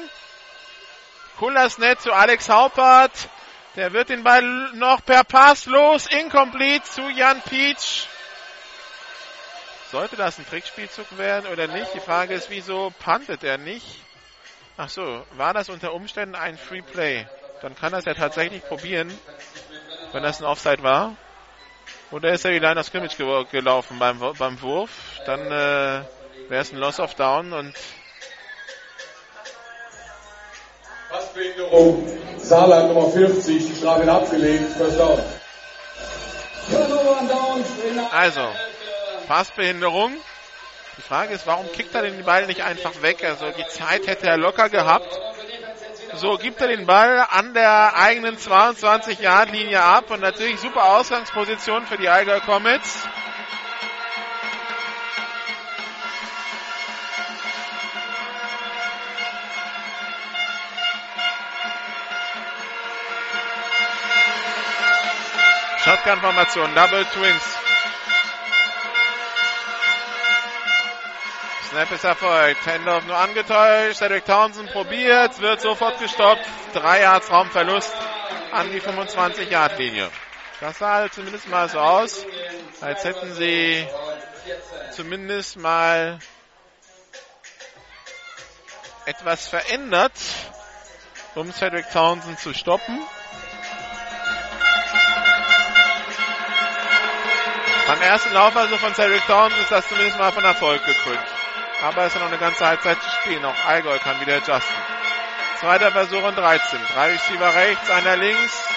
[1.39, 3.13] Kullersnet zu Alex Haupert.
[3.77, 4.43] Der wird den Ball
[4.73, 6.07] noch per Pass los.
[6.07, 8.09] Incomplete zu Jan Peach.
[9.93, 11.93] Sollte das ein Trickspielzug werden oder nicht?
[11.93, 14.08] Die Frage ist, wieso puntet er nicht?
[14.81, 17.27] Ach so, war das unter Umständen ein Free Play?
[17.63, 19.13] Dann kann er es ja tatsächlich probieren,
[20.13, 21.17] wenn das ein Offside war.
[22.13, 23.17] Oder ist er die Line of Scrimmage
[23.51, 24.91] gelaufen beim, beim Wurf?
[25.27, 26.05] Dann äh,
[26.49, 27.75] wäre es ein Loss of Down und
[31.11, 32.07] Passbehinderung,
[32.39, 35.21] Saarland Nummer 50, die Strafe wird abgelehnt, First Down.
[38.13, 38.49] Also,
[39.27, 40.13] Passbehinderung.
[40.99, 43.23] Die Frage ist, warum kickt er den Ball nicht einfach weg?
[43.23, 45.09] Also die Zeit hätte er locker gehabt.
[46.15, 51.99] So gibt er den Ball an der eigenen 22-Yard-Linie ab und natürlich super Ausgangsposition für
[51.99, 53.07] die Allgäu Comets.
[65.85, 67.58] Shotgun-Formation, Double Twins.
[71.71, 72.67] Snap ist erfolgt.
[72.67, 73.99] Handoff nur angetäuscht.
[73.99, 76.45] Cedric Townsend probiert, wird sofort gestoppt.
[76.73, 77.93] Drei Yards Raumverlust
[78.53, 80.11] an die 25-Yard-Linie.
[80.61, 82.25] Das sah halt zumindest mal so aus,
[82.81, 83.87] als hätten sie
[84.93, 86.19] zumindest mal
[89.05, 90.13] etwas verändert,
[91.35, 92.99] um Cedric Townsend zu stoppen.
[97.87, 101.38] Beim ersten Laufversuch von Cedric Townsend ist das zumindest mal von Erfolg gekrönt.
[101.83, 103.45] Aber es ist noch eine ganze Halbzeit zu spielen.
[103.45, 104.77] Auch Allgäu kann wieder adjusten.
[105.61, 106.79] Zweiter Versuch und 13.
[106.93, 108.69] Drei Receiver rechts, einer links.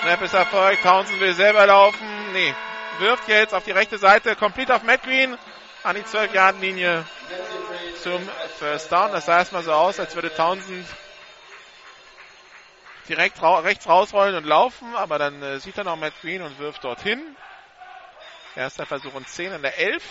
[0.00, 0.82] Snap ist erfolgt.
[0.82, 2.32] Townsend will selber laufen.
[2.32, 2.54] Nee.
[2.98, 4.34] Wirft jetzt auf die rechte Seite.
[4.34, 5.36] Complete auf Matt Green.
[5.82, 7.04] An die 12-Yard-Linie
[8.02, 8.28] zum
[8.58, 9.12] First Down.
[9.12, 10.86] Das sah erstmal so aus, als würde Townsend
[13.08, 14.94] direkt ra rechts rausrollen und laufen.
[14.96, 17.20] Aber dann äh, sieht er noch Matt Green und wirft dorthin.
[18.56, 20.02] Erster Versuch und 10 an der 11.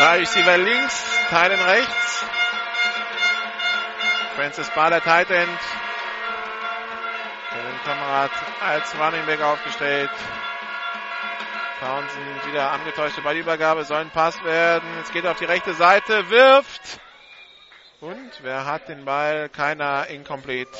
[0.00, 2.24] Drei Receiver links, Teilen rechts.
[4.34, 5.60] Francis Bader Tight End.
[7.50, 8.30] Kevin Kamerad
[8.62, 10.10] als Running Back aufgestellt.
[11.80, 14.88] Townsend wieder angetäuschte Ballübergabe, soll ein Pass werden.
[15.00, 16.98] Jetzt geht er auf die rechte Seite, wirft.
[18.00, 19.50] Und wer hat den Ball?
[19.50, 20.78] Keiner incomplete.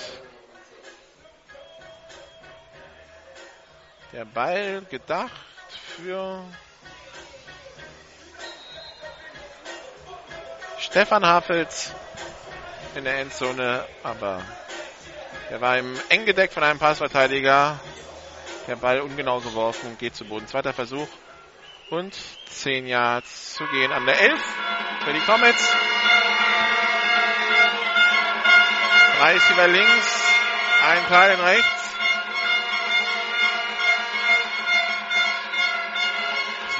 [4.14, 5.30] Der Ball gedacht
[5.94, 6.42] für
[10.80, 11.94] Stefan Hafels
[12.94, 14.42] in der Endzone, aber
[15.50, 17.78] er war im eng gedeckt von einem Passverteidiger.
[18.66, 20.46] Der Ball ungenau geworfen und geht zu Boden.
[20.46, 21.08] Zweiter Versuch.
[21.90, 22.16] Und
[22.48, 24.40] 10 Yards zu gehen an der 11
[25.04, 25.68] für die Comets.
[29.22, 30.24] Receiver links,
[30.88, 31.79] ein Teil rechts.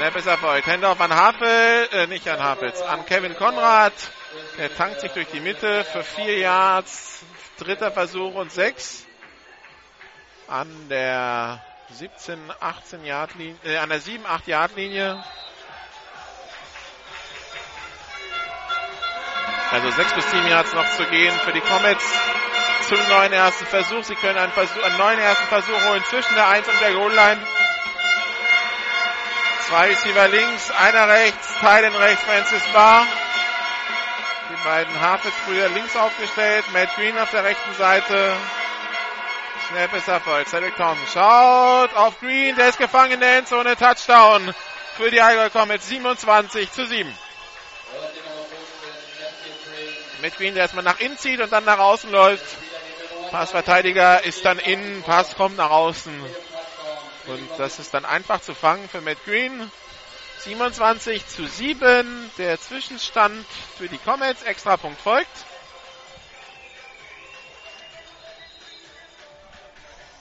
[0.00, 0.66] Snap ist erfolgt.
[0.66, 3.92] Handoff an Hapel, äh, nicht an Hapels, an Kevin Konrad.
[4.56, 7.22] Er tankt sich durch die Mitte für 4 Yards.
[7.58, 9.04] Dritter Versuch und 6.
[10.48, 15.22] An der 17, 18 Yard Linie, äh, an der 7, 8 Yard Linie.
[19.70, 22.04] Also 6 bis 7 Yards noch zu gehen für die Comets
[22.88, 24.02] zum neuen ersten Versuch.
[24.04, 27.12] Sie können einen, Versuch, einen neuen ersten Versuch holen zwischen der 1 und der Goal
[27.12, 27.40] Line.
[29.70, 33.06] Zwei Receiver links, einer rechts, Teilen rechts, Francis Barr.
[34.50, 38.36] Die beiden Hafels früher links aufgestellt, Matt Green auf der rechten Seite.
[39.68, 40.48] Snap ist Erfolg.
[40.48, 43.76] Cedric Thompson schaut auf Green, der ist gefangen in der Endzone.
[43.76, 44.52] Touchdown
[44.96, 47.16] für die Allgäu Comets 27 zu 7.
[50.20, 52.44] Mit Green, der erstmal nach innen zieht und dann nach außen läuft.
[53.30, 56.12] Passverteidiger ist dann innen, Pass kommt nach außen.
[57.30, 59.70] Und das ist dann einfach zu fangen für Matt Green.
[60.40, 62.30] 27 zu 7.
[62.38, 63.46] Der Zwischenstand
[63.78, 64.42] für die Comets.
[64.42, 65.44] Extrapunkt folgt.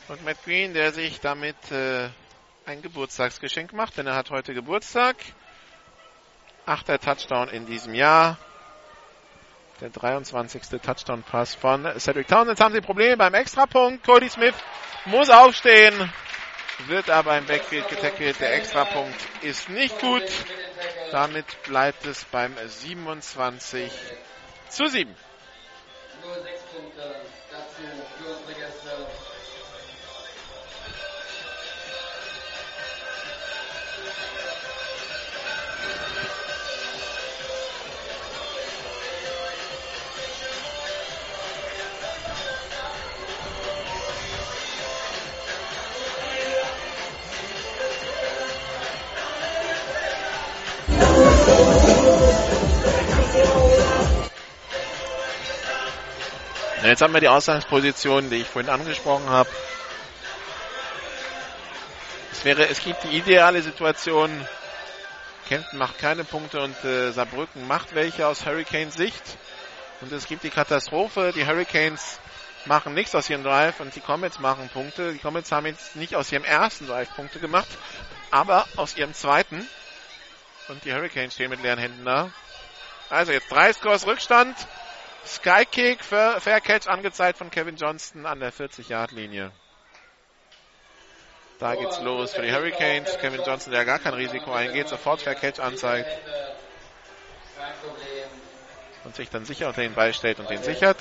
[0.08, 2.10] Und Matt Green, der sich damit äh,
[2.66, 5.16] ein Geburtstagsgeschenk macht, denn er hat heute Geburtstag.
[6.68, 8.38] Achter Touchdown in diesem Jahr.
[9.82, 10.80] Der 23.
[10.80, 12.50] Touchdown-Pass von Cedric Townsend.
[12.50, 14.06] Jetzt haben sie Probleme beim Extrapunkt.
[14.06, 14.56] Cody Smith
[15.06, 16.12] muss aufstehen,
[16.88, 18.40] wird aber im Backfield getackelt.
[18.40, 20.24] Der Extrapunkt ist nicht gut.
[21.12, 23.92] Damit bleibt es beim 27
[24.70, 25.16] zu 7.
[56.84, 59.50] Jetzt haben wir die Ausgangsposition, die ich vorhin angesprochen habe.
[62.32, 64.32] Es wäre, es gibt die ideale Situation.
[65.50, 69.24] Kempten macht keine Punkte und äh, Saarbrücken macht welche aus Hurricanes Sicht.
[70.00, 71.34] Und es gibt die Katastrophe.
[71.36, 72.20] Die Hurricanes
[72.64, 75.12] machen nichts aus ihrem Drive und die Comets machen Punkte.
[75.12, 77.68] Die Comets haben jetzt nicht aus ihrem ersten Drive Punkte gemacht,
[78.32, 79.68] aber aus ihrem zweiten.
[80.70, 82.32] Und die Hurricanes stehen mit leeren Händen da.
[83.10, 84.56] Also jetzt drei Scores Rückstand.
[85.26, 89.52] Skykick, Fair, Fair Catch angezeigt von Kevin Johnston an der 40-Yard-Linie.
[91.60, 93.18] Da geht's los für die Hurricanes.
[93.20, 96.10] Kevin Johnson, der gar kein Risiko eingeht, sofort Fair Catch anzeigt.
[99.04, 100.98] Und sich dann sicher unter den Ball stellt und den sichert.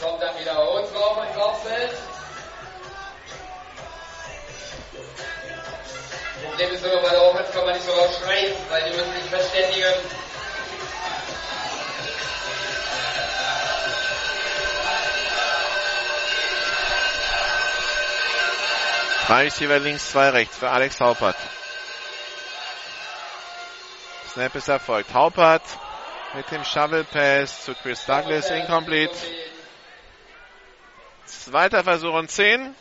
[6.42, 9.30] Problem ist aber bei der Offense kann man nicht so schreien, weil die müssen sich
[9.30, 9.94] verständigen.
[19.28, 21.36] Drei Receiver links, zwei rechts für Alex Haupert.
[24.32, 25.12] Snap ist erfolgt.
[25.12, 25.60] Haupert
[26.32, 29.14] mit dem Shovel Pass zu Chris Douglas, incomplete.
[31.26, 32.74] Zweiter Versuch und 10.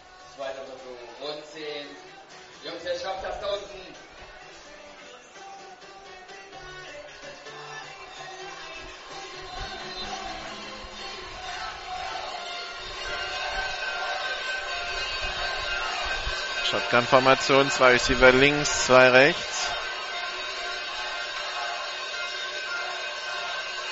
[16.69, 19.69] Shotgun-Formation, zwei Receiver links, zwei rechts.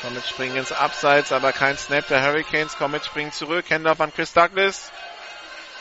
[0.02, 2.78] Comet springen ins Abseits, aber kein Snap der Hurricanes.
[2.78, 3.66] Comet springt zurück.
[3.70, 4.92] Hände an Chris Douglas.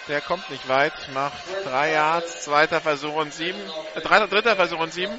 [0.07, 1.35] Der kommt nicht weit, macht
[1.65, 3.59] drei Yards, zweiter Versuch und sieben,
[3.95, 5.19] äh, dritter Versuch und sieben.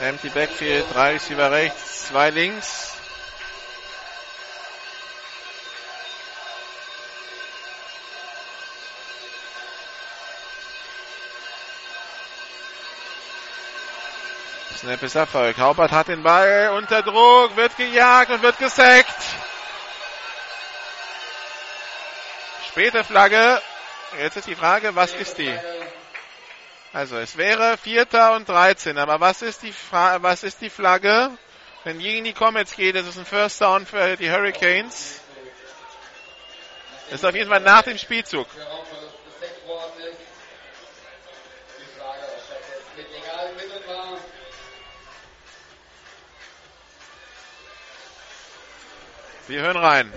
[0.00, 2.94] Empty Backfield, drei Receiver rechts, zwei links.
[14.84, 15.56] Snap ist Erfolg.
[15.58, 19.22] Haupert hat den Ball unter Druck, wird gejagt und wird gesackt.
[22.68, 23.62] Späte Flagge.
[24.18, 25.58] Jetzt ist die Frage, was ist die?
[26.94, 31.28] Also es wäre Vierter und 13, aber was ist die, Fra was ist die Flagge?
[31.82, 35.20] Wenn gegen die Comets geht, ist es ein First Down für die Hurricanes.
[37.10, 38.46] Das ist auf jeden Fall nach dem Spielzug.
[49.48, 50.12] Wir hören rein.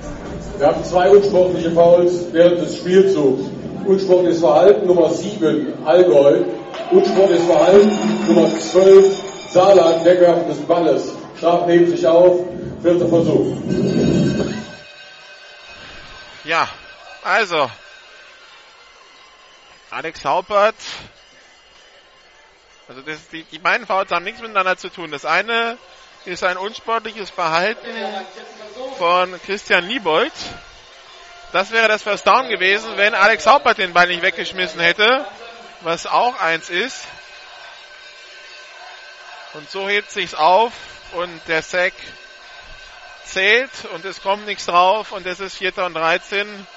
[0.58, 3.50] Wir haben zwei unsportliche Fouls während des Spielzugs.
[3.88, 6.44] Unsportliches Verhalten Nummer 7, Allgäu.
[6.92, 11.14] Unsportliches Verhalten Nummer 12, Saarland, Wegwerfen des Balles.
[11.38, 12.42] Straf neben sich auf,
[12.82, 13.56] vierter Versuch.
[16.44, 16.68] Ja,
[17.24, 17.70] also,
[19.90, 20.76] Alex Haupert,
[22.88, 25.12] also das, die, die beiden Fouls haben nichts miteinander zu tun.
[25.12, 25.78] Das eine
[26.26, 27.88] ist ein unsportliches Verhalten
[28.98, 30.34] von Christian Niebold.
[31.52, 35.26] Das wäre das First Down gewesen, wenn Alex Haupert den Ball nicht weggeschmissen hätte
[35.82, 37.06] was auch eins ist.
[39.54, 40.74] Und so hebt sich's auf
[41.14, 41.94] und der Sack
[43.26, 45.78] zählt und es kommt nichts drauf und es ist 4.
[45.80, 46.68] und 13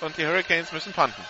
[0.00, 1.24] und die Hurricanes müssen panten.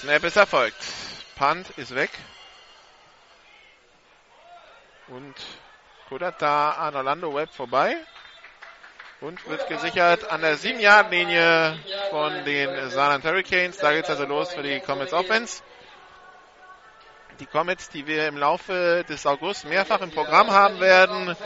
[0.00, 0.82] Snap ist erfolgt.
[1.36, 2.10] Punt ist weg.
[5.08, 5.34] Und
[6.08, 7.94] kuddert da an Orlando Webb vorbei.
[9.20, 11.78] Und wird gesichert an der 7-Yard-Linie
[12.10, 13.76] von den Saarland Hurricanes.
[13.78, 15.62] Da geht es also los für die Comets Offense.
[17.38, 21.36] Die Comets, die wir im Laufe des August mehrfach im Programm haben werden.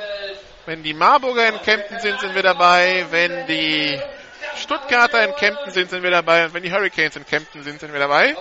[0.66, 3.06] Wenn die Marburger in Kempten sind, sind wir dabei.
[3.10, 4.00] Wenn die
[4.56, 6.44] Stuttgarter in Kempten sind, sind wir dabei.
[6.44, 8.36] Und wenn die Hurricanes in Kempten sind, sind wir dabei.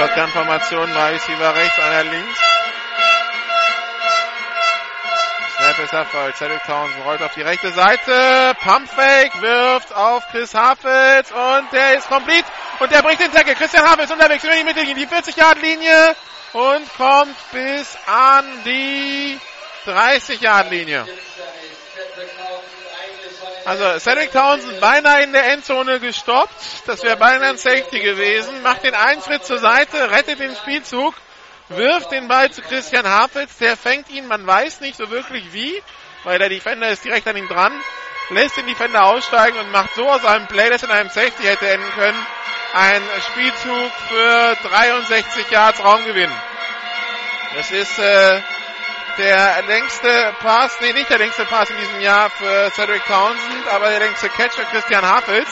[0.00, 2.40] Shotgun-Formation, drei Receiver rechts, einer links.
[5.56, 6.38] Snap ist erfolgt.
[6.38, 8.56] Cedric Townsend rollt auf die rechte Seite.
[8.62, 12.46] Pumpfake wirft auf Chris Hafels und der ist komplett
[12.78, 13.54] und der bricht den Tackle.
[13.54, 16.16] Christian Hafels unterwegs über die Mittellinie, die 40-Yard-Linie
[16.54, 19.38] und kommt bis an die
[19.84, 21.06] 30-Yard-Linie.
[23.64, 26.54] Also Cedric Townsend beinahe in der Endzone gestoppt.
[26.86, 28.62] Das wäre beinahe ein Safety gewesen.
[28.62, 31.14] Macht den einen Schritt zur Seite, rettet den Spielzug,
[31.68, 33.58] wirft den Ball zu Christian Hafels.
[33.58, 35.82] Der fängt ihn, man weiß nicht so wirklich wie,
[36.24, 37.72] weil der Defender ist direkt an ihm dran.
[38.30, 41.68] Lässt den Defender aussteigen und macht so aus einem Play, das in einem Safety hätte
[41.68, 42.26] enden können,
[42.74, 46.30] ein Spielzug für 63 Yards Raumgewinn.
[47.56, 48.40] Das ist äh,
[49.18, 53.90] der längste Pass, nee, nicht der längste Pass in diesem Jahr für Cedric Townsend, aber
[53.90, 55.48] der längste Catch für Christian Hafels.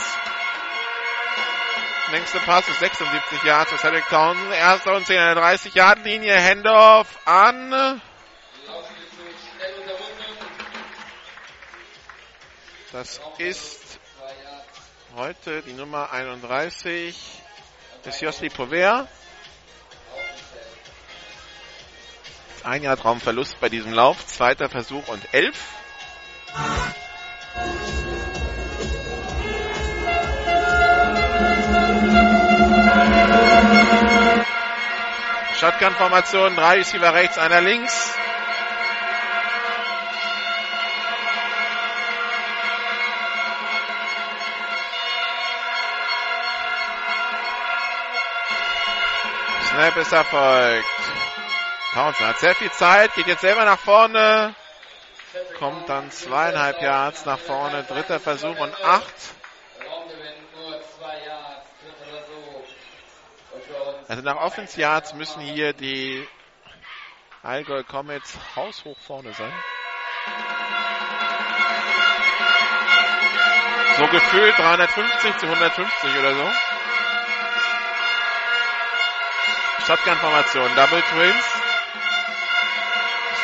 [2.07, 4.51] Der längste Pass ist 76 Yards für Cedric Townsend.
[4.53, 6.41] Erster und 10 an der 30 Yard Linie.
[6.41, 8.01] Handoff an.
[12.91, 13.99] Das ist
[15.15, 17.15] heute die Nummer 31
[18.03, 18.49] des Josli
[22.59, 22.65] Povert.
[22.65, 24.25] Ein Jahr Traumverlust bei diesem Lauf.
[24.25, 25.57] Zweiter Versuch und elf.
[35.59, 38.15] Shotgun-Formation, drei Receiver rechts, einer links.
[49.69, 50.98] Snap ist erfolgt.
[51.93, 54.53] Townsend hat sehr viel Zeit, geht jetzt selber nach vorne,
[55.57, 59.13] kommt dann zweieinhalb Yards nach vorne, dritter Versuch und acht.
[64.07, 66.27] Also nach Offense Yards müssen hier die
[67.41, 69.53] Allgäu Comets haushoch vorne sein.
[73.97, 76.51] So gefühlt 350 zu 150 oder so.
[79.87, 81.58] Shotgun-Formation, Double Twins.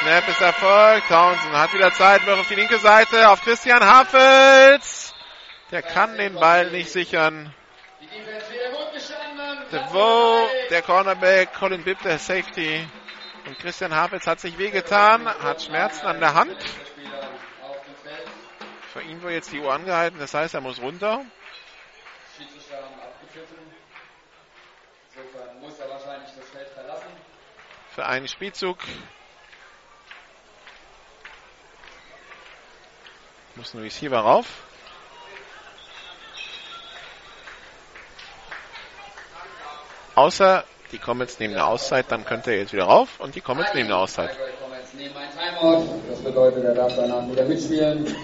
[0.05, 1.07] Snap ist erfolgt.
[1.07, 5.15] Townsend hat wieder Zeit, wirft auf die linke Seite auf Christian Hafels.
[5.71, 7.51] Der kann den Ball nicht sichern.
[9.71, 12.87] DeVoe, der Cornerback, Colin Bibb, der Safety.
[13.47, 16.63] Und Christian Hafels hat sich wehgetan, hat Schmerzen an der Hand.
[18.93, 21.25] Für ihn wurde jetzt die Uhr angehalten, das heißt, er muss runter.
[27.95, 28.77] Für einen Spielzug
[33.55, 34.45] Muss ein Receiver rauf.
[40.15, 43.73] Außer die Comets nehmen eine Auszeit, dann könnte er jetzt wieder rauf und die Comets
[43.73, 44.31] nehmen eine Auszeit.
[46.09, 48.15] Das bedeutet, er darf danach wieder mitspielen.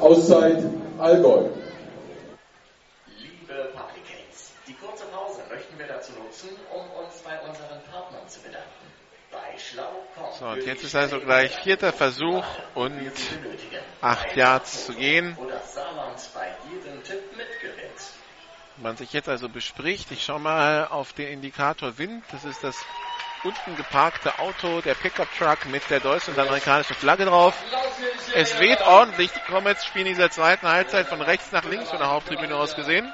[0.00, 0.64] Auszeit
[0.98, 1.48] Allgäu.
[3.18, 8.40] Liebe Publicates, die kurze Pause möchten wir dazu nutzen, um uns bei unseren Partnern zu
[8.40, 8.81] bedanken.
[10.38, 12.44] So, und jetzt ist also gleich vierter Versuch
[12.74, 13.12] und
[14.00, 15.36] acht Yards zu gehen.
[18.78, 20.10] Man sich jetzt also bespricht.
[20.10, 22.24] Ich schaue mal auf den Indikator Wind.
[22.32, 22.76] Das ist das
[23.44, 27.54] unten geparkte Auto, der Pickup-Truck mit der deutschen und amerikanischen Flagge drauf.
[28.34, 29.30] Es weht ordentlich.
[29.32, 32.74] Die Comets spielen in dieser zweiten Halbzeit von rechts nach links von der Haupttribüne aus
[32.74, 33.12] gesehen.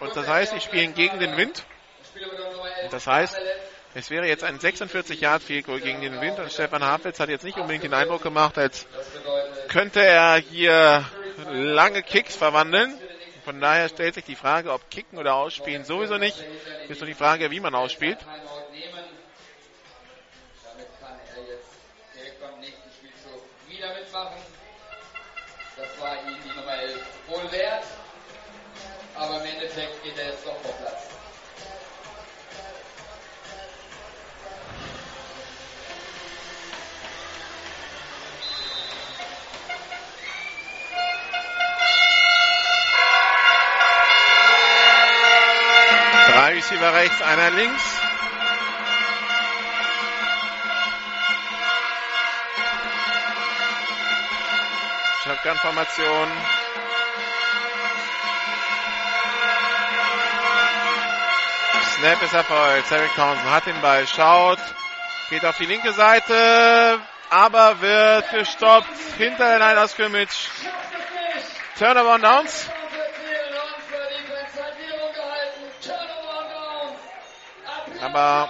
[0.00, 1.64] Und das heißt, sie spielen gegen den Wind.
[2.84, 3.36] Und das heißt,
[3.96, 7.30] es wäre jetzt ein 46 Yard Field Goal gegen den Wind und Stefan Hafels hat
[7.30, 8.86] jetzt nicht unbedingt den Eindruck gemacht, als
[9.68, 11.02] könnte er hier
[11.50, 12.92] lange Kicks verwandeln.
[13.46, 16.36] Von daher stellt sich die Frage, ob Kicken oder Ausspielen sowieso nicht.
[16.88, 18.18] Ist nur die Frage, wie man ausspielt.
[25.76, 27.84] Das war ihm die Nummer 11 wohl wert.
[29.14, 30.75] aber im Endeffekt geht er jetzt doch vom
[46.56, 47.82] Receiver rechts, einer links.
[55.22, 56.28] Shotgun-Formation.
[61.98, 62.86] Snap ist erfolgt.
[62.86, 64.58] Cedric Townsend hat den Ball, schaut,
[65.28, 70.48] geht auf die linke Seite, aber wird gestoppt hinter der Line of Scrimmage.
[71.78, 72.70] Turnover on Downs.
[78.02, 78.48] Aber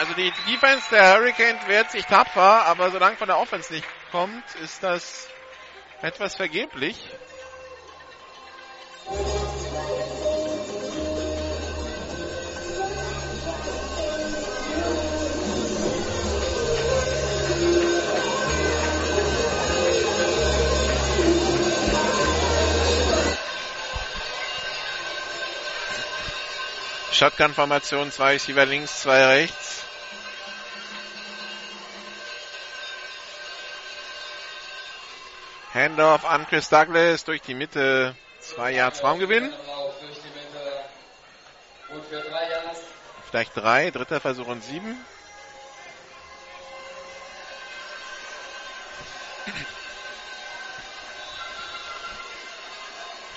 [0.00, 4.44] also die Defense der Hurricanes wehrt sich tapfer, aber solange von der Offense nicht kommt,
[4.62, 5.28] ist das
[6.00, 6.96] etwas vergeblich.
[27.12, 29.82] Shotgun-Formation, zwei Receiver links, zwei rechts.
[35.74, 39.52] Handoff an Chris Douglas durch die Mitte, zwei Yards Raumgewinn.
[43.28, 45.04] Vielleicht drei, dritter Versuch und sieben.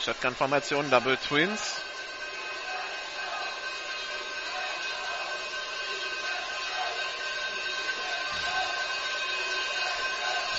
[0.04, 1.82] Shotgun-Formation, Double Twins.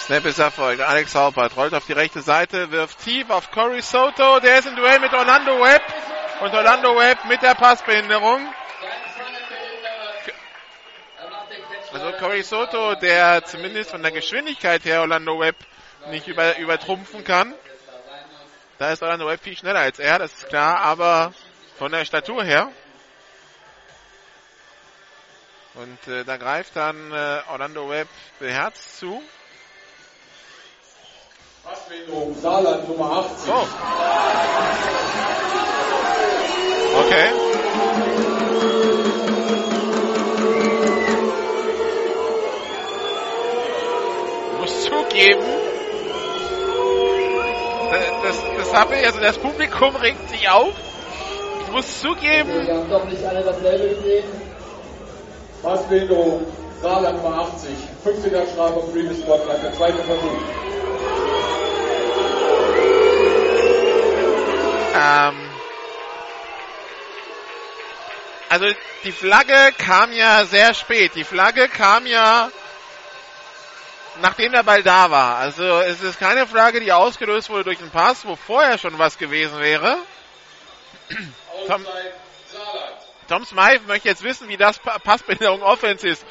[0.05, 0.83] Snap ist erfolgt.
[0.83, 4.39] Alex Haupert rollt auf die rechte Seite, wirft tief auf Corey Soto.
[4.39, 5.83] Der ist im Duell mit Orlando Webb.
[6.43, 8.47] Und Orlando Webb mit der Passbehinderung.
[11.91, 15.57] Also Corey Soto, der zumindest von der Geschwindigkeit her Orlando Webb
[16.11, 17.55] nicht über, übertrumpfen kann.
[18.77, 21.33] Da ist Orlando Webb viel schneller als er, das ist klar, aber
[21.79, 22.71] von der Statur her.
[25.73, 28.09] Und äh, da greift dann äh, Orlando Webb
[28.39, 29.23] beherzt zu.
[31.65, 33.49] Passbehinderung Saarland Nummer 80.
[33.49, 33.67] Oh.
[37.01, 37.29] Okay.
[44.53, 45.43] Ich muss zugeben,
[48.23, 50.75] das, das, habe ich, also das Publikum regt sich auf.
[51.65, 52.67] Ich muss zugeben.
[52.67, 54.25] Wir haben doch nicht alle dasselbe gesehen.
[55.63, 56.45] Passbehinderung
[56.83, 57.71] Saarland Nummer 80.
[58.05, 60.39] 15er Strafe auf Previous Spot, der zweite Versuch.
[64.95, 65.51] Ähm,
[68.49, 68.67] also
[69.03, 71.15] die Flagge kam ja sehr spät.
[71.15, 72.51] Die Flagge kam ja
[74.21, 75.37] nachdem der Ball da war.
[75.37, 79.19] Also es ist keine Flagge, die ausgelöst wurde durch den Pass, wo vorher schon was
[79.19, 79.99] gewesen wäre.
[81.67, 81.87] Tom,
[83.29, 86.25] Tom Smythe möchte jetzt wissen, wie das Passbehinderung Offense ist.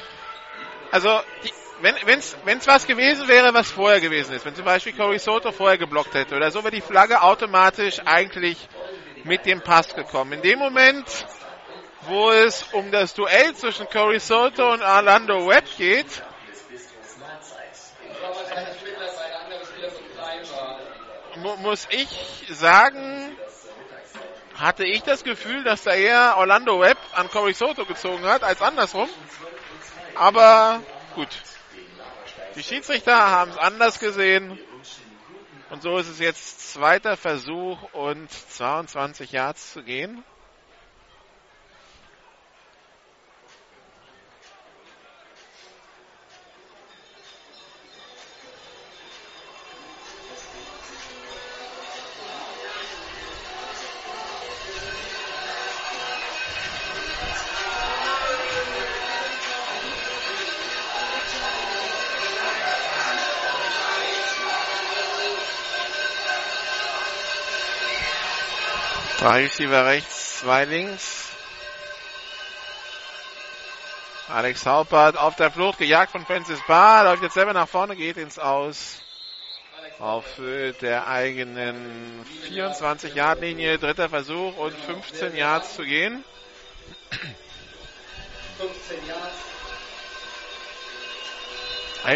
[0.90, 1.52] Also die,
[1.84, 5.52] wenn es wenn's was gewesen wäre, was vorher gewesen ist, wenn zum Beispiel Corey Soto
[5.52, 8.56] vorher geblockt hätte oder so, wäre die Flagge automatisch eigentlich
[9.24, 10.32] mit dem Pass gekommen.
[10.32, 11.06] In dem Moment,
[12.02, 16.06] wo es um das Duell zwischen Corey Soto und Orlando Webb geht,
[21.36, 22.08] mu muss ich
[22.48, 23.36] sagen,
[24.58, 28.62] hatte ich das Gefühl, dass da eher Orlando Webb an Corey Soto gezogen hat, als
[28.62, 29.10] andersrum.
[30.14, 30.80] Aber
[31.14, 31.28] gut.
[32.56, 34.58] Die Schiedsrichter haben es anders gesehen.
[35.70, 40.22] Und so ist es jetzt zweiter Versuch und 22 Yards zu gehen.
[69.34, 71.28] Drei Receiver rechts, zwei links.
[74.28, 78.16] Alex Haupert auf der Flucht, gejagt von Francis Barr, läuft jetzt selber nach vorne, geht
[78.16, 79.00] ins Aus.
[79.98, 80.24] Auf
[80.80, 86.24] der eigenen 24-Yard-Linie, dritter Versuch und 15 Yards zu gehen.
[88.58, 89.34] 15 Yards.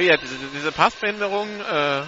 [0.06, 2.02] Ja, diese, diese Passbehinderung, äh,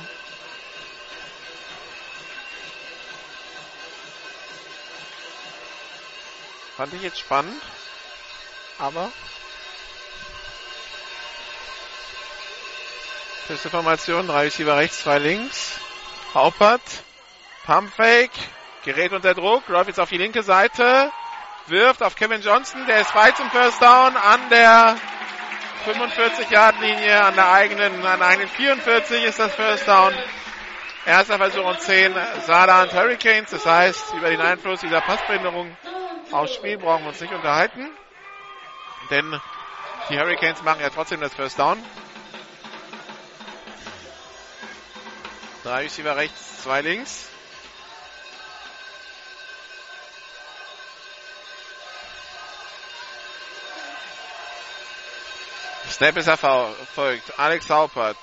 [6.81, 7.61] Fand ich jetzt spannend.
[8.78, 9.12] Aber.
[13.47, 15.78] Feste Formation, drei Receiver rechts, zwei links.
[16.32, 16.81] Haupert.
[17.66, 18.31] Pumpfake.
[18.82, 19.69] Gerät unter Druck.
[19.69, 21.12] Läuft jetzt auf die linke Seite.
[21.66, 22.86] Wirft auf Kevin Johnson.
[22.86, 24.97] Der ist weit zum First Down an der
[25.85, 27.23] 45-Yard-Linie.
[27.23, 30.15] An der eigenen, an der eigenen 44 ist das First Down.
[31.05, 32.15] Erster Versuch und 10
[32.47, 33.51] Saarland Hurricanes.
[33.51, 35.77] Das heißt, über den Einfluss dieser Passbehinderung
[36.32, 37.90] aufs Spiel brauchen wir uns nicht unterhalten.
[39.11, 39.40] Denn
[40.09, 41.82] die Hurricanes machen ja trotzdem das First Down.
[45.62, 47.28] Drei Receiver rechts, zwei links.
[55.90, 57.39] Snap ist erfolgt.
[57.39, 58.16] Alex Haupert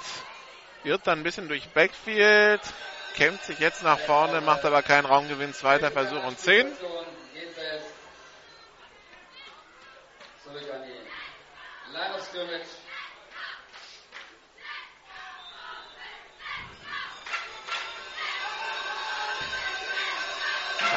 [0.84, 2.61] irrt dann ein bisschen durch Backfield,
[3.13, 5.53] kämpft sich jetzt nach vorne, macht aber keinen Raumgewinn.
[5.53, 6.65] Zweiter Versuch und 10.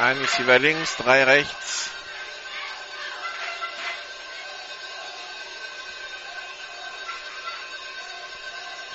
[0.01, 1.89] Ein Receiver links, drei rechts.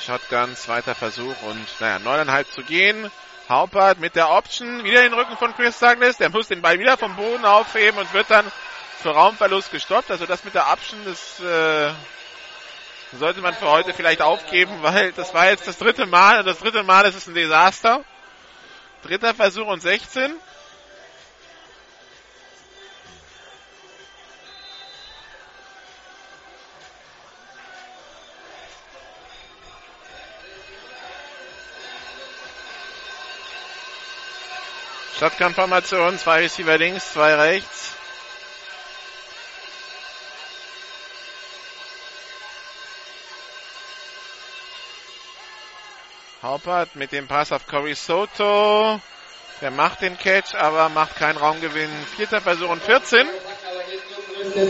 [0.05, 3.11] Shotgun, zweiter Versuch und naja, neuneinhalb zu gehen.
[3.49, 6.17] Haupert mit der Option, wieder den Rücken von Chris Douglas.
[6.17, 8.51] Der muss den Ball wieder vom Boden aufheben und wird dann
[9.07, 10.11] für Raumverlust gestoppt.
[10.11, 11.93] Also das mit der Option, das äh,
[13.17, 16.59] sollte man für heute vielleicht aufgeben, weil das war jetzt das dritte Mal und das
[16.59, 18.05] dritte Mal ist es ein Desaster.
[19.05, 20.35] Dritter Versuch und 16.
[35.21, 37.97] Shotgun-Formation, zwei Receiver links, zwei rechts.
[46.47, 49.01] Haupert mit dem Pass auf Cory Soto.
[49.61, 51.91] Der macht den Catch, aber macht keinen Raumgewinn.
[52.15, 53.27] Vierter Versuch und 14.
[54.47, 54.63] Wir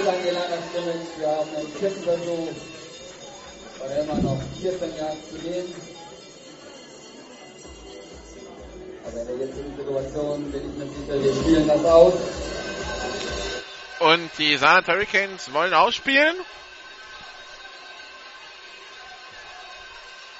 [1.28, 2.48] haben einen vierten Versuch.
[3.78, 3.88] War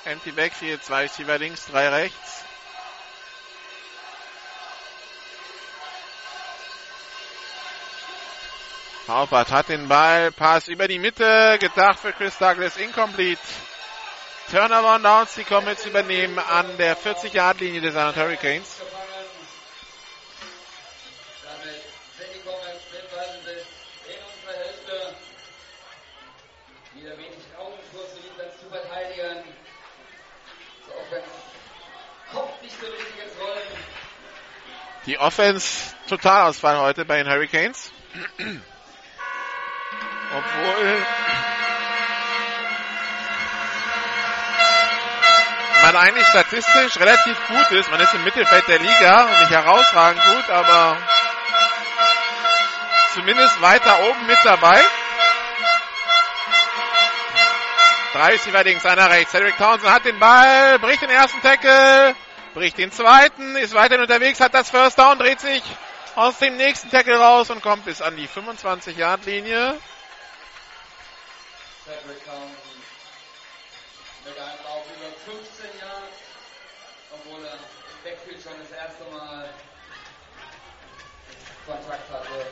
[0.07, 2.45] Empty Backfield, zwei Receiver links, drei rechts.
[9.09, 13.41] Haupert hat den Ball, Pass über die Mitte, gedacht für Chris Douglas, incomplete.
[14.51, 18.81] Turnover und Downs, die jetzt übernehmen an der 40-Yard-Linie des Saarland Hurricanes.
[35.07, 37.93] Die Offense Totalausfall heute bei den Hurricanes.
[40.37, 41.07] Obwohl
[45.83, 47.89] man eigentlich statistisch relativ gut ist.
[47.93, 50.99] Man ist im Mittelfeld der Liga und nicht herausragend gut, aber
[53.15, 54.83] zumindest weiter oben mit dabei.
[58.13, 59.31] Drei ist links, einer rechts.
[59.31, 62.17] Cedric Townsend hat den Ball, bricht den ersten Tackle,
[62.57, 65.63] bricht den zweiten, ist weiterhin unterwegs, hat das First Down, dreht sich
[66.15, 69.79] aus dem nächsten Tackle raus und kommt bis an die 25-Yard-Linie.
[71.85, 72.57] Cedric Townsend
[74.25, 76.09] mit einem Lauf über 15 Jahre,
[77.13, 77.61] obwohl er im
[78.03, 79.51] Backfield schon das erste Mal
[81.67, 82.47] Kontakt hatte.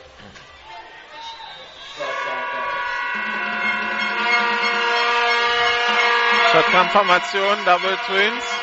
[6.51, 8.54] Shotgun-Formation, Double Twins.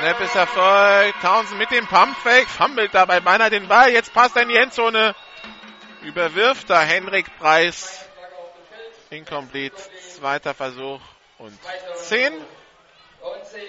[0.00, 1.20] Snap ist erfolgt.
[1.20, 3.90] Townsend mit dem Pumpfake, fummelt dabei beinahe den Ball.
[3.90, 5.14] Jetzt passt er in die Endzone.
[6.00, 8.08] Überwirft da Henrik Preis.
[9.10, 9.76] Incomplete.
[10.16, 11.02] Zweiter Versuch
[11.36, 11.52] und
[11.96, 12.32] 10.
[12.32, 12.42] Und
[13.44, 13.60] 10.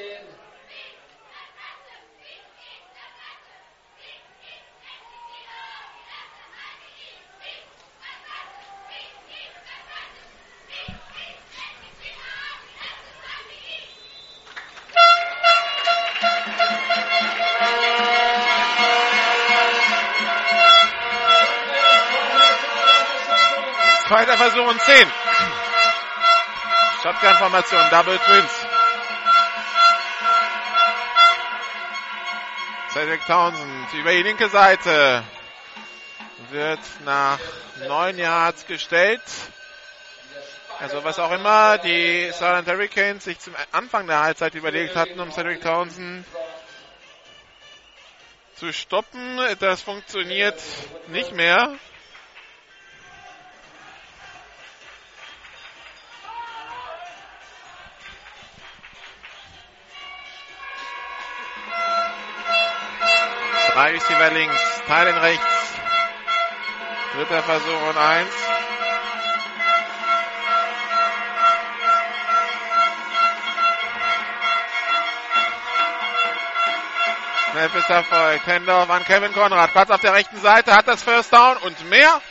[24.12, 25.08] Zweiter Versuch und 10.
[27.02, 28.68] Shotgun-Formation, Double Twins.
[32.90, 35.24] Cedric Townsend über die linke Seite.
[36.50, 37.40] Wird nach
[37.88, 39.22] neun Yards gestellt.
[40.82, 45.32] Also was auch immer die Silent Hurricanes sich zum Anfang der Halbzeit überlegt hatten, um
[45.32, 46.26] Cedric Townsend
[48.56, 50.62] zu stoppen, das funktioniert
[51.08, 51.78] nicht mehr.
[63.82, 65.74] Drei Receiver links, Teilen rechts.
[67.16, 68.30] Dritter Versuch und eins.
[77.49, 78.45] Snap ist erfolgt.
[78.45, 79.72] Handoff an Kevin Konrad.
[79.72, 82.22] Platz auf der rechten Seite, hat das First Down und mehr.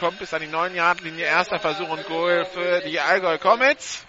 [0.00, 1.26] Kommt bis an die 9-Yard-Linie.
[1.26, 4.06] Erster Versuch und Goal für die Allgäu Comets.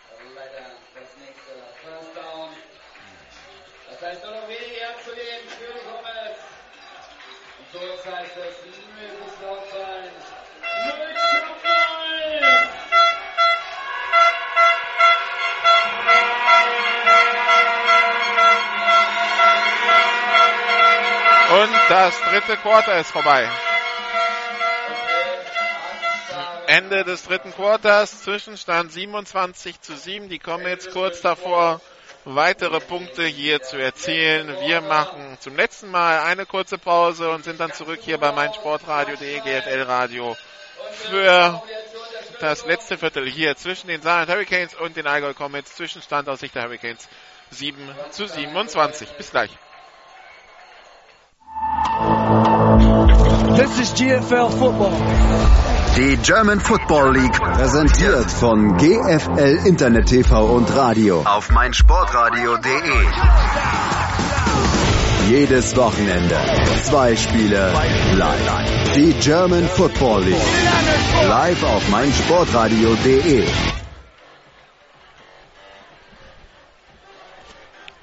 [3.90, 6.40] Das heißt nur noch wenige Yards zu gehen für die Comets.
[7.60, 7.97] Und so das heißt es möglichst laut sein.
[7.97, 7.97] 0 zu 0.
[21.50, 23.50] Und das dritte Quarter ist vorbei.
[26.68, 30.30] Ende des dritten Quarters, Zwischenstand 27 zu 7.
[30.30, 31.82] Die kommen jetzt kurz davor,
[32.36, 34.54] weitere Punkte hier zu erzielen.
[34.60, 39.40] Wir machen zum letzten Mal eine kurze Pause und sind dann zurück hier bei meinsportradio.de
[39.40, 40.36] GFL Radio
[40.92, 41.62] für
[42.42, 45.76] das letzte Viertel hier zwischen den Saarland Hurricanes und den Allgäu Comets.
[45.76, 47.08] Zwischenstand aus Sicht der Hurricanes
[47.52, 47.78] 7
[48.12, 49.10] zu 27.
[49.18, 49.52] Bis gleich.
[53.56, 55.67] This is GFL Football.
[55.98, 63.08] Die German Football League präsentiert von GFL Internet TV und Radio auf meinsportradio.de.
[65.28, 66.38] Jedes Wochenende
[66.84, 67.74] zwei Spiele
[68.14, 68.94] live.
[68.96, 73.48] Die German Football League live auf meinsportradio.de.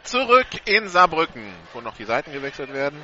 [0.02, 2.98] Zurück in Saarbrücken, wo noch die Seiten gewechselt werden.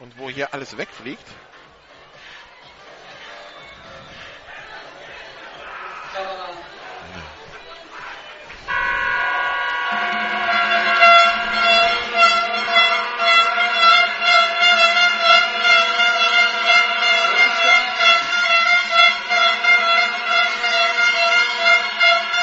[0.00, 1.26] Und wo hier alles wegfliegt.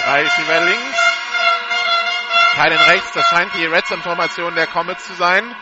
[0.05, 0.81] Drei Receiver links.
[2.53, 3.11] Teilen rechts.
[3.13, 5.55] Das scheint die Red Zone-Formation der Comets zu sein.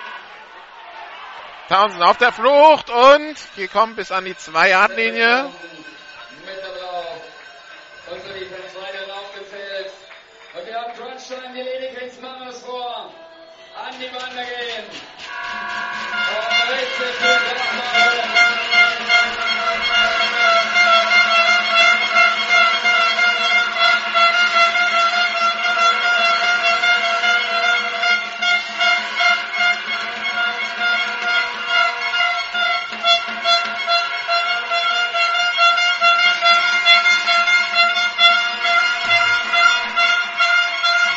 [1.70, 5.50] Townsend auf der Flucht und gekommen bis an die 2-Yard-Linie.
[6.46, 7.22] Meter drauf.
[8.12, 9.92] Unsere Defense weiter aufgezählt.
[10.54, 13.14] Und wir haben Crunchtime, die Ledigkens machen es vor.
[13.76, 14.86] An die Bande gehen.
[16.30, 17.43] Und richtig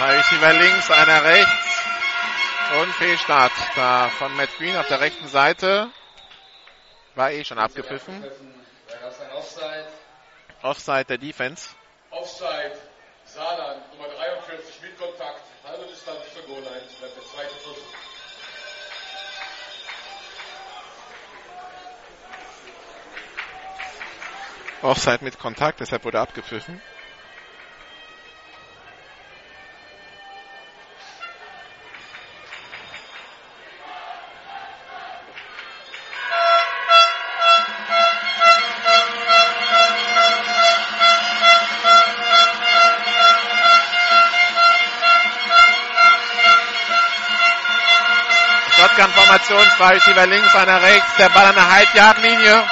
[0.07, 1.81] Zwei Receiver links, einer rechts.
[2.81, 5.91] Und Fehlstart da von Matt Green auf der rechten Seite.
[7.17, 8.25] War eh schon abgepfiffen.
[10.63, 11.71] Offside der Defense.
[12.11, 12.79] Offside,
[13.25, 17.83] Saarland, Nummer 43 mit Kontakt, halbe Distanz zur Goal-Line, bleibt der zweite Versuch.
[24.83, 26.81] Offside mit Kontakt, deshalb wurde abgepfiffen.
[49.79, 52.65] Receiver links, einer rechts, der Ball an der Halbjahrlinie.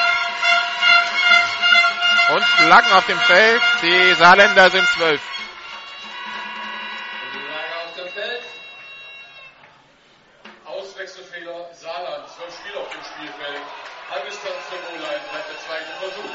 [2.30, 3.62] Und Flaggen auf dem Feld.
[3.82, 5.20] Die Saarländer sind zwölf.
[10.64, 13.60] Auswechselfehler, Saarland, zwölf Spieler auf dem Spielfeld,
[14.10, 16.30] halbe Distanz zur Goal-Line, bleibt der zweite Versuch.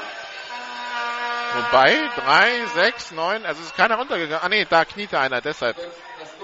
[1.56, 4.44] Wobei, drei, sechs, neun, also ist keiner runtergegangen.
[4.44, 5.78] Ah nee, da kniete einer, deshalb.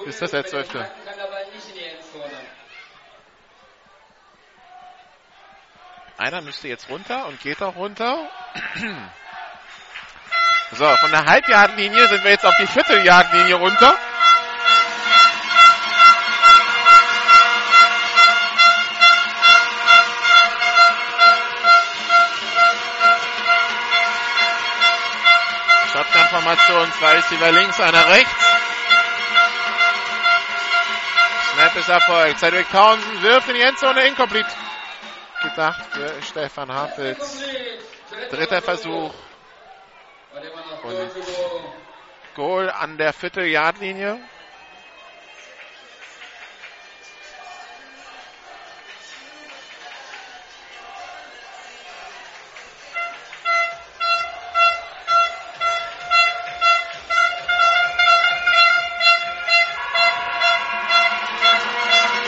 [0.05, 0.79] Ist das der Zwölfte?
[0.79, 2.31] Flanken kann aber nicht in die Endzone.
[6.25, 8.17] Einer müsste jetzt runter und geht auch runter.
[10.71, 13.95] So, von der Halbjahrlinie sind wir jetzt auf die Vierteljahrlinie runter.
[25.93, 28.33] Shotgun-Formation, zwei Receiver links, einer rechts.
[31.53, 32.39] Snap ist erfolgt.
[32.39, 34.64] Cedric Townsend wirft in die Endzone incomplete.
[35.49, 37.43] Gedacht für Stefan Hafels.
[38.31, 39.13] Dritter Versuch.
[40.83, 41.11] Und
[42.35, 44.19] Goal an der Vierteljardlinie.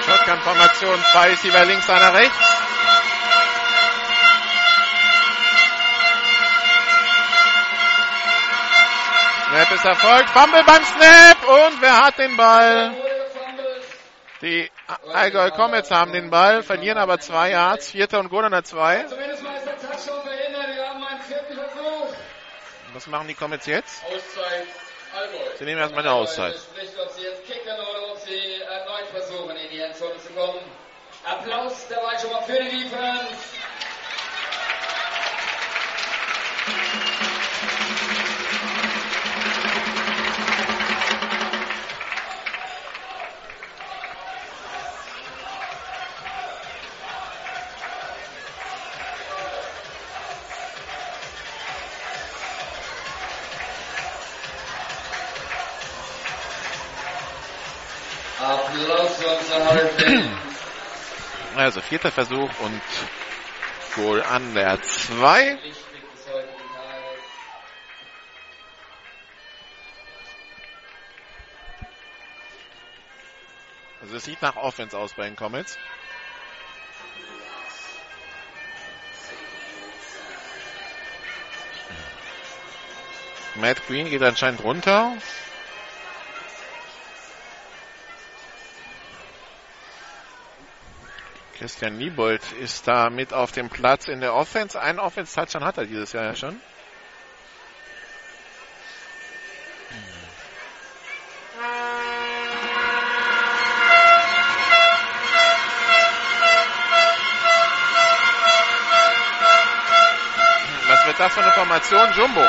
[0.06, 2.67] Shotgun-Formation, zwei Receiver links, einer rechts.
[9.58, 10.30] Snap ist erfolgt.
[10.30, 11.48] Fumble beim Snap.
[11.48, 12.94] Und wer hat den Ball?
[14.42, 14.70] Die
[15.12, 17.90] Allgäu Comets haben den Ball, verlieren aber zwei Yards.
[17.90, 19.04] Vierter und Goal zwei.
[22.94, 24.04] Was machen die Comets jetzt?
[25.58, 26.56] Sie nehmen erstmal eine Auszeit.
[31.26, 33.34] Applaus dabei schon mal für die Defense.
[61.88, 62.82] Vierter Versuch und
[63.96, 65.58] Goal an der 2.
[74.02, 75.78] Also es sieht nach Offense aus bei den Comets.
[83.56, 85.14] Matt Green geht anscheinend runter.
[91.58, 94.80] Christian Niebold ist da mit auf dem Platz in der Offense.
[94.80, 96.62] Einen Offense-Touchdown hat er dieses Jahr ja schon.
[110.88, 112.14] Was wird das für eine Formation?
[112.14, 112.46] Jumbo.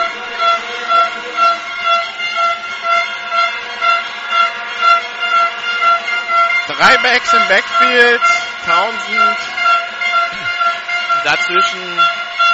[6.69, 8.38] Drei Backs im Backfield.
[8.69, 9.39] Townsend.
[11.25, 12.01] Dazwischen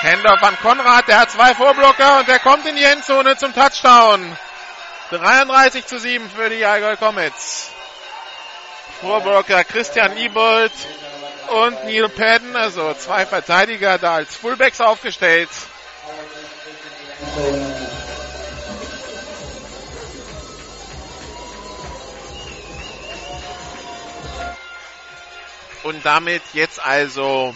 [0.03, 1.09] Hendorf an Konrad.
[1.09, 4.37] Der hat zwei Vorblocker und der kommt in die Endzone zum Touchdown.
[5.11, 7.73] 33 zu 7 für die Allgäu Comets.
[9.01, 10.73] Vorblocker Christian Ibold
[11.49, 15.51] und Neil Padden, also zwei Verteidiger da als Fullbacks aufgestellt.
[25.85, 27.55] Und damit jetzt also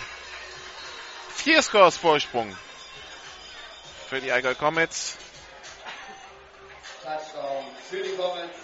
[1.35, 2.55] vier Scores Vorsprung
[4.09, 5.17] für die Allgäu Comets.
[7.03, 8.59] Touchdown für die Comets.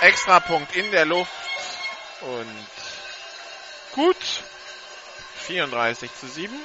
[0.00, 1.30] Extrapunkt in der Luft
[2.22, 2.66] und
[3.92, 4.16] gut.
[5.46, 6.58] 34 zu 7.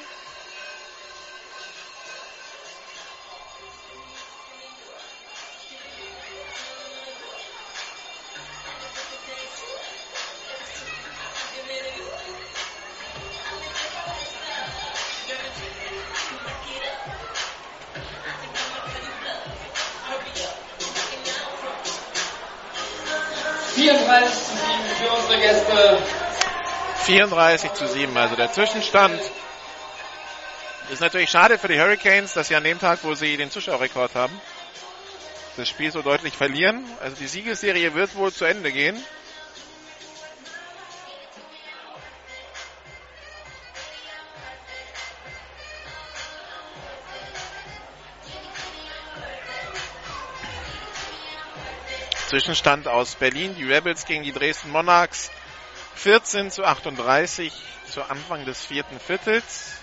[27.09, 29.19] 34 zu 7, also der Zwischenstand.
[30.91, 34.13] Ist natürlich schade für die Hurricanes, dass sie an dem Tag, wo sie den Zuschauerrekord
[34.13, 34.39] haben,
[35.57, 36.85] das Spiel so deutlich verlieren.
[37.01, 38.95] Also die Siegesserie wird wohl zu Ende gehen.
[52.27, 55.31] Zwischenstand aus Berlin, die Rebels gegen die Dresden Monarchs
[55.99, 57.51] 14 zu 38
[57.91, 59.73] zu Anfang des vierten Viertels.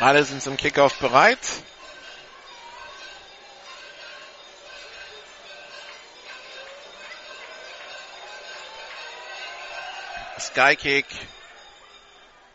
[0.00, 1.38] Alle sind zum Kickoff bereit.
[10.58, 11.06] Skykick.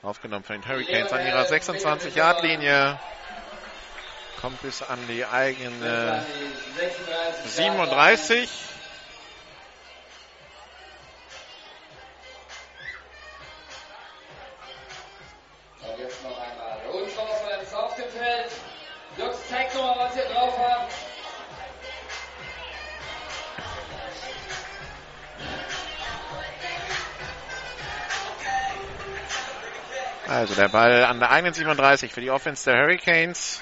[0.02, 3.00] Aufgenommen von den Hurricanes an ihrer 26-Yard-Linie.
[4.42, 6.26] Kommt bis an die eigene
[7.46, 8.50] 37.
[30.54, 33.60] Also der Ball an der 37 für die Offense der Hurricanes.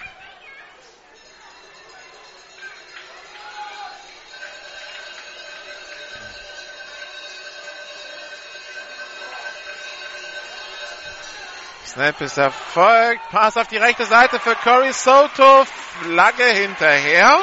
[11.85, 13.21] Snap ist erfolgt.
[13.31, 15.63] Pass auf die rechte Seite für Corey Soto.
[16.01, 17.39] Flagge hinterher.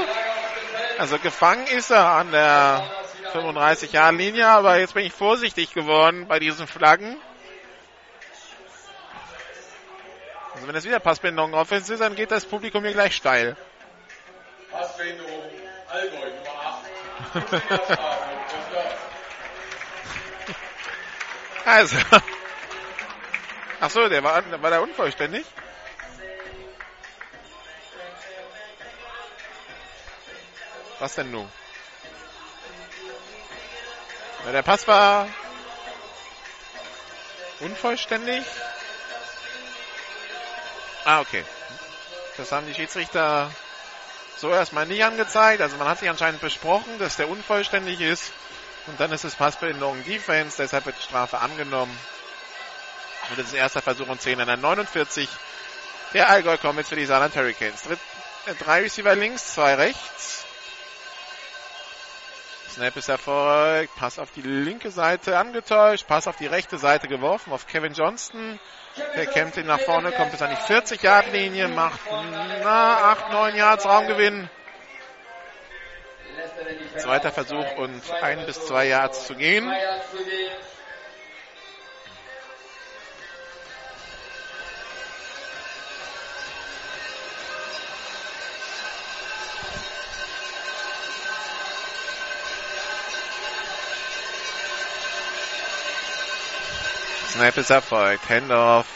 [0.98, 2.82] Also gefangen ist er an der
[3.32, 7.16] 35-Jahr-Linie, aber jetzt bin ich vorsichtig geworden bei diesen Flaggen.
[10.57, 13.57] Also wenn es wieder Passbindung Offense ist, dann geht das Publikum hier gleich steil.
[14.70, 15.27] Passbindung
[15.89, 17.99] Allgäu, Nummer 8.
[21.65, 21.99] Also.
[23.81, 25.45] Ach so, der war, war der unvollständig?
[30.99, 31.47] Was denn nun?
[34.47, 35.28] Ja, der Pass war
[37.61, 38.45] unvollständig.
[41.09, 41.43] Ah, okay.
[42.36, 43.51] Das haben die Schiedsrichter
[44.36, 45.62] so erstmal nicht angezeigt.
[45.62, 48.30] Also man hat sich anscheinend besprochen, dass der unvollständig ist.
[48.86, 51.98] Und dann ist es Passbindung Defense, deshalb wird die Strafe angenommen.
[53.30, 55.30] Und das ist erster Versuch und 10 an der 49.
[56.12, 57.85] Der Allgäu kommt jetzt für die Saarland Hurricanes.
[57.85, 58.01] Dritt,
[58.44, 60.44] äh, drei Receiver links, zwei rechts.
[62.69, 63.95] Snap ist erfolgt.
[63.97, 66.07] Pass auf die linke Seite angetäuscht.
[66.07, 68.61] Pass auf die rechte Seite geworfen auf Kevin Johnston.
[69.16, 73.86] Der kämpft ihn nach vorne, kommt bis an die 40-Yard-Linie, macht na, 8, 9 Yards
[73.86, 74.51] Raumgewinn.
[76.97, 79.70] Zweiter Versuch und ein bis zwei Yards zu gehen.
[97.39, 98.28] Snap ist erfolgt.
[98.28, 98.86] Handoff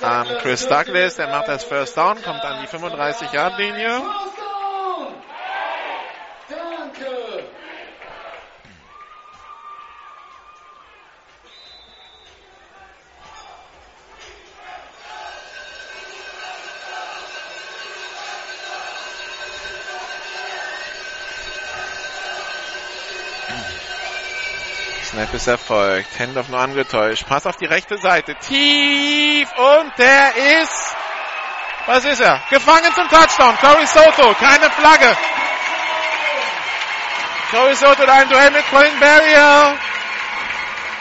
[0.00, 1.14] an Chris Douglas.
[1.14, 4.02] Der macht das First Down, kommt an die 35-Yard-Linie.
[25.32, 26.18] Snap ist erfolgt.
[26.18, 27.26] Handoff nur angetäuscht.
[27.26, 28.34] Pass auf die rechte Seite.
[28.34, 30.96] Tief und der ist.
[31.86, 32.42] Was ist er?
[32.50, 33.56] Gefangen zum Touchdown.
[33.58, 34.34] Corey Soto.
[34.34, 35.16] Keine Flagge.
[37.50, 39.78] Corey Soto da ein Duell mit Colin Barrier.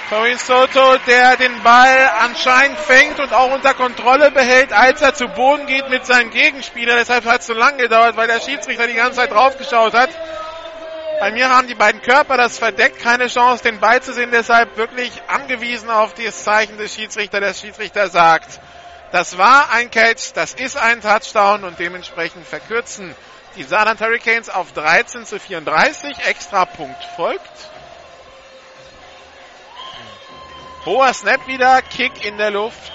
[0.10, 5.28] Corey Soto, der den Ball anscheinend fängt und auch unter Kontrolle behält, als er zu
[5.28, 6.96] Boden geht mit seinem Gegenspieler.
[6.96, 10.10] Deshalb hat es so lange gedauert, weil der Schiedsrichter die ganze Zeit draufgeschaut hat.
[11.22, 14.76] Bei mir haben die beiden Körper das verdeckt, keine Chance, den Ball zu sehen, deshalb
[14.76, 17.40] wirklich angewiesen auf das Zeichen des Schiedsrichters.
[17.40, 18.60] Der Schiedsrichter sagt,
[19.12, 23.14] das war ein Catch, das ist ein Touchdown und dementsprechend verkürzen
[23.56, 26.26] die Saarland Hurricanes auf 13 zu 34.
[26.26, 27.70] Extrapunkt folgt.
[30.88, 32.94] Hoher Snap wieder, Kick in der Luft.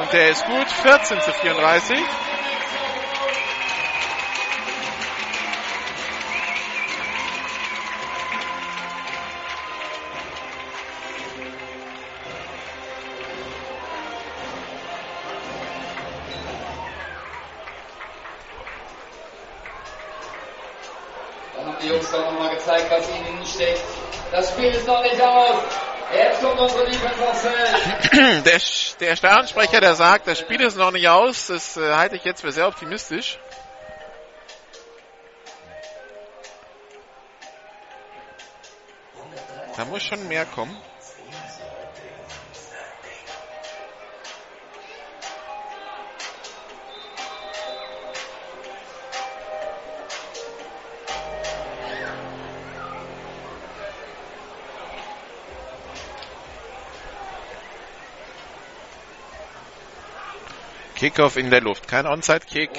[0.00, 1.98] Und der ist gut, 14 zu 34.
[21.78, 23.82] haben die Jungs doch nochmal gezeigt, was in ihnen steckt.
[24.32, 25.62] Das Spiel ist noch nicht aus.
[26.14, 28.44] Jetzt kommt unsere Defense aufs Feld.
[28.44, 28.60] Der,
[29.00, 32.40] der Stadionsprecher, der sagt, das Spiel ist noch nicht aus, das äh, halte ich jetzt
[32.40, 33.38] für sehr optimistisch.
[39.76, 40.76] Da muss schon mehr kommen.
[60.98, 61.86] Kickoff in der Luft.
[61.86, 62.70] Kein Onside-Kick.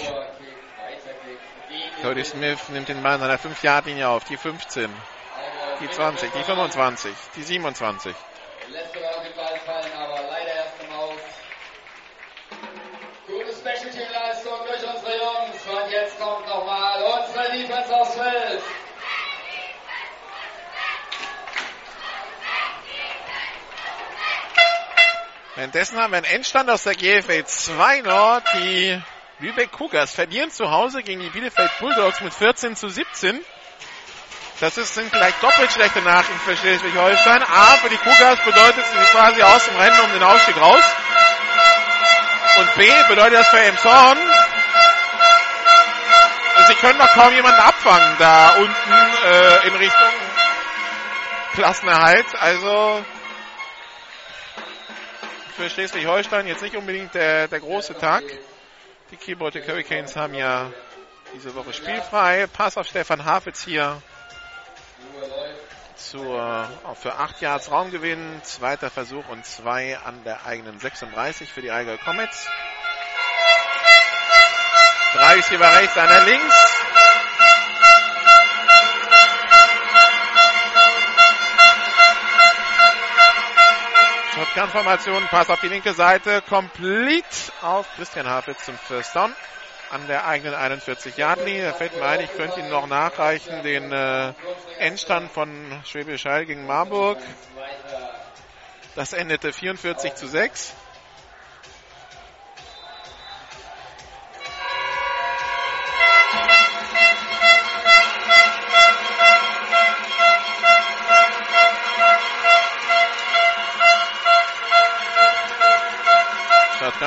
[2.02, 4.26] Cody Smith nimmt den Ball an der 5-Yard-Linie auf.
[4.26, 4.92] Die 15,
[5.80, 8.14] die 20, die 25, die 27.
[8.68, 11.22] Lässt sogar noch den Ball fallen, aber leider erst im Aus.
[13.26, 15.84] Gute Special Team Leistung durch unsere Jungs.
[15.84, 18.59] Und jetzt kommt nochmal unsere Defense aufs Feld.
[25.60, 28.46] Währenddessen haben wir einen Endstand aus der GFL 2 Nord.
[28.54, 28.98] Die
[29.40, 33.38] Lübeck Cougars verlieren zu Hause gegen die Bielefeld Bulldogs mit 14 zu 17.
[34.62, 37.44] Das ist, sind vielleicht doppelt schlechte Nachrichten für Schleswig-Holstein.
[37.44, 40.84] A, für die Cougars bedeutet es, quasi aus dem Rennen um den Aufstieg raus.
[42.60, 44.18] Und B, bedeutet das für Emshorn,
[46.68, 48.94] sie können noch kaum jemanden abfangen da unten
[49.26, 50.10] äh, in Richtung
[51.54, 52.34] Klassenerhalt.
[52.36, 53.04] Also
[55.60, 58.24] für Schleswig-Holstein jetzt nicht unbedingt der, der große Tag.
[59.12, 60.72] Die Keyboard Hurricanes haben ja
[61.34, 62.48] diese Woche spielfrei.
[62.48, 64.02] Pass auf Stefan Hafitz hier
[65.98, 66.70] zur,
[67.02, 68.40] für 8 Yards Raumgewinn.
[68.44, 72.48] Zweiter Versuch und 2 an der eigenen 36 für die Allgäu Comets.
[75.12, 76.56] Drei Receiver rechts, einer links.
[84.60, 87.24] Shotgun-Formation, Pass auf die linke Seite, komplett
[87.62, 89.34] auf Christian Hafitz zum First Down
[89.90, 93.64] an der eigenen 41 Yard linie Da fällt mir ein, ich könnte Ihnen noch nachreichen
[93.64, 94.34] den äh,
[94.80, 95.50] Endstand von
[95.86, 97.20] Schwäbisch Hall gegen Marburg.
[98.96, 100.74] Das endete 44 zu 6.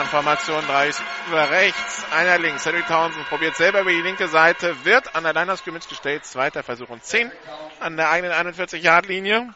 [0.02, 0.90] Shotgun-Formation, drei
[1.28, 2.64] über rechts, einer links.
[2.66, 6.24] Henry Townsend probiert selber über die linke Seite, wird an der Line Scrimmage gestellt.
[6.24, 7.30] Zweiter Versuch und 10
[7.80, 9.54] an der eigenen 41-Yard-Linie.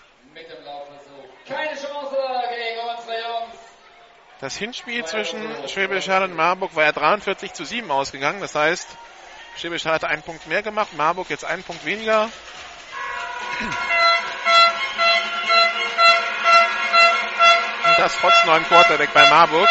[1.46, 2.16] Keine Chance
[2.50, 3.58] gegen unsere Jungs.
[4.40, 8.40] Das Hinspiel zwischen Schwäbisch Hall und Marburg war ja 43 zu 7 ausgegangen.
[8.40, 8.88] Das heißt,
[9.56, 12.24] Schwäbisch Hall hatte einen Punkt mehr gemacht, Marburg jetzt einen Punkt weniger.
[17.84, 19.68] Und das trotz neuen Quarterback bei Marburg.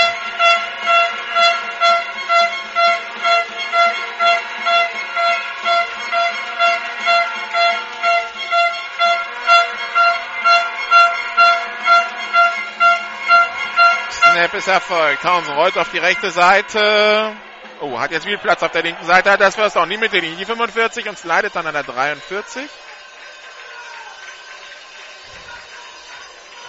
[14.36, 15.22] Snap ist erfolgt.
[15.22, 17.34] Townsend rollt auf die rechte Seite.
[17.80, 19.32] Oh, hat jetzt viel Platz auf der linken Seite.
[19.32, 19.90] Hat das First Down.
[19.90, 22.70] Die Mittellinie, die 45 und slidet dann an der 43.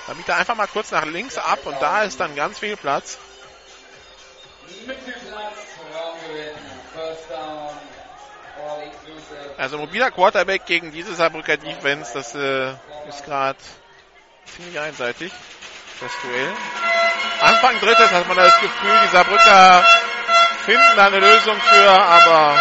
[0.07, 2.77] Da biegt er einfach mal kurz nach links ab und da ist dann ganz viel
[2.77, 3.19] Platz.
[9.59, 12.75] Also mobiler Quarterback gegen diese Saarbrücker Defense, das äh,
[13.09, 13.59] ist gerade
[14.55, 15.33] ziemlich einseitig,
[16.01, 16.53] das Duell.
[17.41, 19.85] Anfang drittes hat man das Gefühl, die Saarbrücker
[20.65, 22.57] finden eine Lösung für, aber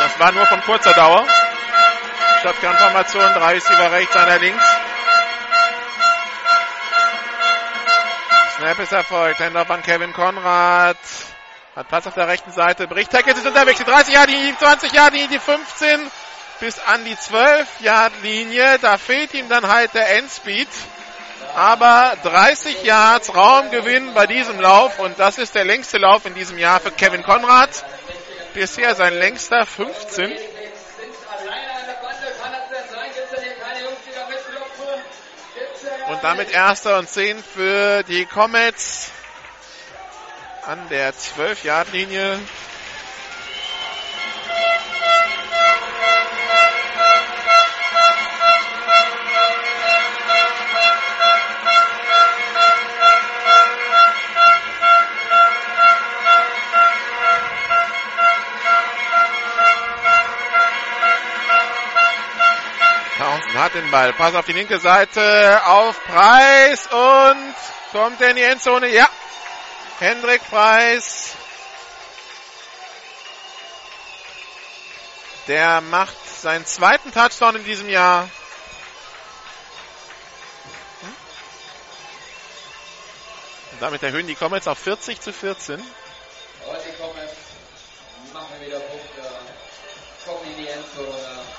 [0.00, 1.26] das war nur von kurzer Dauer.
[2.42, 4.64] Shotgun-Formation, drei Receiver rechts, einer links.
[8.56, 9.40] Snap ist erfolgt.
[9.40, 10.96] Handoff an Kevin Konrad.
[11.76, 12.86] Hat Platz auf der rechten Seite.
[12.88, 13.78] Bericht Tackett ist unterwegs.
[13.78, 16.10] Die 30 Yard Linie, die 20 Yard Linie, die 15
[16.60, 18.78] bis an die 12 Yard Linie.
[18.78, 20.68] Da fehlt ihm dann halt der Endspeed.
[21.54, 26.58] Aber 30 Yards Raumgewinn bei diesem Lauf und das ist der längste Lauf in diesem
[26.58, 27.84] Jahr für Kevin Konrad.
[28.54, 30.32] Bisher sein längster 15.
[36.08, 39.12] Und damit erster und 10 für die Comets
[40.66, 42.38] an der 12-Yard-Linie.
[63.30, 64.12] Townsend hat den Ball.
[64.12, 65.62] Pass auf die linke Seite.
[65.64, 67.54] Auf Preis und
[67.92, 68.88] kommt er in die Endzone?
[68.88, 69.08] Ja.
[70.00, 71.36] Hendrik Preis.
[75.46, 78.28] Der macht seinen zweiten Touchdown in diesem Jahr.
[83.70, 85.78] Und damit erhöhen die Comets auf 40 zu 14.
[85.78, 85.88] Und die
[88.32, 89.22] machen wieder Punkte.
[90.24, 91.49] Kommen in die Endzone.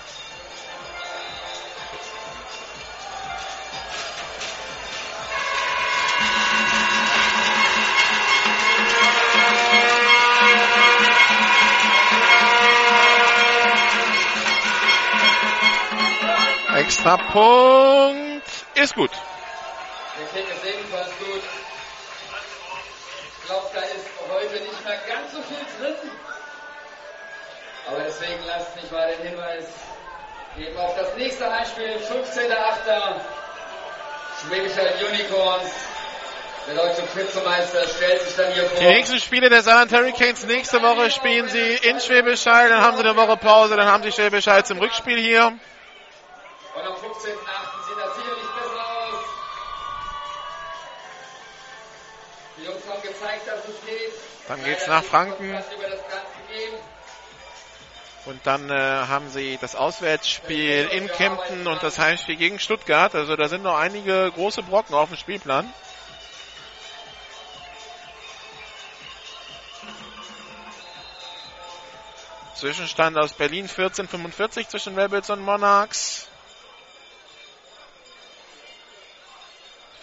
[16.92, 19.12] Extra Punkt ist gut.
[20.20, 21.42] Der Kick ist ebenfalls gut.
[23.40, 25.96] Ich glaube, da ist heute nicht mehr ganz so viel drin.
[27.88, 29.68] Aber deswegen lasst mich mal den Hinweis
[30.58, 33.22] geben auf das nächste Heimspiel, 15.8.
[34.42, 35.72] Schwäbischer Unicorns.
[36.68, 38.80] Der deutsche Vizemeister stellt sich dann hier vor.
[38.82, 42.98] Die nächsten Spiele der Saarland Hurricanes nächste Woche spielen sie in Schwäbisch Hall, dann haben
[42.98, 45.54] sie eine Woche Pause, dann haben sie Schwäbisch Hall zum Rückspiel hier.
[46.74, 47.02] Und am 15.8.
[47.88, 49.26] sieht das sicherlich besser aus.
[52.58, 54.14] Die Jungs haben gezeigt, dass es geht.
[54.48, 55.58] Dann geht's nach Franken.
[58.26, 63.16] Und dann äh, haben sie das Auswärtsspiel in Kempten und das Heimspiel gegen Stuttgart.
[63.16, 65.74] Also da sind noch einige große Brocken auf dem Spielplan.
[72.56, 76.31] Zwischenstand aus Berlin 14:45 zwischen Rebels und Monarchs.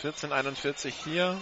[0.03, 1.37] 14:41 hier.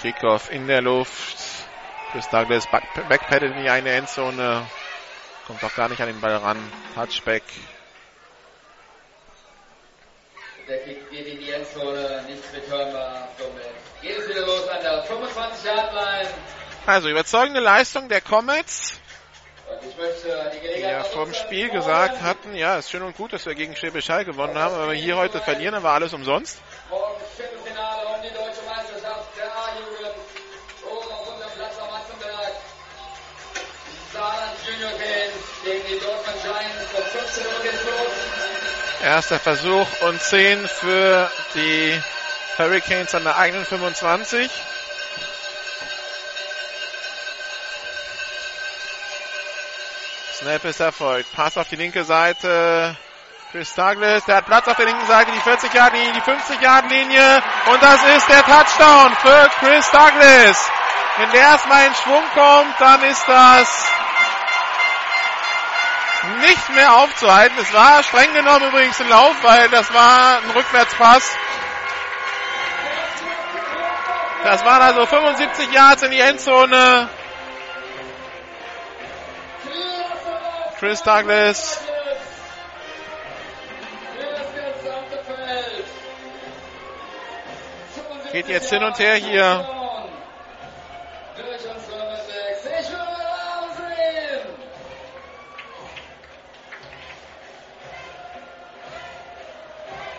[0.00, 1.36] Kickoff in der Luft.
[2.12, 4.66] Chris Douglas back- backpedalt in die eine Endzone.
[5.46, 6.58] Kommt doch gar nicht an den Ball ran.
[6.94, 7.42] Touchback.
[10.68, 13.28] Der Kick geht in die Endzone, nicht returnbar.
[13.38, 13.64] Somit
[14.02, 16.28] geht es wieder los an der 25-Yard-Line.
[16.86, 19.00] Also überzeugende Leistung der Comets.
[20.80, 24.24] Ja nutzen, Spiel gesagt hatten, ja, ist schön und gut, dass wir gegen Schwäbisch Hall
[24.24, 26.58] gewonnen haben, aber hier heute verlieren, dann war alles umsonst.
[26.90, 30.14] Morgen Viertelfinale um die deutsche Meisterschaft der A-Jugend.
[30.84, 32.52] Oben auf unserem Platz am Matzenberg.
[34.12, 36.94] Saarland Junior Games gegen die Dortmund Giants.
[36.96, 39.04] Um 15 Uhr geht's los.
[39.04, 42.02] Erster Versuch und 10 für die
[42.58, 44.50] Hurricanes an der eigenen 25.
[50.38, 51.32] Snap ist erfolgt.
[51.32, 52.96] Pass auf die linke Seite.
[53.50, 57.42] Chris Douglas, der hat Platz auf der linken Seite, die 40-Yard-Linie, die 50-Yard-Linie.
[57.72, 60.70] Und das ist der Touchdown für Chris Douglas.
[61.16, 63.84] Wenn der erstmal in Schwung kommt, dann ist das
[66.46, 67.58] nicht mehr aufzuhalten.
[67.58, 71.36] Es war streng genommen übrigens ein Lauf, weil das war ein Rückwärtspass.
[74.44, 77.08] Das waren also 75 Yards in die Endzone.
[80.78, 81.80] Chris Douglas
[88.32, 89.68] geht jetzt hin und her hier.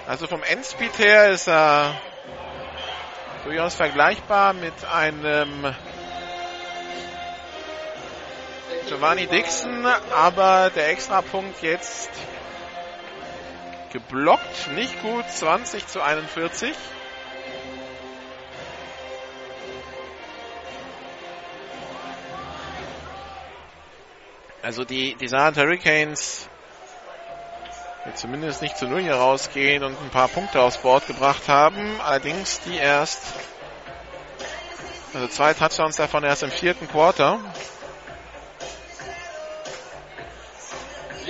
[0.07, 1.93] Also vom Endspeed her ist er
[3.45, 5.73] durchaus vergleichbar mit einem
[8.89, 12.09] Giovanni Dixon, aber der Extrapunkt jetzt
[13.93, 16.73] geblockt, nicht gut, 20 zu 41.
[24.63, 26.49] Also die, die Saarland Hurricanes
[28.07, 32.01] die zumindest nicht zu Null hier rausgehen und ein paar Punkte aufs Board gebracht haben.
[32.01, 33.21] Allerdings die erst,
[35.13, 37.39] also zwei Touchdowns davon erst im vierten Quarter.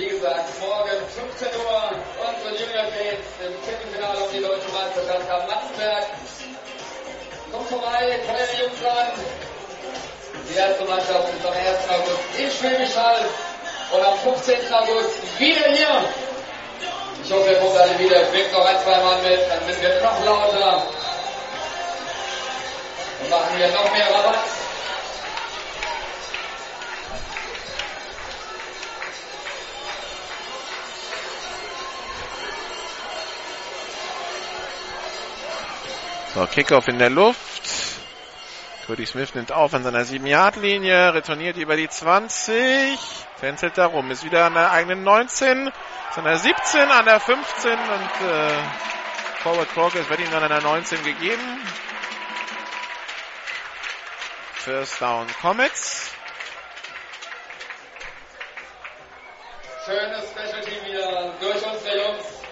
[0.00, 1.92] Wie gesagt, morgen 15 Uhr
[2.24, 6.06] unsere Junior Games im Viertelfinale um die deutsche Meisterschaft am Matzenberg.
[7.52, 9.12] Kommt vorbei, feuer Jungs an.
[10.48, 11.84] Die erste Mannschaft ist am 1.
[11.92, 13.28] August in Schwäbisch Hall
[13.92, 14.72] und am 15.
[14.72, 16.08] August wieder hier.
[17.22, 18.24] Ich hoffe, ihr kommt alle wieder.
[18.32, 20.82] Bringt noch ein, zwei Mann mit, dann sind wir noch lauter.
[23.20, 24.48] Und machen hier noch mehr Rabatt.
[36.34, 37.62] So, Kickoff in der Luft.
[38.86, 42.98] Cody Smith nimmt auf an seiner 7-Yard-Linie, retourniert über die 20,
[43.40, 47.18] tänzelt da rum, ist wieder an der eigenen 19, ist an der 17, an der
[47.18, 48.52] 15 und äh,
[49.42, 51.62] Forward Progress wird ihm dann an der 19 gegeben.
[54.54, 56.12] First Down Comets.
[59.84, 62.24] Schönes Special Team wieder durch unsere Jungs.
[62.24, 62.49] Jetzt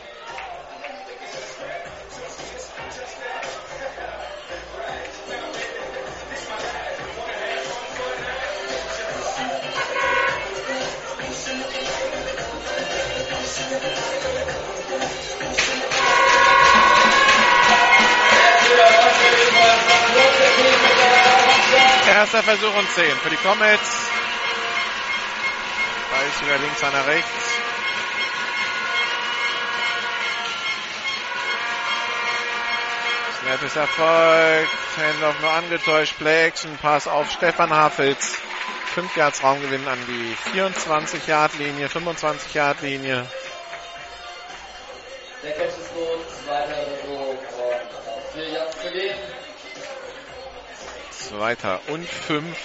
[22.09, 24.09] Erster Versuch und 10 für die Comets.
[26.11, 27.31] Da ist über links, einer rechts.
[33.41, 34.69] Snap ist erfolgt.
[34.97, 36.19] Händler nur angetäuscht.
[36.19, 36.77] Play Action.
[36.83, 38.39] Pass auf Stefan Hafels.
[38.95, 43.27] 5 Yards Raumgewinn an die 24 Yard Linie, 25 Yard Linie.
[45.43, 46.19] Der Catch ist gut.
[46.45, 47.28] Zweiter Versuch
[51.29, 52.57] Zweiter und 5.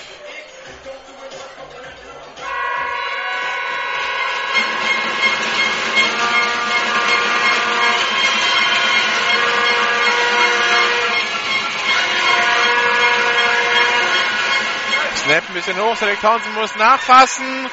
[15.18, 15.98] Snap ein bisschen hoch.
[15.98, 17.70] Select Townsend muss nachfassen.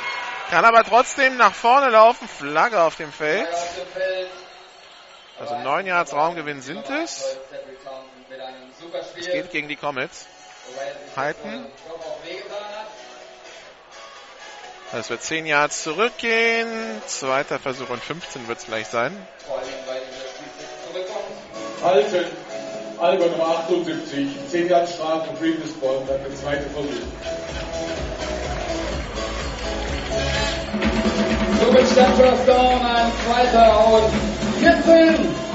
[0.50, 2.26] Kann aber trotzdem nach vorne laufen.
[2.26, 3.46] Flagge auf dem Feld.
[5.38, 7.38] Also 9 Yards Raumgewinn sind es.
[9.16, 10.26] Es geht gegen die Comets.
[11.16, 11.66] Halten.
[14.92, 16.68] Das wird 10 Yards zurückgehen.
[17.06, 19.16] Zweiter Versuch und 15 wird es gleich sein.
[21.82, 22.26] Halten.
[23.00, 26.90] Alba Nummer 78, 10 Yards Strafe, Previous Ball, dann der zweite Versuch.
[31.60, 34.12] Zurückstand First Down, ein zweiter und
[34.60, 35.49] 14.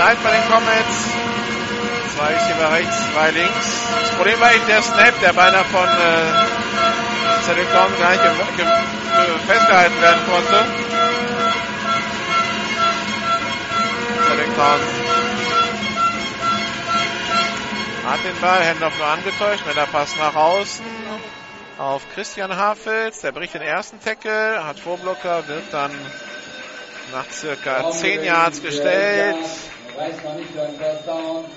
[0.00, 0.96] Zeit bei den Comets.
[2.16, 3.66] Zwei ist hier rechts, zwei links.
[4.00, 8.32] Das Problem war eben der Snap, der beinahe von äh, Cedric Town gar nicht ge-
[8.56, 10.64] ge- festgehalten werden konnte.
[14.26, 14.56] Cedric
[18.06, 20.84] hat den Ball, Handoff nur angetäuscht, wenn der Pass nach außen
[21.78, 25.90] auf Christian Hafels, der bricht den ersten Tackle, hat Vorblocker, wird dann
[27.12, 29.36] nach circa 10 Yards gestellt.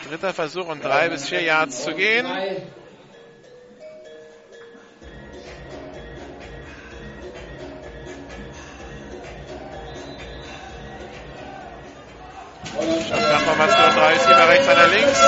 [0.09, 2.25] Dritter Versuch und drei bis vier Yards zu gehen.
[2.25, 2.61] Drei.
[13.13, 15.19] Shotgun-Formation, drei ist hier rechts, einer links.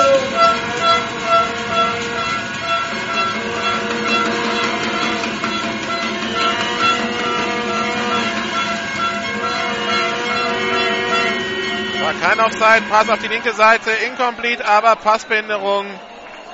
[12.06, 15.86] War kein Offside, Pass auf die linke Seite, incomplete, aber Passbehinderung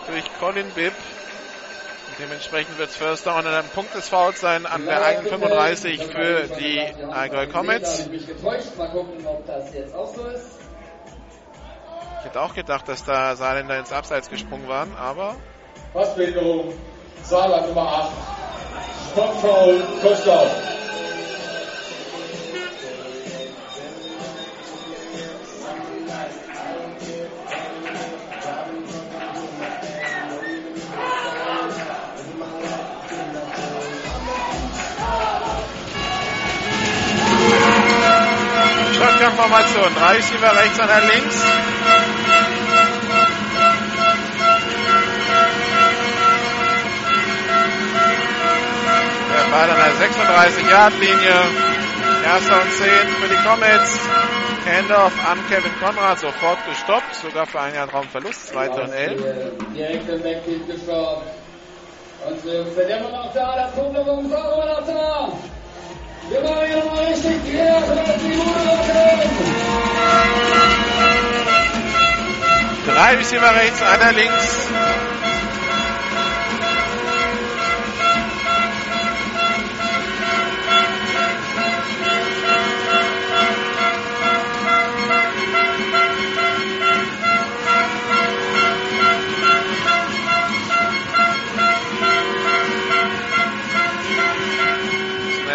[0.09, 0.95] durch Colin Bibb.
[2.19, 6.07] Dementsprechend wird es First Down und ein Punkt des Fouls sein an der eigenen 35
[6.07, 8.09] für die Allgäu Comets.
[8.09, 8.27] Ich
[12.25, 15.37] hätte auch gedacht, dass da Saarländer ins Abseits gesprungen waren, aber
[15.93, 16.73] Passbehinderung,
[17.25, 18.11] Saarland Nummer 8.
[19.11, 20.49] Spot Foul, Touchdown.
[39.03, 39.95] Shotgun-Formation.
[39.99, 41.45] Drei Receiver rechts, einer links.
[49.33, 51.37] Der Ball an der 36-Yard-Linie.
[52.25, 52.87] Erster und 10
[53.19, 53.99] für die Comets.
[54.65, 59.21] Handoff an Kevin Konrad, sofort gestoppt, sogar für einen Jahr Raumverlust, zweiter und 11.
[59.75, 61.27] Direkt im Backfield gestoppt.
[62.25, 65.33] Und wir immer noch da, das Publikum ist auch immer.
[72.87, 74.69] Drei Receiver rechts, einer links.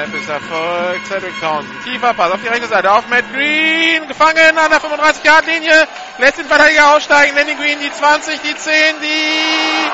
[0.08, 1.08] Snap ist erfolgt.
[1.08, 1.84] Cedric Townsend.
[1.84, 2.92] Tiefer Pass auf die rechte Seite.
[2.92, 4.08] Auf Matt Green.
[4.08, 5.88] Gefangen an der 35-Yard-Linie.
[6.20, 7.36] Lässt den Verteidiger aussteigen.
[7.36, 9.92] Lenny Green die 20, die 10, die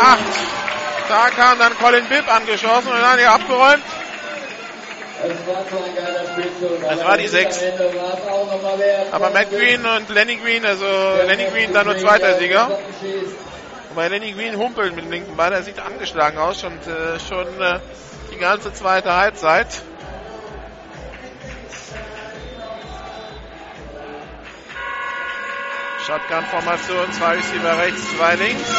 [0.00, 0.18] 8.
[1.08, 3.82] Da kam dann Colin Bibb angeschossen und dann hier abgeräumt.
[6.82, 7.62] Das war die sechs.
[7.62, 9.12] Am Ende war es auch noch mal wert.
[9.12, 10.84] Aber Matt Green und Lenny Green, also
[11.26, 12.78] Lenny Green dann nur zweiter Sieger.
[13.90, 15.52] Wobei Lenny Green humpelt mit dem linken Bein.
[15.52, 17.78] Er sieht angeschlagen aus und äh, schon äh,
[18.30, 19.66] die ganze zweite Halbzeit.
[26.06, 28.70] Shotgun-Formation, zwei Receiver rechts, zwei links.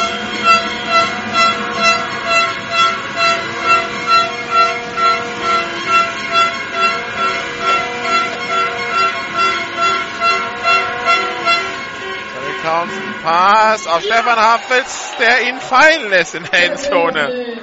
[12.68, 17.62] Townsend Pass auf Stefan Haffels, der ihn fallen lässt in der Endzone.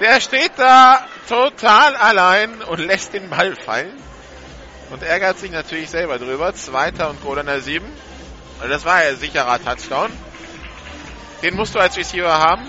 [0.00, 3.96] Der steht da total allein und lässt den Ball fallen.
[4.90, 6.52] Und ärgert sich natürlich selber drüber.
[6.52, 7.86] Zweiter und Goal an der 7.
[8.58, 10.10] Also das war ja sicherer Touchdown.
[11.42, 12.66] Den musst du als Receiver haben.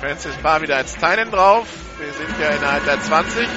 [0.00, 1.66] Francis Barr wieder als Teilen drauf.
[1.98, 3.48] Wir sind ja innerhalb der 20.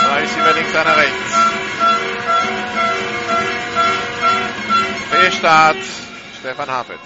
[0.00, 1.36] Zwei Receiver links, einer rechts.
[5.10, 5.76] Fehlstart,
[6.38, 6.98] Stefan Hafitz.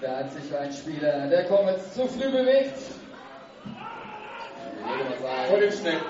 [0.00, 2.78] Da hat sich ein Spieler der Comets zu früh bewegt.
[5.48, 6.00] Vor dem Snap.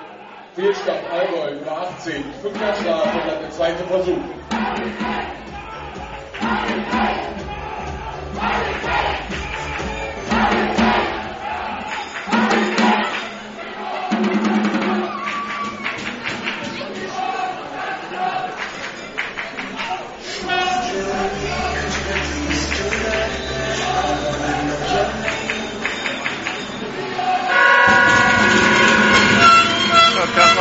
[0.54, 2.24] Fehlstart Allgäu, Nummer 18.
[2.40, 4.22] Fünfter Schlag und dann der zweite Versuch.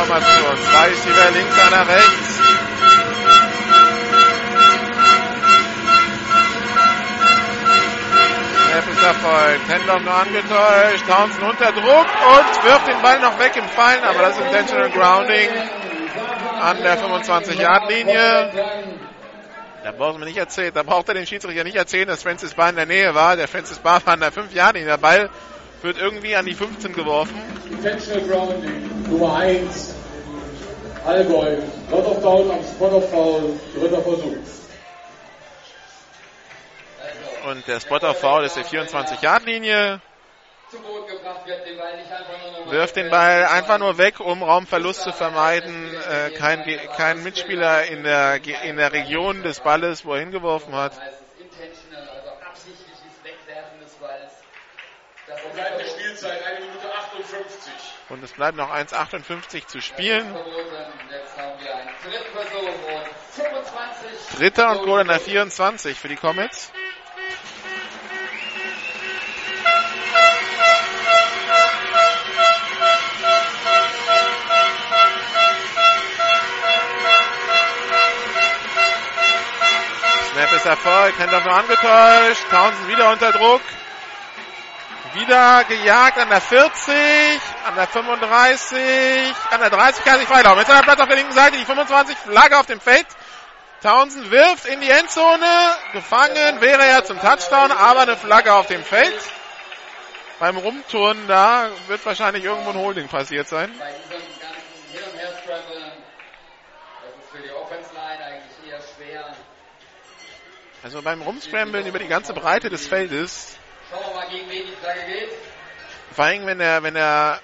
[0.06, 0.56] Formation.
[0.56, 2.36] Zwei Receiver links, einer rechts.
[8.96, 9.68] Snap erfolgt.
[9.68, 11.06] Händler nur angetäuscht.
[11.06, 14.90] Townsend unter Druck und wirft den Ball noch weg im Fallen, aber das ist Intentional
[14.90, 15.48] Grounding
[16.60, 18.50] an der 25-Yard-Linie.
[19.84, 22.70] Da brauchen wir nicht erzählen, da braucht er den Schiedsrichter nicht erzählen, dass Francis Barr
[22.70, 23.36] in der Nähe war.
[23.36, 24.88] Der Francis Barr war an der 5-Yard-Linie.
[24.88, 25.30] Der Ball
[25.82, 27.34] wird irgendwie an die 15 geworfen.
[27.70, 29.94] Intentional Grounding, Nummer 1.
[31.04, 31.58] Allgäu,
[31.90, 34.36] Lot of Down am Spot of Foul, dritter Versuch.
[37.48, 40.00] Und der Spot of Foul ist die 24-Yard-Linie.
[42.70, 45.94] Wirft den Ball einfach nur weg, um Raumverlust zu vermeiden.
[45.94, 46.64] Äh, kein,
[46.96, 50.92] kein Mitspieler in der, in der Region des Balles, wo er hingeworfen hat.
[55.56, 57.72] Verbleibende Spielzeit 1 Minute 58.
[58.10, 60.36] Und es bleibt noch 1,58 zu spielen.
[64.36, 66.72] Dritter und Goal in der 24 für die Comets.
[80.32, 83.62] Snap ist Erfolg, Händler nur angetäuscht, Townsend wieder unter Druck.
[85.16, 86.94] Wieder gejagt an der 40,
[87.66, 90.58] an der 35, an der 30 kann sich freilaufen.
[90.58, 93.06] Jetzt hat er Platz auf der linken Seite, die 25, Flagge auf dem Feld.
[93.82, 95.46] Townsend wirft in die Endzone.
[95.94, 99.18] Gefangen wäre er zum Touchdown, aber eine Flagge auf dem Feld.
[100.38, 103.72] Beim Rumturnen da wird wahrscheinlich irgendwo ein Holding passiert sein.
[103.78, 105.92] Bei diesem ganzen Hin- und Her-Scramble,
[107.00, 109.34] das ist für die Offense-Line eigentlich eher schwer.
[110.82, 113.56] Also beim Rumscramblen über die ganze Breite des Feldes
[113.90, 115.30] Schauen wir mal, gegen wen die Flagge geht.
[116.12, 117.40] Vor allem, wenn er, wenn er,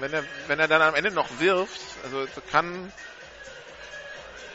[0.00, 2.92] wenn er, wenn er dann am Ende noch wirft, also kann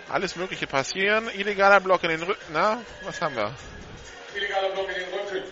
[0.10, 1.30] alles Mögliche passieren.
[1.34, 3.54] Illegaler Block in den Rücken, na, was haben wir?
[4.36, 5.44] Illegaler Block in den Rücken.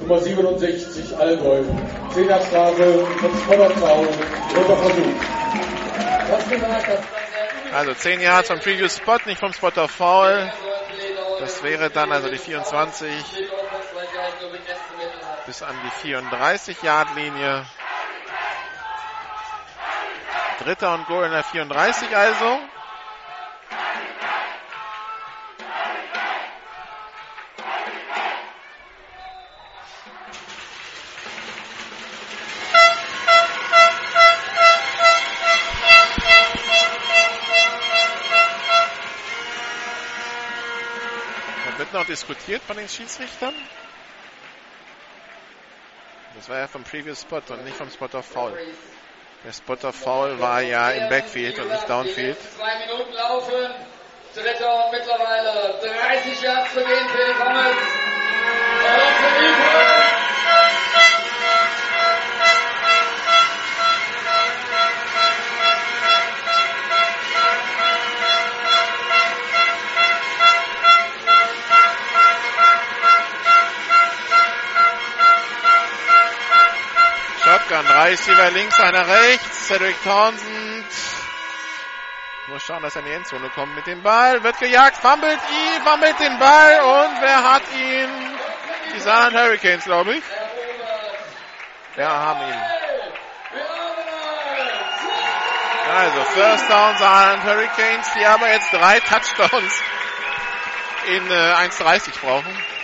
[0.00, 1.64] Nummer 67, Allgäu.
[2.12, 3.06] Zehner Strafe,
[3.42, 4.06] Spot of Foul,
[4.52, 5.36] dritter Versuch.
[7.72, 10.50] Also 10 Yards vom Previous Spot, nicht vom Spot of Foul.
[11.38, 13.24] Das wäre dann also die 24
[15.46, 17.66] bis an die 34 Yard Linie.
[20.60, 22.58] Dritter und Goal in der 34 also.
[41.86, 43.54] Wird noch diskutiert von den Schiedsrichtern.
[46.34, 48.58] Das war ja vom Previous Spot und nicht vom Spot of Foul.
[49.44, 52.36] Der Spot of Foul war ja im Backfield und nicht Downfield.
[52.56, 53.74] Zwei Minuten laufen.
[54.34, 58.06] Dritter und mittlerweile 30 Yards zu gehen für die Comets.
[77.66, 79.66] Shotgun, drei Receiver links, einer rechts.
[79.66, 80.86] Cedric Townsend
[82.48, 84.42] Muss schauen, dass er in die Endzone kommt mit dem Ball.
[84.42, 88.08] Wird gejagt, fummelt ihn, fummelt den Ball und wer hat ihn?
[88.94, 90.22] Die Saarland Hurricanes, glaube ich.
[91.96, 92.62] Ja, haben ihn.
[95.92, 99.82] Also First Down Saarland Hurricanes, die aber jetzt drei Touchdowns
[101.08, 102.75] in äh, 1,30 brauchen.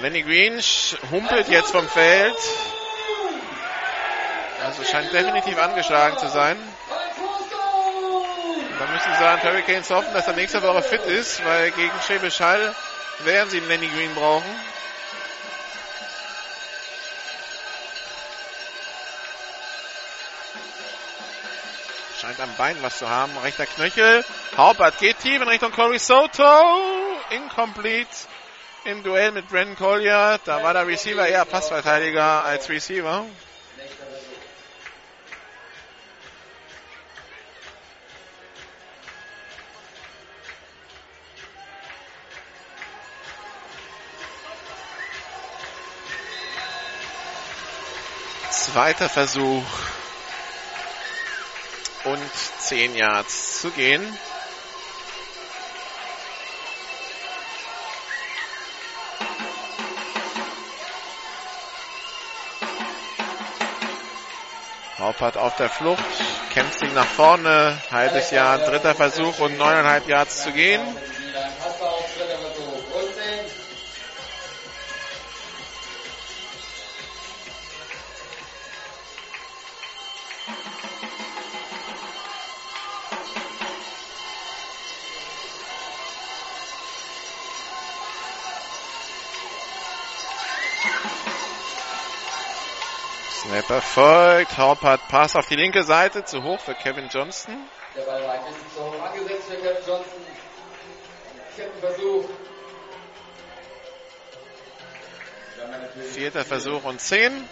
[0.00, 0.60] Lenny Green
[1.10, 2.36] humpelt jetzt vom Feld.
[4.64, 6.56] Also scheint definitiv angeschlagen zu sein.
[8.78, 12.40] Dann müssen die Saarland Hurricanes hoffen, dass er nächste Woche fit ist, weil gegen Schäbisch
[12.40, 12.74] Hall
[13.24, 14.44] werden sie einen Lenny Green brauchen.
[22.20, 23.36] Scheint am Bein was zu haben.
[23.38, 24.24] Rechter Knöchel.
[24.56, 26.42] Haupert geht tief in Richtung Corey Soto.
[27.30, 28.08] Incomplete
[28.84, 30.38] im Duell mit Brandon Collier.
[30.44, 33.24] Da war der Receiver eher Passverteidiger als Receiver.
[48.50, 49.62] Zweiter Versuch
[52.04, 52.30] und
[52.60, 54.18] 10 Yards zu gehen.
[65.04, 66.02] Haupert auf der Flucht,
[66.54, 70.80] kämpft sich nach vorne, halbes Jahr, dritter Versuch und neuneinhalb Yards zu gehen.
[93.94, 94.58] Snap erfolgt.
[94.58, 97.54] Haupert Pass auf die linke Seite, zu hoch für Kevin Johnston.
[97.96, 100.22] Der Ball war ein bisschen zu hoch angesetzt für Kevin Johnson.
[101.54, 102.24] Vierten Versuch.
[106.12, 107.48] Vierter Versuch und zehn.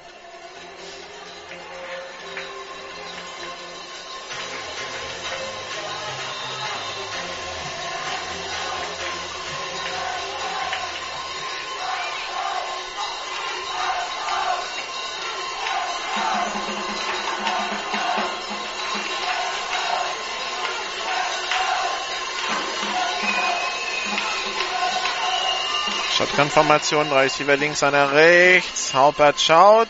[26.33, 28.95] Shotgun-Formation, drei Receiver links, einer rechts.
[28.95, 29.89] Haupert schaut,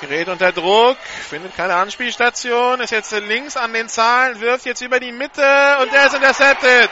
[0.00, 0.96] gerät unter Druck,
[1.28, 5.92] findet keine Anspielstation, ist jetzt links an den Zahlen, wirft jetzt über die Mitte und
[5.92, 6.88] der ist intercepted.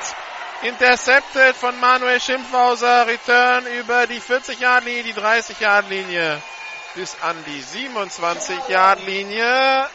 [0.65, 6.43] Intercepted von Manuel Schimpfhauser, Return über die 40-Yard-Linie, die 30-Yard-Linie
[6.95, 9.87] bis an die 27-Yard-Linie.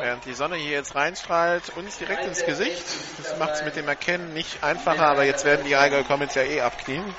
[0.00, 2.84] Während die Sonne hier jetzt reinstrahlt, uns direkt ins Gesicht.
[3.18, 6.42] Das macht es mit dem Erkennen nicht einfacher, aber jetzt werden die Allgäu Comets ja
[6.42, 7.14] eh abknien.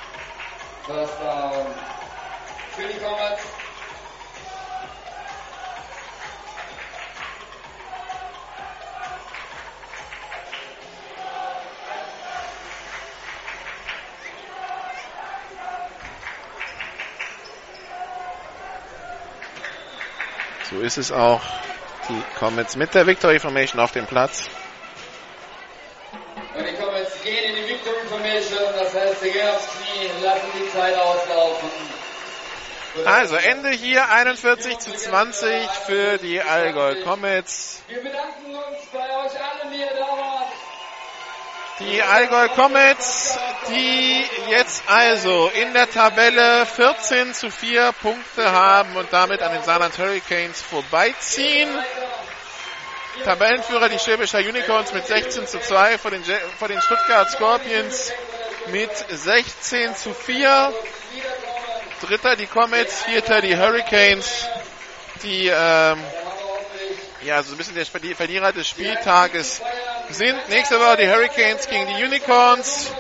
[20.70, 21.42] So ist es auch.
[22.08, 24.48] Die Comets mit der Victory Formation auf dem Platz.
[26.56, 28.74] Und die Comets gehen in die Victory Formation.
[28.78, 31.70] Das heißt, sie gehen aufs Knie, lassen die Zeit auslaufen.
[33.06, 37.82] Also Ende hier 41 zu 20 für die Allgäu Comets.
[37.88, 40.35] Wir bedanken uns bei euch allen, die ihr da wart.
[41.80, 43.38] Die Allgäu Comets,
[43.68, 49.62] die jetzt also in der Tabelle 14 zu 4 Punkte haben und damit an den
[49.62, 51.68] Saarland Hurricanes vorbeiziehen.
[53.26, 56.24] Tabellenführer die Schwäbischer Unicorns mit 16 zu 2 vor den,
[56.58, 58.14] vor den Stuttgart Scorpions
[58.68, 60.74] mit 16 zu 4.
[62.02, 64.48] Dritter die Comets, vierter die Hurricanes,
[65.24, 66.00] die ähm,
[67.26, 69.62] ja so ein bisschen der Verli- Verlierer des Spieltages
[70.10, 70.50] sind.
[70.50, 72.92] Nächste Woche die Hurricanes gegen die Unicorns.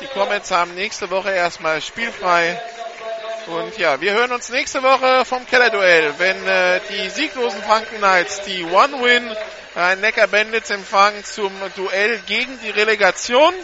[0.00, 2.60] Die Comets haben nächste Woche erstmal spielfrei.
[3.48, 8.42] Und ja, wir hören uns nächste Woche vom Kellerduell, wenn äh, die sieglosen Franken Knights
[8.42, 9.34] die One-Win
[10.00, 13.54] Neckar Bandits empfangen zum Duell gegen die Relegation.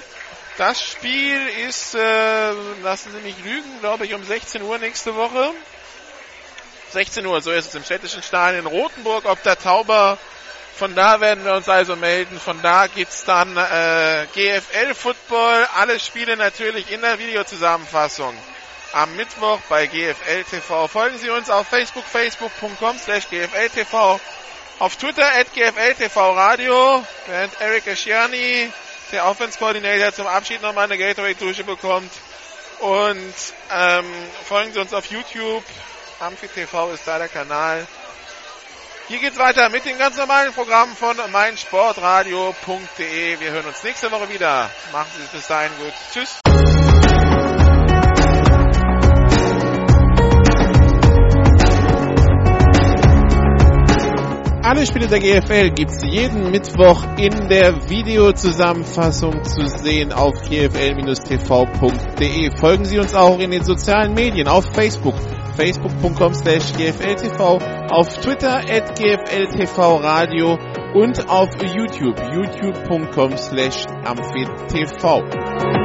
[0.58, 5.50] Das Spiel ist, äh, lassen Sie mich lügen, glaube ich, um 16 Uhr nächste Woche.
[6.94, 10.16] 16 Uhr, so ist es im städtischen Stadion in Rothenburg ob der Tauber.
[10.76, 12.40] Von da werden wir uns also melden.
[12.40, 15.68] Von da gibt's dann äh, GFL Football.
[15.76, 18.34] Alle Spiele natürlich in der Videozusammenfassung.
[18.92, 20.88] Am Mittwoch bei GFL TV.
[20.88, 24.20] Folgen Sie uns auf Facebook, facebook.com slash GFL TV.
[24.80, 27.04] Auf Twitter at GFL TV Radio.
[27.26, 28.72] Während Eric Asciani,
[29.12, 32.10] der Offense Coordinator, zum Abschied nochmal eine Gatorade-Dusche bekommt.
[32.80, 33.34] Und
[33.72, 34.04] ähm,
[34.44, 35.62] folgen Sie uns auf YouTube.
[36.20, 37.86] AmphiTV ist da der Kanal.
[39.08, 43.38] Hier geht's weiter mit dem ganz normalen Programm von meinsportradio.de.
[43.38, 44.70] Wir hören uns nächste Woche wieder.
[44.92, 45.92] Machen Sie es bis dahin gut.
[46.12, 46.40] Tschüss.
[54.62, 62.56] Alle Spiele der GFL gibt's jeden Mittwoch in der Videozusammenfassung zu sehen auf gfl-tv.de.
[62.56, 65.16] Folgen Sie uns auch in den sozialen Medien auf Facebook,
[65.56, 67.40] facebook.com slash gfltv,
[67.90, 70.58] auf Twitter at gfltvradio
[70.94, 75.83] und auf YouTube, youtube.com slash amphitv.